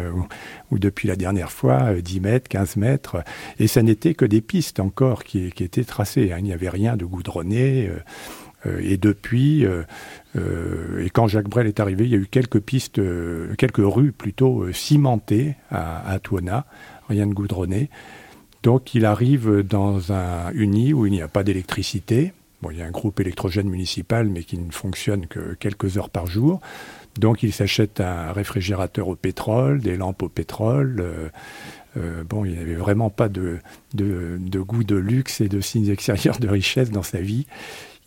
[0.70, 3.22] ou, depuis la dernière fois, euh, 10 mètres, 15 mètres.
[3.58, 6.32] Et ça n'était que des pistes encore qui, étaient tracées.
[6.32, 6.36] hein.
[6.38, 7.90] Il n'y avait rien de goudronné.
[8.80, 9.64] et depuis,
[10.34, 13.00] et quand Jacques Brel est arrivé, il y a eu quelques pistes,
[13.56, 16.66] quelques rues plutôt cimentées à, à Tuona,
[17.08, 17.90] rien de goudronné.
[18.66, 22.32] Donc il arrive dans un uni où il n'y a pas d'électricité.
[22.60, 26.10] Bon, il y a un groupe électrogène municipal, mais qui ne fonctionne que quelques heures
[26.10, 26.60] par jour.
[27.16, 30.96] Donc il s'achète un réfrigérateur au pétrole, des lampes au pétrole.
[30.98, 31.28] euh,
[31.96, 33.60] euh, bon, il n'avait vraiment pas de,
[33.94, 37.46] goût de luxe et de signes extérieurs de richesse dans sa vie.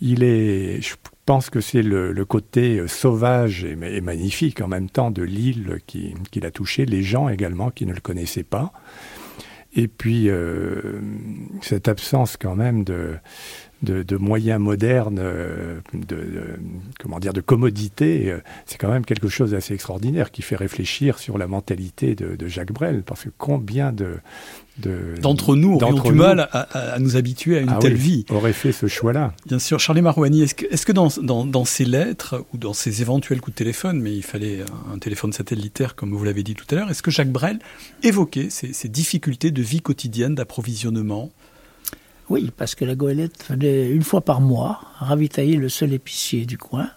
[0.02, 0.96] Il est, je
[1.26, 5.80] pense que c'est le, côté euh, sauvage et, et magnifique en même temps de l'île
[5.88, 8.74] qui, qui l'a touché, les gens également qui ne le connaissaient pas.
[9.74, 11.00] Et puis, euh,
[11.62, 13.18] cette absence quand même de,
[13.82, 16.60] de, de moyens modernes, euh, de, de-
[17.00, 21.18] comment dire, de commodité, euh, c'est quand même quelque chose d'assez extraordinaire qui fait réfléchir
[21.20, 24.16] sur la mentalité de, de Jacques Brel, parce que combien de
[24.80, 28.00] de- D'entre nous aurions du nous- mal à, nous habituer à une Ah telle oui,
[28.00, 28.26] vie.
[28.30, 29.34] aurait fait ce choix-là.
[29.46, 33.42] Bien sûr, Charlie Marouani, est-ce que, dans, dans, dans ces lettres ou dans ces éventuels
[33.42, 34.60] coups de téléphone, mais il fallait
[34.94, 37.60] un téléphone satellitaire comme vous l'avez dit tout à l'heure, est-ce que Jacques Brel
[38.04, 41.30] évoquait ces, ces difficultés de vie quotidienne, d'approvisionnement
[42.30, 46.58] Oui, parce que la goélette venait une fois par mois ravitailler le seul épicier du
[46.58, 46.90] coin.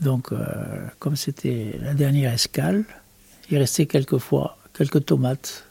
[0.00, 0.36] Donc, euh,
[0.98, 2.84] comme c'était la dernière escale,
[3.50, 5.64] il restait quelquefois quelques tomates,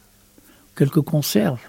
[0.76, 1.62] quelques conserves.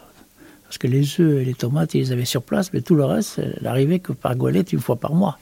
[0.64, 3.04] Parce que les œufs et les tomates, ils les avaient sur place, mais tout le
[3.04, 5.38] reste, elle arrivait que par goélette une fois par mois.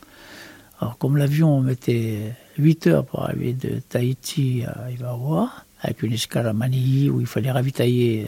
[0.80, 5.50] Alors, comme l'avion mettait 8 heures pour arriver de Tahiti à Ivawa,
[5.82, 8.26] avec une escale à Manille où il fallait ravitailler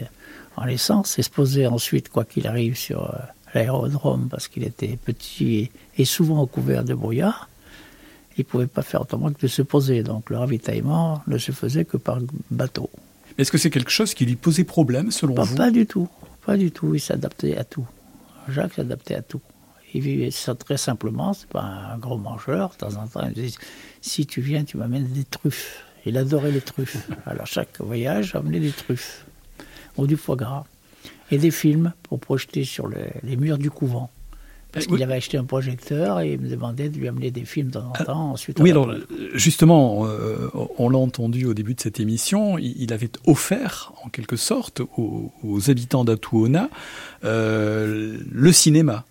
[0.56, 3.18] en essence et ensuite, quoi qu'il arrive, sur euh,
[3.55, 7.48] l'aérodrome parce qu'il était petit et souvent couvert de brouillard,
[8.36, 10.02] il ne pouvait pas faire autrement que de se poser.
[10.02, 12.18] Donc le ravitaillement ne se faisait que par
[12.51, 12.89] bateau.
[13.39, 15.56] Est-ce que c'est quelque chose qui lui posait problème selon Pas, vous?
[15.56, 16.09] pas du tout,
[16.47, 16.94] pas du tout.
[16.94, 17.86] Il s'adaptait à tout.
[18.48, 19.40] Jacques s'adaptait à tout.
[19.93, 21.32] Il vivait ça très simplement.
[21.32, 22.70] C'est pas un gros mangeur.
[22.70, 23.56] De temps en temps, il me disait
[24.01, 25.85] si tu viens, tu m'amènes des truffes.
[26.06, 27.09] Il adorait les truffes.
[27.27, 29.24] Alors chaque voyage amenait des truffes
[29.97, 30.64] ou du foie gras
[31.31, 34.11] et des films pour projeter sur le- les murs du couvent.
[34.73, 34.93] Parce oui.
[34.94, 37.73] qu'il avait acheté un projecteur et il me demandait de lui amener des films de
[37.73, 38.31] temps en temps.
[38.32, 38.94] Ensuite, Oui, alors
[39.35, 40.48] justement, euh,
[40.78, 45.32] on l'a entendu au début de cette émission, il avait offert en quelque sorte aux,
[45.43, 46.70] aux habitants d'Atuona
[47.24, 49.05] euh, le cinéma.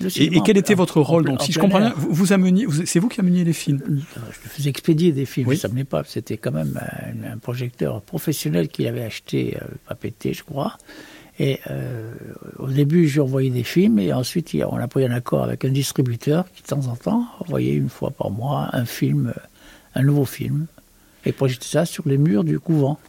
[0.00, 1.78] Le Et, cinéma et quel en- était votre en- rôle en donc Si je comprends
[1.78, 3.80] bien, vous, vous ameniez, c'est vous qui ameniez les films
[4.16, 6.02] je faisais expédier des films, ça menait pas.
[6.04, 6.78] C'était quand même
[7.24, 10.76] un, un projecteur professionnel qu'il avait acheté, euh, pas pété, je crois.
[11.38, 12.14] Et euh,
[12.58, 15.70] au début, j'ai envoyé des films, et ensuite, on a pris un accord avec un
[15.70, 19.40] distributeur qui, de temps en temps, envoyait une fois par mois un film, euh,
[19.96, 20.66] un nouveau film,
[21.24, 23.00] et projetait ça sur les murs du couvent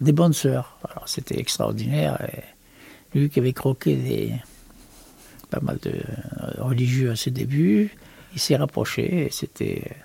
[0.00, 0.78] des bonnes sœurs.
[0.88, 2.18] Alors, c'était extraordinaire.
[2.32, 4.32] Et lui qui avait croqué des,
[5.50, 7.90] pas mal de euh, religieux à ses débuts,
[8.34, 9.96] il s'est rapproché et c'était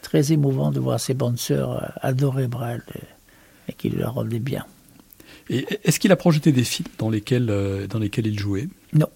[0.00, 2.82] très émouvant de voir ces bonnes sœurs adorer Brel
[3.68, 4.64] et qu'il leur rendait bien.
[5.50, 8.68] Et est-ce qu'il a projeté des films dans lesquels, euh, dans lesquels il jouait?
[8.92, 9.08] Non.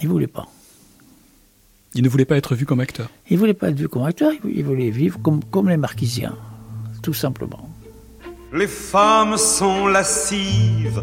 [0.00, 0.48] Il voulait pas.
[1.94, 3.08] Il ne voulait pas être vu comme acteur?
[3.30, 6.36] Il voulait pas être vu comme acteur, il voulait vivre comme, comme les marquisiens,
[7.02, 7.70] tout simplement.
[8.52, 11.02] Les femmes sont lascives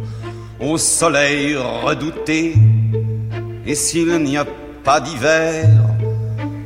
[0.60, 2.56] au soleil redouté.
[3.66, 4.46] Et s'il n'y a
[4.84, 5.70] pas d'hiver,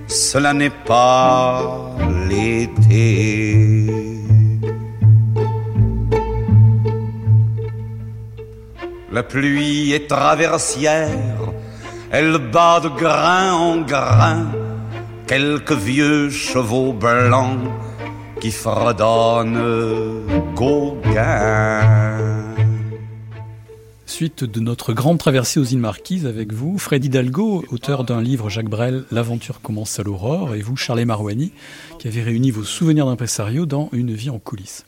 [0.08, 1.96] cela n'est pas
[2.28, 3.86] l'été.
[9.16, 11.08] La pluie est traversière,
[12.12, 14.52] elle bat de grain en grain
[15.26, 17.62] quelques vieux chevaux blancs
[18.42, 21.80] qui fredonnent Gauguin.
[24.06, 28.50] Suite de notre grande traversée aux îles Marquises avec vous, Fred Hidalgo, auteur d'un livre
[28.50, 31.54] Jacques Brel, L'aventure commence à l'aurore, et vous, Charles Marouani,
[32.00, 34.86] qui avez réuni vos souvenirs d'impresario dans Une vie en coulisses.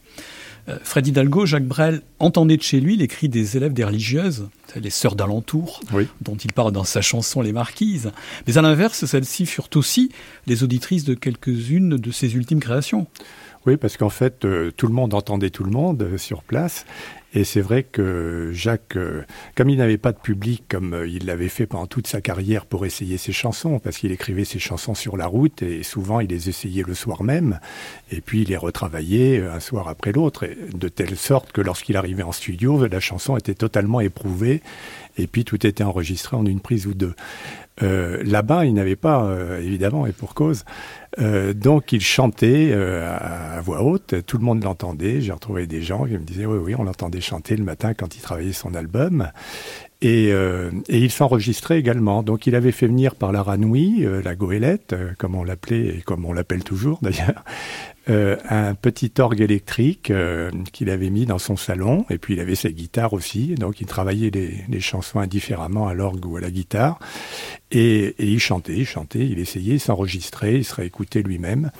[0.70, 4.50] Euh, Fred Hidalgo, Jacques Brel entendait de chez lui les cris des élèves des religieuses,
[4.76, 5.80] les sœurs d'alentour,
[6.22, 8.12] dont il parle dans sa chanson Les Marquises.
[8.48, 10.12] Mais à l'inverse, celles-ci furent aussi
[10.46, 13.08] les auditrices de quelques-unes de ses ultimes créations.
[13.66, 16.86] Oui, parce qu'en fait, euh, tout le monde entendait tout le monde euh, sur place.
[17.34, 19.24] Et c'est vrai que Jacques, euh,
[19.56, 22.66] comme il n'avait pas de public, comme euh, il l'avait fait pendant toute sa carrière
[22.66, 26.30] pour essayer ses chansons, parce qu'il écrivait ses chansons sur la route et souvent il
[26.30, 27.60] les essayait le soir même,
[28.12, 31.98] et puis il les retravaillait euh, un soir après l'autre, de telle sorte que lorsqu'il
[31.98, 34.62] arrivait en studio, la chanson était totalement éprouvée,
[35.18, 37.14] et puis tout était enregistré en une prise ou deux.
[37.84, 40.66] Euh, Là-bas, il n'avait pas, euh, évidemment, et pour cause.
[41.20, 45.22] Euh, donc, il chantait à, voix haute, tout le monde l'entendait.
[45.22, 48.16] J'ai retrouvé des gens qui me disaient oui, oui, on l'entendait chanter le matin quand
[48.16, 49.30] il travaillait son album.
[50.02, 50.32] Et,
[50.90, 52.24] il s'enregistrait également.
[52.24, 56.26] Donc, il avait fait venir par la ranouille, la goélette, comme on l'appelait et comme
[56.26, 57.44] on l'appelle toujours d'ailleurs,
[58.10, 62.06] euh, un petit orgue électrique euh, qu'il avait mis dans son salon.
[62.10, 63.56] Et puis, il avait sa guitare aussi.
[63.56, 67.00] Donc, il travaillait les, les chansons indifféremment à l'orgue ou à la guitare.
[67.72, 71.72] Et, et il chantait, il chantait, il essayait, il s'enregistrait, il se réécoutait lui-même.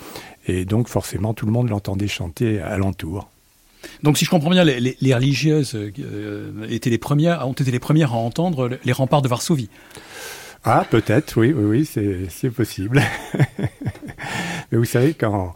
[0.48, 3.30] Et donc, forcément, tout le monde l'entendait chanter alentour.
[4.04, 7.72] Donc, si je comprends bien, les, les- les religieuses euh, étaient les premières, ont été
[7.72, 9.70] les premières à entendre les remparts de Varsovie.
[10.64, 13.02] Ah, peut-être, oui, oui, oui, c'est, c'est possible.
[14.72, 15.54] Mais vous savez, quand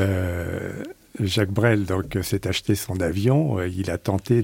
[0.00, 0.72] euh,
[1.20, 3.58] Jacques Brel donc s'est acheté son avion.
[3.58, 4.42] euh, il a tenté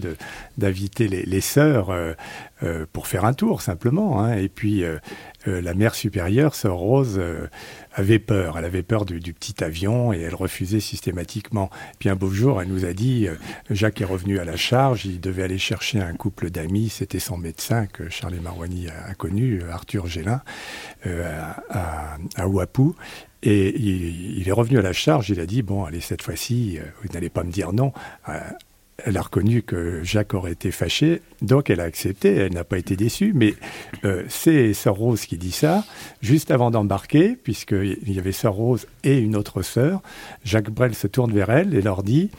[0.57, 4.21] d'inviter les, sœurs euh, pour faire un tour simplement.
[4.21, 4.35] hein.
[4.35, 4.85] Et puis
[5.47, 7.21] la mère supérieure, sœur Rose,
[7.95, 8.59] avait peur.
[8.59, 11.71] Elle avait peur du, petit avion et elle refusait systématiquement.
[11.99, 13.27] Puis un beau jour, elle nous a dit
[13.71, 15.07] Jacques est revenu à la charge.
[15.07, 16.91] Il devait aller chercher un couple d'amis.
[16.91, 20.43] C'était son médecin que Charles Marouani a, connu, Arthur Gélin,
[21.05, 22.95] à, à, à Ouapou.
[23.43, 26.83] Et il, est revenu à la charge, il a dit, bon, allez, cette fois-ci, euh,
[27.03, 27.93] vous n'allez pas me dire non.
[28.29, 28.39] Euh,
[29.07, 32.77] elle a reconnu que Jacques aurait été fâché, donc elle a accepté, elle n'a pas
[32.77, 33.55] été déçue, mais
[34.05, 35.85] euh, c'est Sœur Rose qui dit ça,
[36.21, 40.03] juste avant d'embarquer, puisqu'il y avait Sœur Rose et une autre sœur,
[40.45, 42.31] Jacques Brel se tourne vers elle et leur dit,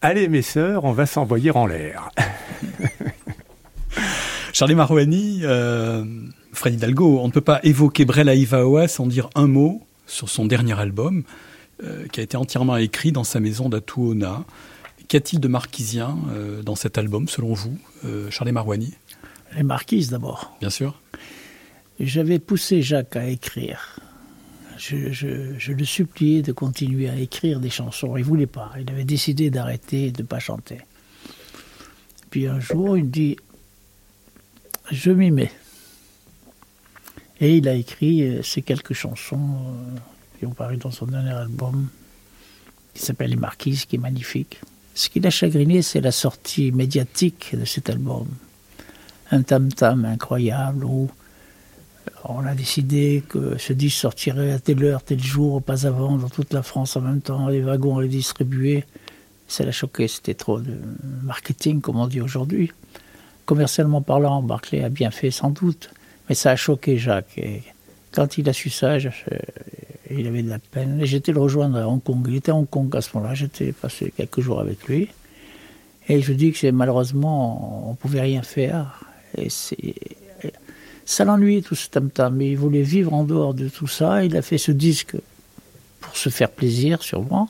[0.00, 2.10] allez mes sœurs, on va s'envoyer en l'air.
[4.52, 5.42] Charlie Marouani,
[6.52, 10.28] Fred Hidalgo, on ne peut pas évoquer Brel à Ivaoa sans dire un mot sur
[10.28, 11.24] son dernier album,
[11.82, 14.44] euh, qui a été entièrement écrit dans sa maison d'Atuona.
[15.08, 18.94] Qu'a-t-il de marquisien euh, dans cet album, selon vous, euh, Charlie Marouani?
[19.56, 20.56] Les marquises d'abord.
[20.60, 21.00] Bien sûr.
[22.00, 23.96] J'avais poussé Jacques à écrire.
[24.76, 28.16] Je, je- je le suppliais de continuer à écrire des chansons.
[28.16, 28.72] Il voulait pas.
[28.80, 30.78] Il avait décidé d'arrêter de ne pas chanter.
[32.30, 33.36] Puis un jour, il me dit
[34.90, 35.52] Je m'y mets.
[37.40, 39.98] Et il a écrit euh, ces quelques chansons euh,
[40.38, 41.88] qui ont paru dans son dernier album,
[42.94, 44.60] qui s'appelle Les Marquises, qui est magnifique.
[44.94, 48.28] Ce qui l'a chagriné, c'est la sortie médiatique de cet album.
[49.32, 51.10] Un tam-tam incroyable où
[52.24, 56.28] on a décidé que ce disque sortirait à telle heure, tel jour, pas avant, dans
[56.28, 58.84] toute la France en même temps, les wagons les distribuer.
[59.48, 60.74] Ça l'a choqué, c'était trop de
[61.22, 62.72] marketing, comme on dit aujourd'hui.
[63.44, 65.90] Commercialement parlant, Barclay a bien fait sans doute,
[66.28, 67.36] mais ça a choqué Jacques.
[67.38, 67.62] Et
[68.12, 71.00] quand il a su ça, il avait de la peine.
[71.04, 72.24] J'étais le rejoindre à Hong Kong.
[72.28, 75.08] Il était à Hong Kong à ce moment-là, j'étais passé quelques jours avec lui.
[76.08, 79.00] Et je dis que malheureusement, on ne pouvait rien faire.
[79.36, 79.48] Et
[81.06, 84.24] ça l'ennuyait tout ce tam-tam, mais il voulait vivre en dehors de tout ça.
[84.24, 85.16] Il a fait ce disque
[86.00, 87.48] pour se faire plaisir, sûrement,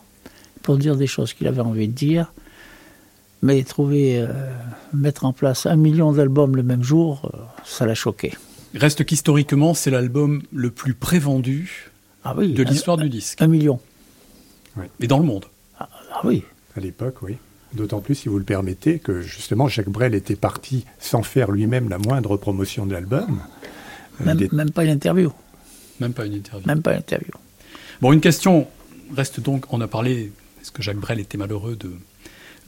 [0.63, 2.33] pour dire des choses qu'il avait envie de dire.
[3.43, 4.29] Mais trouver, euh,
[4.95, 8.33] mettre en place un million d'albums le même jour, euh, ça l'a choqué.
[8.75, 11.91] Reste qu'historiquement, c'est l'album le plus prévendu
[12.25, 13.41] Ah oui, de l'histoire du disque.
[13.41, 13.81] Un million.
[15.01, 15.45] Et dans le monde.
[15.79, 15.89] Ah
[16.25, 16.43] oui.
[16.77, 17.37] À l'époque, oui.
[17.75, 21.89] D'autant plus, si vous le permettez, que justement Jacques Brel était parti sans faire lui-même
[21.89, 23.41] la moindre promotion de l'album.
[24.21, 25.33] Euh, Même, des- même pas une interview.
[26.01, 26.67] Même pas une interview.
[26.67, 27.33] Même pas une interview.
[28.01, 28.67] Bon, une question
[29.15, 31.93] reste donc, on a parlé, est-ce que Jacques Brel était malheureux de,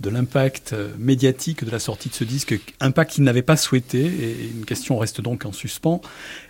[0.01, 4.05] de l'impact euh, médiatique de la sortie de ce disque, impact qu'il n'avait pas souhaité,
[4.05, 6.01] et une question reste donc en suspens.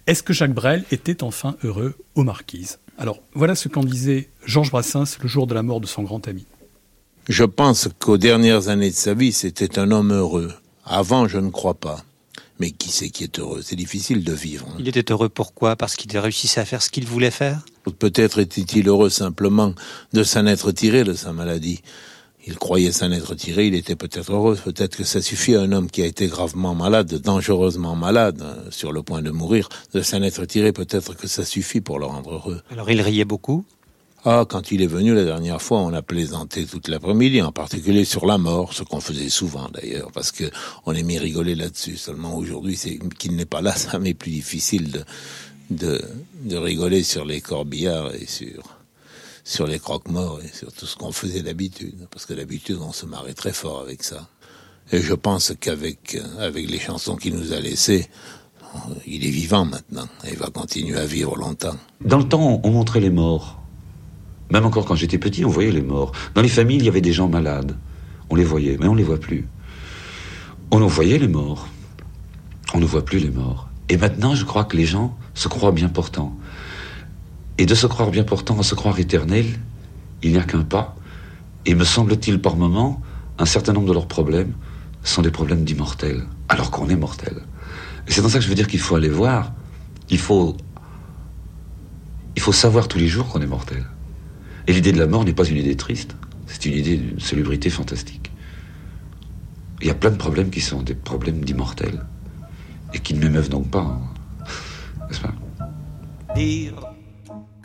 [0.06, 2.78] Est-ce que Jacques Brel était enfin heureux aux Marquises?
[2.98, 6.26] Alors, voilà ce qu'en disait Georges Brassens le jour de la mort de son grand
[6.28, 6.46] ami.
[7.28, 10.52] Je pense qu'aux dernières années de sa vie, c'était un homme heureux.
[10.84, 12.04] Avant, je ne crois pas.
[12.58, 13.60] Mais qui c'est qui est heureux?
[13.62, 14.66] C'est difficile de vivre.
[14.70, 14.76] hein.
[14.78, 15.76] Il était heureux pourquoi?
[15.76, 17.60] Parce qu'il réussissait à faire ce qu'il voulait faire?
[17.98, 19.74] Peut-être était-il heureux simplement
[20.14, 21.82] de s'en être tiré de sa maladie.
[22.46, 24.56] Il croyait s'en être tiré, il était peut-être heureux.
[24.62, 28.70] Peut-être que ça suffit à un homme qui a été gravement malade, dangereusement malade, euh,
[28.70, 30.72] sur le point de mourir, de s'en être tiré.
[30.72, 32.62] Peut-être que ça suffit pour le rendre heureux.
[32.70, 33.64] Alors il riait beaucoup?
[34.24, 38.04] Ah, quand il est venu la dernière fois, on a plaisanté toute l'après-midi, en particulier
[38.04, 40.44] sur la mort, ce qu'on faisait souvent d'ailleurs, parce que
[40.84, 41.96] on aimait rigoler là-dessus.
[41.96, 45.04] Seulement aujourd'hui, c'est qu'il n'est pas là, ça m'est plus difficile de,
[45.70, 46.02] de,
[46.42, 48.75] de rigoler sur les corbillards et sur,
[49.46, 52.08] sur les croque-morts et sur tout ce qu'on faisait d'habitude.
[52.10, 54.28] Parce que d'habitude, on se marrait très fort avec ça.
[54.90, 58.08] Et je pense qu'avec, euh, avec les chansons qu'il nous a laissées,
[58.74, 61.76] euh, il est vivant maintenant et va continuer à vivre longtemps.
[62.04, 63.62] Dans le temps, on montrait les morts.
[64.50, 66.10] Même encore quand j'étais petit, on voyait les morts.
[66.34, 67.76] Dans les familles, il y avait des gens malades.
[68.30, 69.46] On les voyait, mais on les voit plus.
[70.72, 71.68] On en voyait les morts.
[72.74, 73.68] On ne voit plus les morts.
[73.88, 76.36] Et maintenant, je crois que les gens se croient bien portants.
[77.58, 79.46] Et de se croire bien portant à se croire éternel,
[80.22, 80.96] il n'y a qu'un pas.
[81.64, 83.00] Et me semble-t-il par moment,
[83.38, 84.52] un certain nombre de leurs problèmes
[85.02, 87.34] sont des problèmes d'immortels, alors qu'on est mortel.
[88.06, 89.52] Et c'est dans ça que je veux dire qu'il faut aller voir.
[90.10, 90.56] Il faut
[92.36, 93.84] il faut savoir tous les jours qu'on est mortel.
[94.66, 96.14] Et l'idée de la mort n'est pas une idée triste,
[96.46, 98.30] c'est une idée d'une célébrité fantastique.
[99.80, 102.04] Il y a plein de problèmes qui sont des problèmes d'immortels,
[102.92, 104.00] et qui ne m'émeuvent donc pas, hein.
[105.08, 105.34] n'est-ce pas?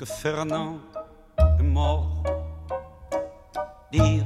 [0.05, 0.77] Fernand
[1.37, 2.23] est mort.
[3.91, 4.25] Dire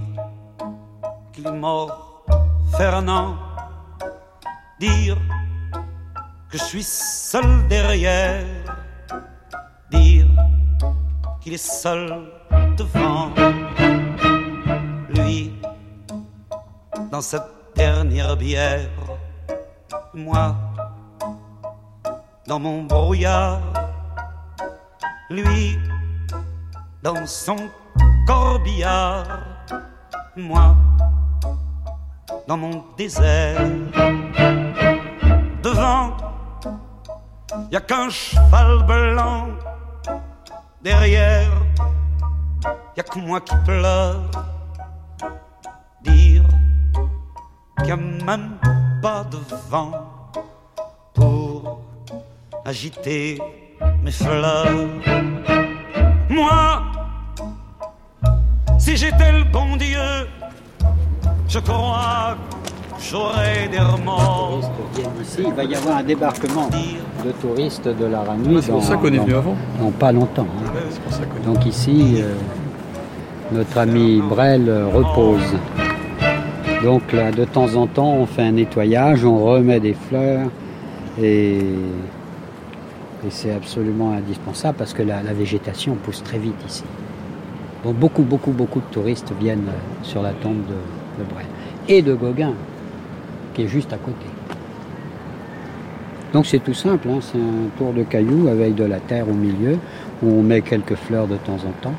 [1.34, 2.26] qu'il est mort,
[2.78, 3.38] Fernand.
[4.80, 5.18] Dire
[6.50, 8.46] que je suis seul derrière.
[9.92, 10.28] Dire
[11.42, 12.32] qu'il est seul
[12.78, 13.32] devant.
[17.16, 18.90] dans cette dernière bière.
[20.14, 20.54] Moi,
[22.46, 23.62] dans mon brouillard,
[25.30, 25.80] lui,
[27.02, 27.58] dans son
[28.28, 29.40] corbillard,
[30.36, 30.76] moi,
[32.48, 33.62] dans mon désert.
[35.64, 36.16] Devant,
[37.72, 39.48] y a qu'un cheval blanc.
[40.82, 41.52] Derrière,
[42.96, 44.22] y a que moi qui pleure.
[46.04, 46.44] Dire
[47.80, 48.58] qu'il a même
[49.02, 49.38] pas de
[49.70, 49.92] vent
[51.14, 51.82] pour
[52.64, 53.42] agiter
[54.06, 54.88] mes fleurs.
[56.30, 56.82] Moi,
[58.78, 59.98] si j'étais le bon Dieu,
[61.50, 62.38] je crois
[62.96, 64.62] que j'aurais des remords.
[65.22, 66.70] Ici, il va y avoir un débarquement
[67.26, 68.58] de touristes de la Ranui.
[68.58, 69.56] Ah, c'est pour ça qu'on est venu avant.
[69.82, 70.48] Non, pas longtemps.
[70.66, 70.72] hein.
[71.44, 72.34] Donc ici, euh,
[73.52, 75.56] notre ami Brel repose.
[76.84, 80.50] Donc là, de temps en temps, on fait un nettoyage, on remet des fleurs
[81.20, 81.58] et,
[83.24, 86.84] et c'est absolument indispensable parce que la, végétation pousse très vite ici.
[87.84, 91.30] Donc beaucoup, beaucoup, beaucoup de touristes viennent euh, sur la tombe de, de
[91.88, 92.54] et de Gauguin,
[93.54, 94.26] qui est juste à côté.
[96.34, 99.34] Donc c'est tout simple, hein, c'est un tour de cailloux avec de la terre au
[99.34, 99.78] milieu,
[100.22, 101.94] où on met quelques fleurs de temps en temps.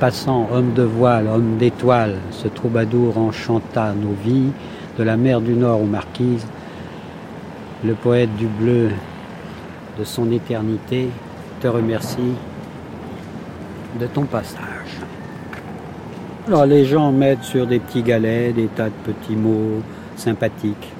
[0.00, 4.50] Passant, homme de voile, homme d'étoile, ce troubadour enchanta nos vies,
[4.98, 6.46] de la mer du Nord aux marquises,
[7.84, 8.90] le poète du bleu
[9.98, 11.08] de son éternité
[11.60, 12.34] te remercie
[14.00, 15.00] de ton passage.
[16.46, 19.80] Alors les gens mettent sur des petits galets des tas de petits mots
[20.16, 20.92] sympathiques.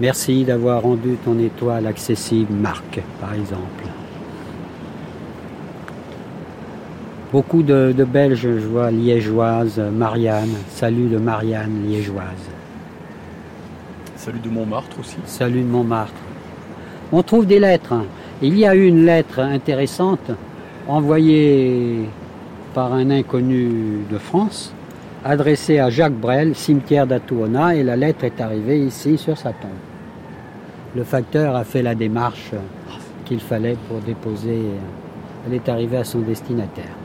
[0.00, 3.84] Merci d'avoir rendu ton étoile accessible, Marc, par exemple.
[7.32, 12.59] Beaucoup de, Belges, je vois, liégeoises, Marianne, salut de Marianne, liégeoise.
[14.20, 15.16] Salut de Montmartre aussi.
[15.24, 16.12] Salut de Montmartre.
[17.10, 17.94] On trouve des lettres.
[17.94, 18.04] hein.
[18.42, 20.30] Il y a eu une lettre intéressante
[20.86, 22.00] envoyée
[22.74, 24.74] par un inconnu de France,
[25.24, 29.70] adressée à Jacques Brel, cimetière d'Atouona, et la lettre est arrivée ici sur sa tombe.
[30.94, 32.50] Le facteur a fait la démarche
[33.24, 34.60] qu'il fallait pour déposer.
[35.46, 36.99] Elle est arrivée à son destinataire.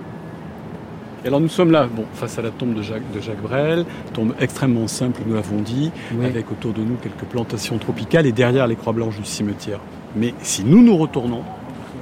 [1.25, 3.83] Et alors nous sommes là, bon, face à la tombe de Jacques, de Jacques Brel,
[4.13, 6.27] tombe extrêmement simple, nous l'avons dit, Oui.
[6.27, 9.79] avec autour de nous quelques plantations tropicales et derrière les croix blanches du cimetière.
[10.15, 11.41] Mais si nous nous retournons,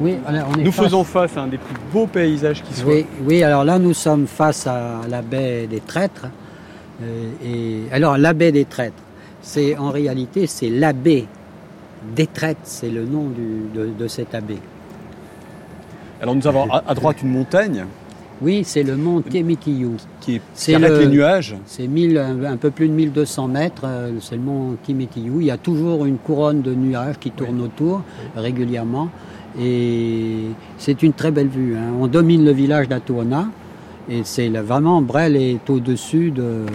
[0.02, 2.74] Oui, alors on est nous face- faisons face à un des plus beaux paysages qui
[2.74, 2.94] soit.
[2.94, 6.28] Oui, oui, alors là, nous sommes face à la baie des Traîtres.
[7.02, 9.02] Euh, et alors, la baie des Traîtres,
[9.41, 11.28] c'est en réalité, c'est l'abbé
[12.14, 14.58] des Traîtres, c'est le nom du- de, de cet abbé.
[16.22, 17.86] Alors nous avons à, à droite une montagne.
[18.44, 19.22] Oui, c'est le mont.
[19.22, 19.38] Qui,
[20.36, 21.56] est, C'est qui arrête le- les nuages.
[21.65, 25.40] C'est 1000, un, peu plus de 1200 mètres, euh, c'est le mont Temitiou.
[25.40, 28.02] Il y a toujours une couronne de nuages qui tourne autour
[28.36, 29.10] régulièrement.
[29.60, 30.48] Et
[30.78, 31.76] c'est une très belle vue.
[31.78, 31.94] hein.
[31.99, 33.48] On domine le village d'Atouna.
[34.10, 36.65] Et c'est vraiment, Brel est au-dessus de,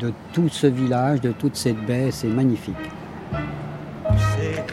[0.00, 2.08] de tout ce village, de toute cette baie.
[2.10, 2.74] C'est magnifique.
[4.12, 4.64] sais,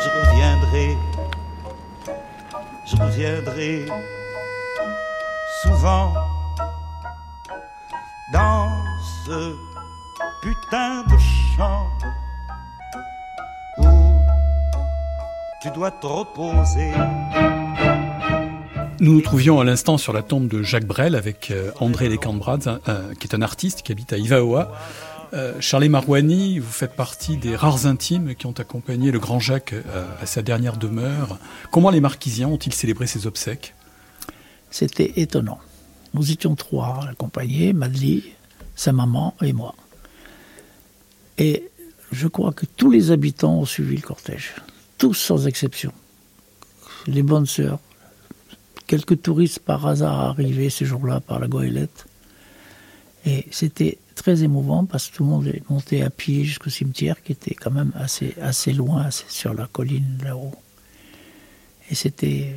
[0.00, 0.96] je reviendrai,
[2.90, 3.86] je reviendrai
[5.62, 6.12] souvent
[8.32, 8.68] dans
[9.26, 9.54] ce
[10.42, 11.16] putain de
[11.56, 11.86] champ
[13.78, 13.86] où
[15.62, 16.92] tu dois te reposer.
[19.00, 22.08] Nous nous trouvions à l'instant sur la tombe de Jacques Brel avec euh, André
[22.86, 24.70] un- qui est un artiste qui habite à Ivaoa.
[25.34, 29.72] Euh, Charlie Marouani, vous faites partie des rares intimes qui ont accompagné le grand Jacques
[29.72, 31.38] euh, à sa dernière demeure.
[31.70, 33.74] Comment les Marquisiens ont-ils célébré ses obsèques?
[34.72, 35.60] C'était étonnant.
[36.14, 38.22] Nous étions trois accompagnés, Madeleine,
[38.74, 39.74] sa maman et moi.
[41.38, 41.70] Et
[42.10, 44.54] je crois que tous les habitants ont suivi le cortège.
[44.96, 45.92] Tous sans exception.
[47.06, 47.80] Les bonnes sœurs.
[48.86, 52.06] Quelques touristes par hasard arrivés ce jour-là par la goélette.
[53.26, 57.22] Et c'était très émouvant parce que tout le monde est monté à pied jusqu'au cimetière
[57.22, 60.54] qui était quand même assez, loin, sur la colline là-haut.
[61.90, 62.56] Et c'était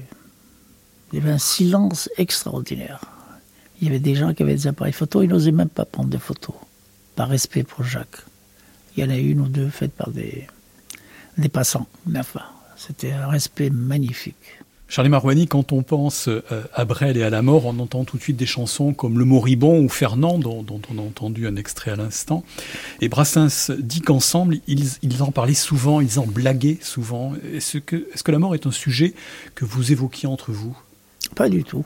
[1.12, 3.02] il y avait un silence extraordinaire.
[3.82, 6.10] Il y avait des gens qui avaient des appareils photo, ils n'osaient même pas prendre
[6.10, 6.56] des photos,
[7.16, 8.22] par respect pour Jacques.
[8.96, 10.48] Il y en a une ou deux faites par des,
[11.38, 11.88] des passants.
[12.16, 12.44] Enfin,
[12.78, 14.60] c'était un respect magnifique.
[14.88, 16.42] Charlie Marouani, quand on pense euh,
[16.74, 19.26] à Brel et à la mort, on entend tout de suite des chansons comme Le
[19.26, 22.44] Moribond ou Fernand, dont, on a entendu un extrait à l'instant.
[23.02, 27.34] Et Brassens dit qu'ensemble, ils, en parlaient souvent, ils en blaguaient souvent.
[27.52, 29.16] Est-ce que, est-ce que la mort est un sujet
[29.56, 30.78] que vous évoquiez entre vous?
[31.30, 31.84] Pas du tout.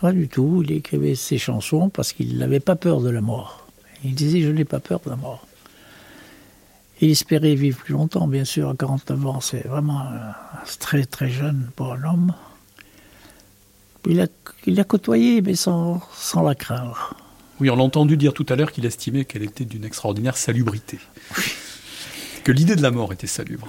[0.00, 0.62] Pas du tout.
[0.64, 3.66] Il écrivait ses chansons parce qu'il n'avait pas peur de la mort.
[4.04, 5.46] Il disait Je n'ai pas peur de la mort.
[7.00, 9.40] Il espérait vivre plus longtemps, bien sûr, à 49 ans.
[9.40, 10.06] C'est vraiment
[10.78, 12.34] très très jeune pour un homme.
[14.08, 14.26] Il a,
[14.66, 17.14] il a côtoyé, mais sans, sans la craindre.
[17.60, 20.98] Oui, on l'a entendu dire tout à l'heure qu'il estimait qu'elle était d'une extraordinaire salubrité.
[22.44, 23.68] que l'idée de la mort était salubre.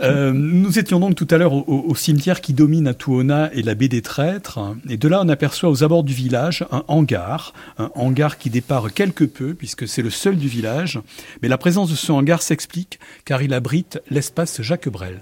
[0.00, 3.62] Euh, nous étions donc tout à l'heure au, au, cimetière qui domine à Touona et
[3.62, 4.60] la baie des Traîtres.
[4.88, 8.92] Et de là, on aperçoit aux abords du village un hangar, un hangar qui dépare
[8.92, 11.00] quelque peu, puisque c'est le seul du village.
[11.42, 15.20] Mais la présence de ce hangar s'explique car il abrite l'espace Jacques Brel.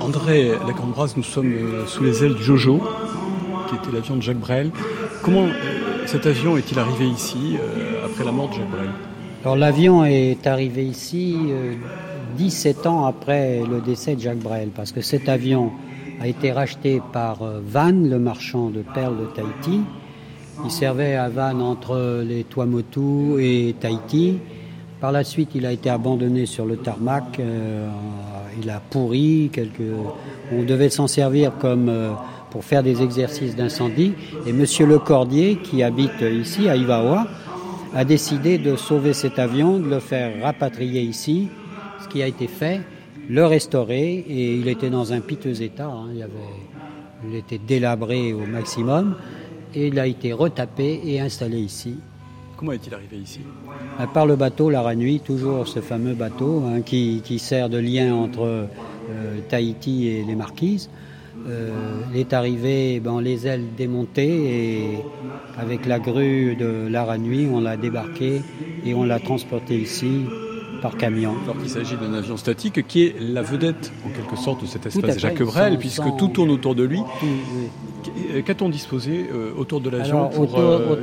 [0.00, 2.82] André Lacambras, nous sommes euh, sous les ailes du Jojo,
[3.68, 4.70] qui était l'avion de Jacques Brel.
[5.22, 8.90] Comment euh, cet avion est-il arrivé ici euh, après la mort de Jacques Brel?
[9.44, 11.36] Alors l'avion est arrivé ici
[12.36, 15.72] 17 ans après le décès de Jacques Brel, parce que cet avion
[16.20, 19.80] a été racheté par Vannes, le marchand de perles de Tahiti.
[20.64, 24.38] Il servait à Vannes entre les Tuamotu et Tahiti.
[25.00, 27.40] Par la suite, il a été abandonné sur le tarmac.
[27.40, 27.88] Euh,
[28.62, 29.50] il a pourri.
[29.52, 29.82] Quelques...
[30.52, 32.10] On devait s'en servir comme euh,
[32.50, 34.12] pour faire des exercices d'incendie.
[34.46, 37.26] Et Monsieur Le Cordier, qui habite ici à Ivaoa,
[37.94, 41.48] a décidé de sauver cet avion, de le faire rapatrier ici,
[42.02, 42.80] ce qui a été fait,
[43.28, 44.24] le restaurer.
[44.28, 45.86] Et il était dans un piteux état.
[45.86, 46.08] Hein.
[46.14, 46.32] Il, avait...
[47.28, 49.16] il était délabré au maximum.
[49.74, 51.96] Et il a été retapé et installé ici.
[52.56, 53.40] Comment est-il arrivé ici?
[54.14, 58.42] Par le bateau Laranui, toujours ce fameux bateau hein, qui, qui, sert de lien entre
[58.42, 60.88] euh, Tahiti et les Marquises.
[61.46, 61.70] Euh,
[62.12, 64.98] il est arrivé ben, les ailes démontées et
[65.58, 68.42] avec la grue de Laranui, on l'a débarqué
[68.84, 70.24] et on l'a transporté ici
[70.82, 71.34] par camion.
[71.44, 74.86] Alors qu'il s'agit d'un avion statique qui est la vedette en quelque sorte de cet
[74.86, 77.00] espace Jacques Brel, puisque tout tourne autour de lui.
[77.22, 77.28] Oui.
[78.40, 80.96] Qu'a-t-on disposé euh, autour de l'avion pour autour, euh,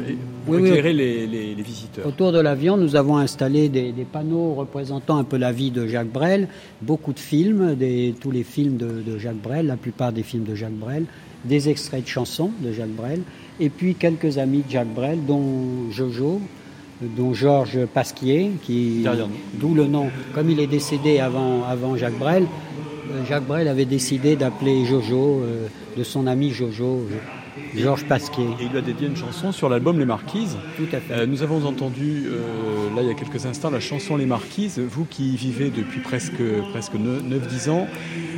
[0.48, 0.98] oui, éclairer oui.
[0.98, 5.24] Les, les, les, visiteurs Autour de l'avion, nous avons installé des, des, panneaux représentant un
[5.24, 6.48] peu la vie de Jacques Brel,
[6.82, 10.44] beaucoup de films, des, tous les films de, de Jacques Brel, la plupart des films
[10.44, 11.06] de Jacques Brel,
[11.46, 13.22] des extraits de chansons de Jacques Brel,
[13.60, 16.42] et puis quelques amis de Jacques Brel, dont Jojo,
[17.02, 19.06] dont Georges Pasquier, qui
[19.54, 23.86] d'où le nom, comme il est décédé avant, avant Jacques Brel, euh, Jacques Brel avait
[23.86, 25.68] décidé d'appeler Jojo, euh,
[26.00, 27.06] de son ami Jojo,
[27.76, 28.46] Georges Pasquier.
[28.62, 30.56] Et il lui a dédié une chanson sur l'album Les Marquises.
[30.78, 31.14] Tout à fait.
[31.14, 34.80] Euh, nous avons entendu, euh, là il y a quelques instants, la chanson Les Marquises.
[34.80, 37.86] Vous qui y vivez depuis presque, presque 9-10 ans,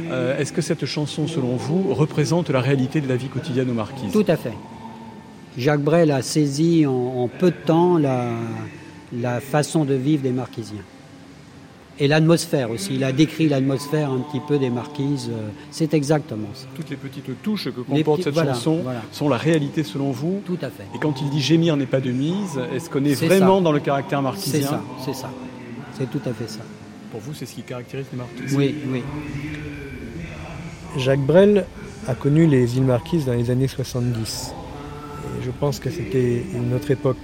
[0.09, 3.75] euh, est-ce que cette chanson, selon vous, représente la réalité de la vie quotidienne aux
[3.75, 4.11] Marquises?
[4.11, 4.53] Tout à fait.
[5.55, 8.31] Jacques Brel a saisi en, en peu de temps la,
[9.13, 10.83] la, façon de vivre des Marquisiens.
[12.01, 12.95] Et l'atmosphère aussi.
[12.95, 15.29] Il a décrit l'atmosphère un petit peu des Marquises.
[15.69, 16.65] C'est exactement ça.
[16.75, 19.01] Toutes les petites touches que comporte cette voilà, chanson voilà.
[19.11, 20.41] sont la réalité selon vous.
[20.45, 20.85] Tout à fait.
[20.95, 23.63] Et quand il dit gémir n'est pas de mise, est-ce qu'on est, est, vraiment ça.
[23.63, 25.29] dans le caractère marquisien C'est ça, c'est ça.
[25.97, 26.61] C'est tout à fait ça.
[27.11, 29.03] Pour vous, c'est ce qui caractérise les Marquises Oui, oui.
[30.97, 31.65] Jacques Brel
[32.07, 34.55] a connu les îles Marquises dans les années 70
[35.43, 37.17] je pense que c'était une autre époque.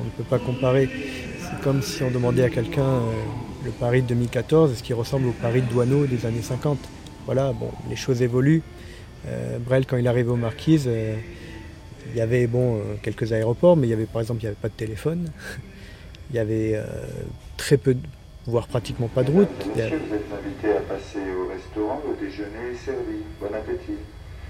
[0.00, 0.88] On ne peut pas comparer.
[1.40, 3.12] C'est comme si on demandait à quelqu'un euh,
[3.64, 6.78] le Paris de 2014, est-ce qu'il ressemble au Paris de Douaneau des années 50
[7.26, 8.62] Voilà, bon, les choses évoluent.
[9.26, 11.16] Euh, Brel, quand il arrive aux Marquises, euh,
[12.10, 14.60] il y avait bon, quelques aéroports, mais il y avait par exemple il n'y avait
[14.60, 15.30] pas de téléphone.
[16.30, 16.78] il y avait
[17.56, 17.96] très peu,
[18.46, 19.48] voire pratiquement pas de route.
[19.66, 23.22] Monsieur, vous êtes invité à passer au restaurant, le déjeuner est servi.
[23.40, 23.98] Bon appétit.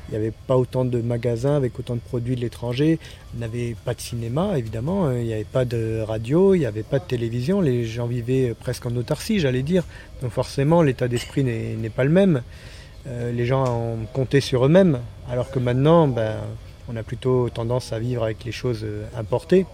[0.08, 2.98] Il n'y avait pas autant de magasins avec autant de produits de l'étranger.
[3.34, 5.10] Il n'y avait pas de cinéma, évidemment.
[5.10, 7.60] Il n'y avait pas de radio, il n'y avait pas de télévision.
[7.60, 9.84] Les gens vivaient presque en autarcie, j'allais dire.
[10.22, 12.42] Donc forcément, l'état d'esprit n'est pas le même.
[13.06, 14.98] Euh, les gens ont compté sur eux-mêmes,
[15.30, 16.36] alors que maintenant, ben,
[16.88, 18.86] on a plutôt tendance à vivre avec les choses
[19.16, 19.66] importées.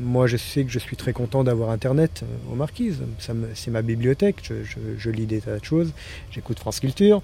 [0.00, 3.02] Moi, je sais que je suis très content d'avoir Internet aux Marquises.
[3.18, 4.50] C'est ma bibliothèque.
[4.98, 5.92] Je, lis des tas de choses.
[6.30, 7.22] J'écoute France Culture.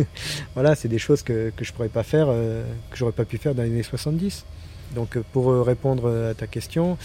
[0.54, 3.38] voilà, c'est des choses que, que je pourrais pas faire, euh, que j'aurais pas pu
[3.38, 4.44] faire dans les années 70.
[4.94, 6.98] Donc, pour euh, répondre à ta question,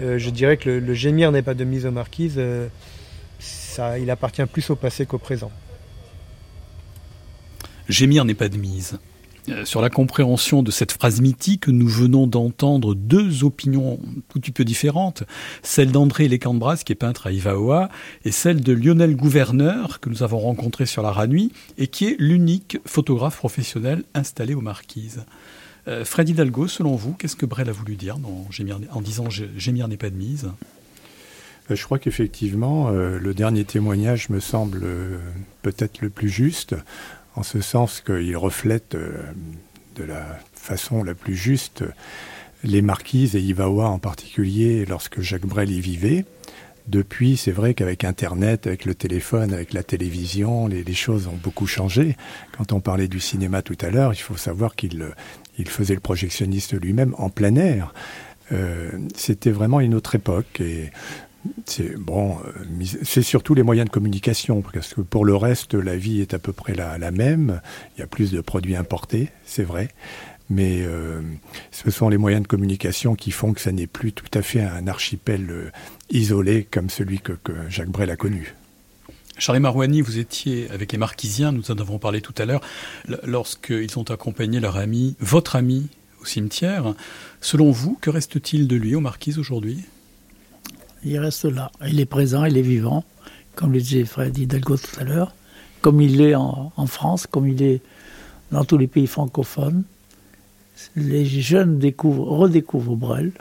[0.00, 2.36] euh, je dirais que le, gémir n'est pas de mise aux Marquises.
[2.36, 2.68] Euh,
[3.40, 5.50] ça, il appartient plus au passé qu'au présent.
[7.88, 8.98] Gémir n'est pas de mise.
[9.48, 13.98] Euh, sur la compréhension de cette phrase mythique, nous venons d'entendre deux opinions
[14.28, 15.24] tout petit peu différentes,
[15.62, 17.88] celle d'André Lecambras, qui est peintre à Ivaoa,
[18.24, 22.16] et celle de Lionel Gouverneur, que nous avons rencontré sur la Ranui, et qui est
[22.20, 25.24] l'unique photographe professionnel installé aux Marquises.
[25.88, 28.18] Euh, Fred Hidalgo, selon vous, qu'est-ce que Brel a voulu dire
[28.92, 30.52] en disant Gémir n'est pas de mise?
[31.68, 34.86] Euh, je crois qu'effectivement, le dernier témoignage me semble
[35.62, 36.76] peut-être le plus juste
[37.36, 39.22] en ce sens qu'il reflète euh,
[39.96, 41.84] de la façon la plus juste
[42.64, 46.24] les marquises et Ivawa en particulier lorsque Jacques Brel y vivait.
[46.88, 51.66] Depuis, c'est vrai qu'avec Internet, avec le téléphone, avec la télévision, les, choses ont beaucoup
[51.66, 52.16] changé.
[52.56, 55.06] Quand on parlait du cinéma tout à l'heure, il faut savoir qu'il
[55.58, 57.94] il faisait le projectionniste lui-même en plein air.
[58.50, 60.60] Euh, C'était vraiment une autre époque
[61.66, 65.96] c'est bon, euh, c'est surtout les moyens de communication parce que pour le reste, la
[65.96, 67.60] vie est à peu près la, même.
[67.96, 69.88] Il y a plus de produits importés, c'est vrai
[70.50, 71.22] mais euh,
[71.70, 74.60] ce sont les moyens de communication qui font que ça n'est plus tout à fait
[74.60, 75.70] un archipel euh,
[76.10, 78.54] isolé comme celui que, que, Jacques Brel a connu.
[79.38, 82.60] Charles Marouani, vous étiez avec les Marquisiens, nous en avons parlé tout à l'heure,
[83.24, 85.88] lorsqu'ils ont accompagné leur ami, votre ami,
[86.20, 86.94] au cimetière.
[87.40, 89.84] Selon vous, que reste-t-il de lui aux Marquises aujourd'hui?
[91.04, 91.70] Il reste là.
[91.86, 93.04] Il est présent, il est vivant,
[93.54, 95.34] comme le disait Fred Hidalgo tout à l'heure,
[95.80, 97.80] comme il est en, en France, comme il est
[98.50, 99.84] dans tous les pays francophones
[100.96, 103.32] les jeunes découvrent, redécouvrent Brel.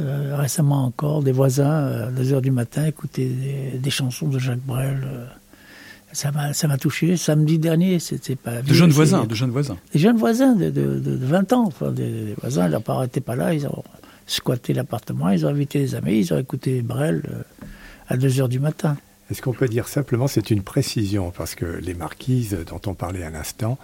[0.00, 4.28] Euh, récemment encore, des voisins euh, à 2 heures du matin écoutaient des, des chansons
[4.28, 5.02] de Jacques Brel.
[5.04, 5.26] Euh,
[6.12, 7.16] ça m'a, ça m'a touché.
[7.16, 8.62] Samedi dernier, c'était pas.
[8.62, 9.76] De jeunes voisins, de jeunes voisins.
[9.92, 11.64] Des jeunes voisins de, de, de, de 20 ans.
[11.66, 13.52] Enfin, des, des voisins, leurs parents n'étaient pas là.
[13.52, 13.84] Ils ont
[14.26, 17.42] squatté l'appartement, ils ont invité des amis, ils ont écouté Brel euh,
[18.08, 18.96] à 2 heures du matin.
[19.30, 23.22] Est-ce qu'on peut dire simplement c'est une précision parce que les marquises dont on parlait
[23.22, 23.78] à l'instant,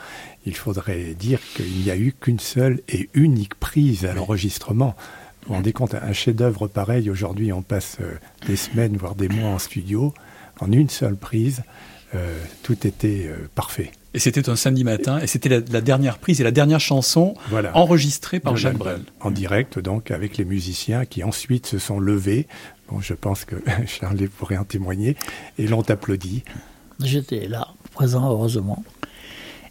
[0.44, 4.94] il faudrait dire qu'il n'y a eu qu'une seule et unique prise à l'enregistrement.
[5.42, 8.16] Vous vous rendez compte, un chef-d'œuvre pareil, aujourd'hui on passe euh,
[8.46, 10.12] des semaines, voire des mois en studio,
[10.60, 11.62] en une seule prise,
[12.14, 13.90] euh, tout était euh, parfait.
[14.18, 17.34] Et c'était un samedi matin, et c'était la, la, dernière prise et la dernière chanson
[17.50, 17.70] voilà.
[17.76, 19.02] enregistrée par Jacques Brel.
[19.20, 22.48] En direct, donc, avec les musiciens qui ensuite se sont levés.
[22.90, 23.54] Bon, je pense que
[23.86, 25.14] Charlie pourrait en témoigner,
[25.56, 26.42] et l'ont applaudi.
[27.00, 28.82] J'étais là, présent, heureusement.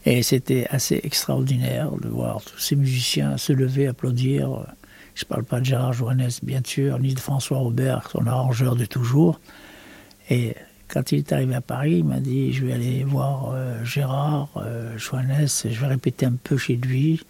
[0.06, 4.66] Et c'était assez extraordinaire de voir tous ces musiciens se lever, applaudir.
[5.14, 8.78] Je ne parle pas de Gérard Joannès, bien sûr, ni de François Robert, son arrangeur
[8.78, 9.42] de toujours.
[10.30, 10.56] Et
[10.88, 14.50] quand il est arrivé à Paris, il m'a dit je vais aller voir euh, Gérard
[14.58, 17.24] euh, Joannès, je vais répéter un peu chez lui.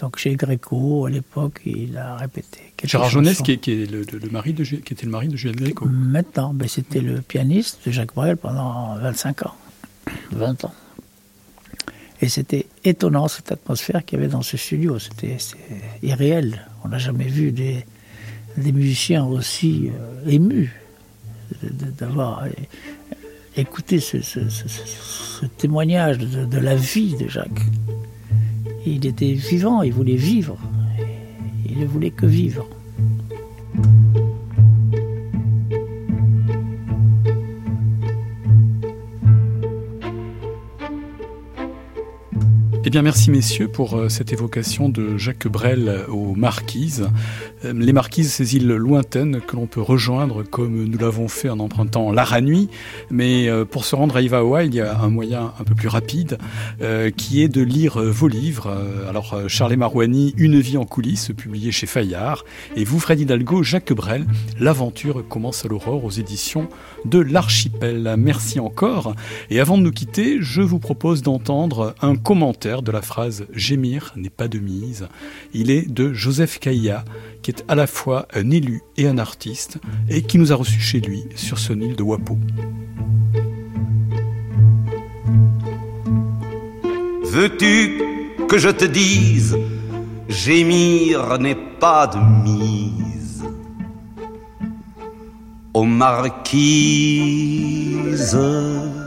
[0.00, 2.60] Donc chez Gréco, à l'époque, il a répété.
[2.84, 5.56] Gérard Joannès, qui, qui, est le, le, mari de, qui était le mari de Jules
[5.56, 5.86] Gréco.
[5.86, 9.54] Maintenant, ben, c'était le pianiste de Jacques Brel pendant 25 ans,
[10.30, 10.74] 20 ans.
[12.20, 14.98] Et c'était étonnant cette atmosphère qu'il y avait dans ce studio.
[14.98, 15.36] C'était
[16.02, 16.66] irréel.
[16.84, 17.84] On n'a jamais vu des,
[18.56, 20.72] des musiciens aussi euh, émus
[21.98, 22.44] d'avoir
[23.56, 24.18] écouté ce,
[25.56, 27.66] témoignage de, de, la vie de Jacques.
[28.86, 30.56] Il était vivant, il voulait vivre.
[31.68, 32.66] Il ne voulait que vivre.
[42.88, 47.10] Eh bien, merci messieurs pour euh, cette évocation de Jacques Brel aux Marquises.
[47.64, 51.58] Euh, les Marquises, ces îles lointaines que l'on peut rejoindre comme nous l'avons fait en
[51.60, 52.68] empruntant l'Ara-Nuit.
[53.10, 55.88] Mais euh, pour se rendre à Ivaoa, il y a un moyen un peu plus
[55.88, 56.38] rapide
[56.80, 58.76] euh, qui est de lire vos livres.
[59.08, 62.44] Alors, Charles Marouani, Une vie en coulisses, publié chez Fayard.
[62.76, 64.26] Et vous, Fred Hidalgo, Jacques Brel,
[64.60, 66.68] L'aventure commence à l'aurore aux éditions
[67.04, 68.14] de l'Archipel.
[68.18, 69.14] Merci encore.
[69.50, 74.12] Et avant de nous quitter, je vous propose d'entendre un commentaire de la phrase Gémir
[74.16, 75.08] n'est pas de mise.
[75.52, 77.04] Il est de Joseph Caillat,
[77.42, 79.78] qui est à la fois un élu et un artiste,
[80.08, 82.38] et qui nous a reçus chez lui sur son île de Wapo.
[87.24, 88.02] Veux-tu
[88.48, 89.56] que je te dise,
[90.28, 93.44] gémir n'est pas de mise
[95.74, 96.48] aux marquises.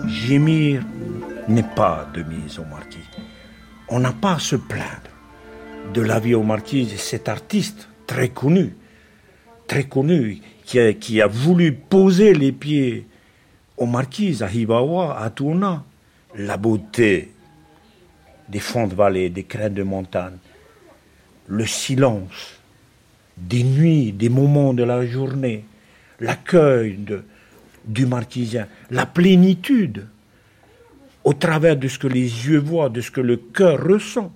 [0.08, 0.84] Gémir
[1.48, 3.02] n'est pas de mise aux marquises.
[3.90, 5.12] On n'a pas à se plaindre
[5.94, 6.96] de la vie aux marquises.
[6.98, 8.76] Cet artiste très connu,
[9.68, 13.08] très connu, qui a, voulu poser les pieds
[13.78, 15.86] aux marquises, à Hibawa, à Tourna.
[16.36, 17.32] La beauté
[18.50, 20.36] des fonds de vallée, des crêtes de montagne,
[21.48, 22.60] le silence
[23.38, 25.64] des nuits, des moments de la journée,
[26.20, 27.00] l'accueil
[27.86, 30.06] du marquisien, la plénitude
[31.24, 34.34] au travers de ce que les yeux voient, de ce que le cœur ressent,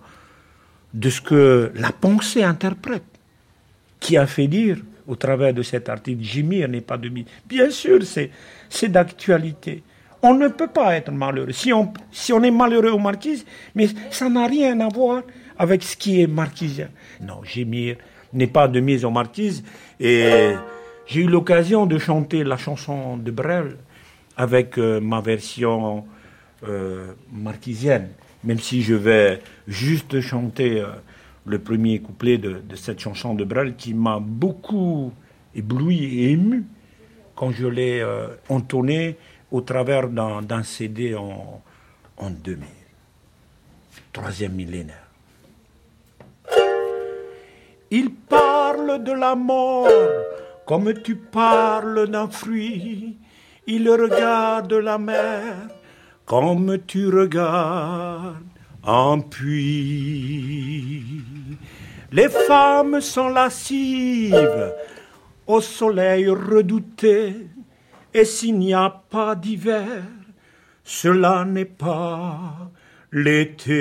[0.94, 3.15] de ce que la pensée interprète,
[4.06, 4.78] qui a fait dire
[5.08, 7.26] au travers de cet article, Jimir n'est pas demi.
[7.48, 9.82] Bien sûr, c'est d'actualité.
[10.22, 11.52] On ne peut pas être malheureux.
[11.52, 15.24] Si on, si on est malheureux aux marquises, mais ça n'a rien à voir
[15.58, 16.90] avec ce qui est marquisien.
[17.20, 17.96] Non, Gémir
[18.32, 19.64] n'est pas de mise aux marquises.
[20.00, 20.54] Et
[21.08, 23.78] j'ai eu l'occasion de chanter la chanson de Brel
[24.38, 26.06] avec euh, ma version
[26.68, 28.10] euh, marquisienne.
[28.44, 30.90] Même si je vais juste chanter euh,
[31.46, 35.14] le premier couplet de, cette chanson de Brel qui m'a beaucoup
[35.54, 36.66] ébloui et ému
[37.36, 39.18] quand je l'ai euh, entonné
[39.52, 41.62] au travers d'un d'un CD en,
[42.18, 42.66] en 2000,
[44.12, 45.08] troisième millénaire.
[47.92, 49.88] Il parle de la mort
[50.66, 53.18] comme tu parles d'un fruit.
[53.68, 55.44] Il regarde la mer
[56.26, 58.55] comme tu regardes
[58.86, 61.04] un puits.
[62.12, 64.74] Les femmes sont lascives
[65.48, 67.48] au soleil redouté.
[68.14, 70.04] Et s'il n'y a pas d'hiver,
[70.84, 72.72] cela n'est pas
[73.12, 73.76] l'été.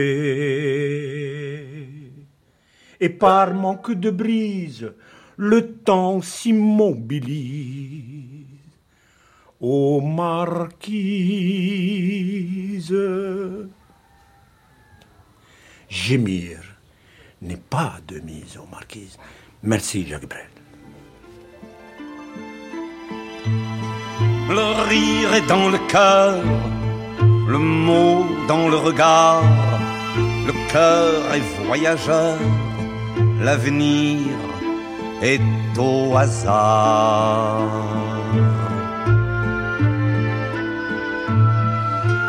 [3.00, 4.92] Et par manque de brise,
[5.36, 8.46] le temps s'immobilise.
[9.60, 10.92] Ô marquise,
[15.94, 16.58] gémir
[17.40, 19.16] n'est pas de mise aux marquises.
[19.62, 20.50] Merci Jacques Brel.
[24.48, 26.42] Le rire est dans le cœur,
[27.48, 29.42] le mot dans le regard,
[30.48, 32.38] le cœur est voyageur,
[33.40, 34.26] l'avenir
[35.22, 35.40] est
[35.78, 37.62] au hasard.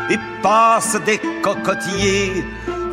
[0.10, 2.46] Et passent des cocotiers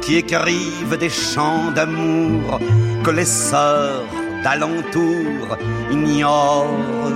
[0.03, 2.61] qui écrivent des chants d'amour
[3.05, 4.05] que les sœurs
[4.45, 5.57] d'alentour
[5.91, 7.13] ignorent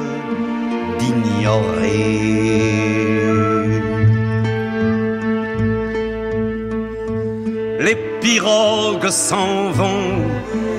[0.98, 2.46] d'ignorer.
[7.80, 10.22] Les pirogues s'en vont,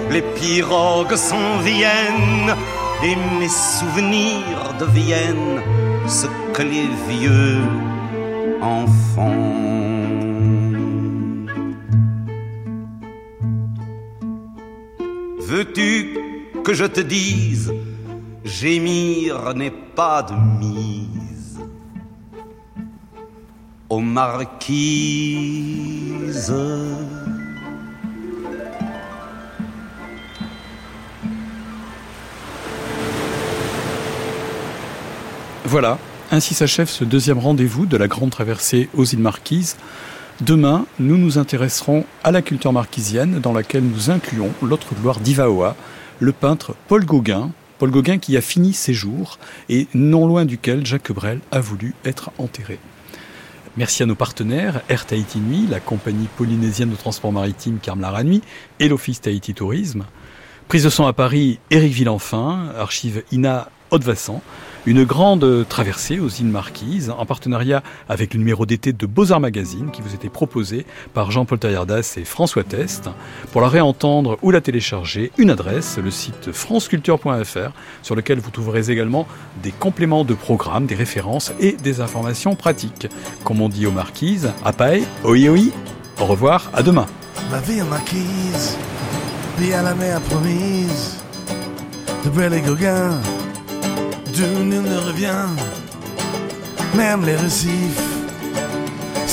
[0.09, 2.55] les pirogues s'en viennent,
[3.03, 5.61] et mes souvenirs deviennent
[6.07, 7.61] ce que les vieux
[8.61, 8.85] en
[15.48, 16.18] Veux-tu
[16.65, 17.72] que je te dise?
[18.44, 21.61] Gémir n'est pas de mise
[23.88, 24.44] aux marquises.
[35.64, 35.98] Voilà,
[36.30, 39.78] ainsi s'achève ce deuxième rendez-vous de la grande traversée aux îles Marquises.
[40.41, 45.76] Demain, nous nous intéresserons à la culture marquisienne dans laquelle nous incluons l'autre gloire d'Ivaoa,
[46.19, 47.49] le peintre Paul Gauguin,
[47.80, 51.95] Paul Gauguin qui a fini ses jours et non loin duquel Jacques Brel a voulu
[52.05, 52.77] être enterré.
[53.77, 58.43] Merci à nos partenaires, Air Tahiti Nuit, la compagnie polynésienne de transport maritime Carmlara Nuit
[58.80, 60.05] et l'Office Tahiti Tourisme.
[60.68, 64.41] Prise de son à Paris, Éric Villenfin, archive INA Haute-Vassan.
[64.85, 69.91] Une grande traversée aux îles Marquises en partenariat avec le numéro d'été de Beaux-Arts Magazine
[69.91, 73.09] qui vous était proposé par Jean-Paul Taillardas et François Test.
[73.51, 78.89] Pour la réentendre ou la télécharger, une adresse, le site franceculture.fr sur lequel vous trouverez
[78.89, 79.27] également
[79.61, 83.09] des compléments de programmes, des références et des informations pratiques.
[83.43, 85.59] Comme on dit aux Marquises, à paille, oi oi,
[86.22, 87.07] au revoir, à demain.
[87.51, 87.81] Ma vie
[89.69, 91.18] la mer promise,
[92.23, 93.36] de
[94.38, 95.47] d'où nul ne revient,
[96.93, 98.01] même les récifs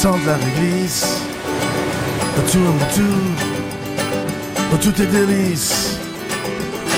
[0.02, 1.20] de la réglisse,
[2.36, 2.74] retour,
[4.72, 5.98] où tout est délice,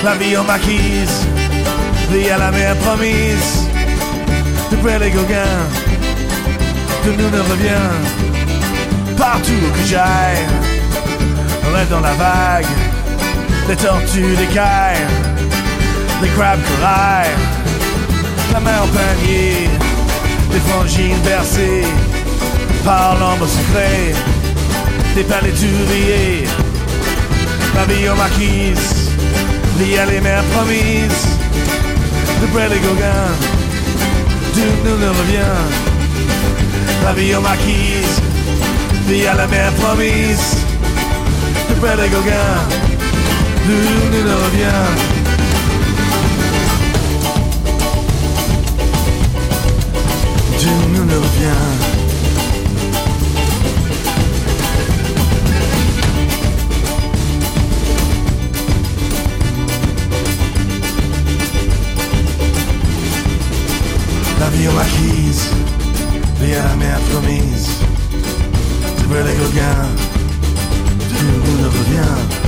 [0.04, 1.26] la vie en marquise,
[2.12, 3.68] vie à la mer promise,
[4.70, 5.58] de Brel et Gauguin,
[7.04, 7.90] d'où nul ne revient,
[9.16, 10.46] partout où que j'aille
[11.74, 12.66] rêve dans la vague,
[13.68, 15.06] les tortues, les cailles,
[16.22, 17.55] les crabes corail,
[18.56, 19.68] la main en panier,
[20.50, 21.84] des frangines bercées
[22.84, 24.14] par l'ombre secret,
[25.14, 26.46] des palais d'ouvriers,
[28.10, 29.10] aux marquises,
[29.78, 31.26] liée à les mers promises,
[32.40, 33.32] de près les Gauguins,
[34.54, 35.58] d'où nous ne revient,
[37.04, 38.16] la vie aux marquises,
[39.08, 40.46] liée à la mer promise.
[41.68, 42.60] De près les Gauguins,
[43.66, 43.78] d'où
[44.12, 45.15] nous ne revient.
[50.66, 51.62] Nous ne revient.
[64.40, 65.50] La vie aux marquises,
[66.40, 67.68] vie à la mer promise,
[68.98, 69.36] de près les
[71.08, 72.45] d'où nous ne revient.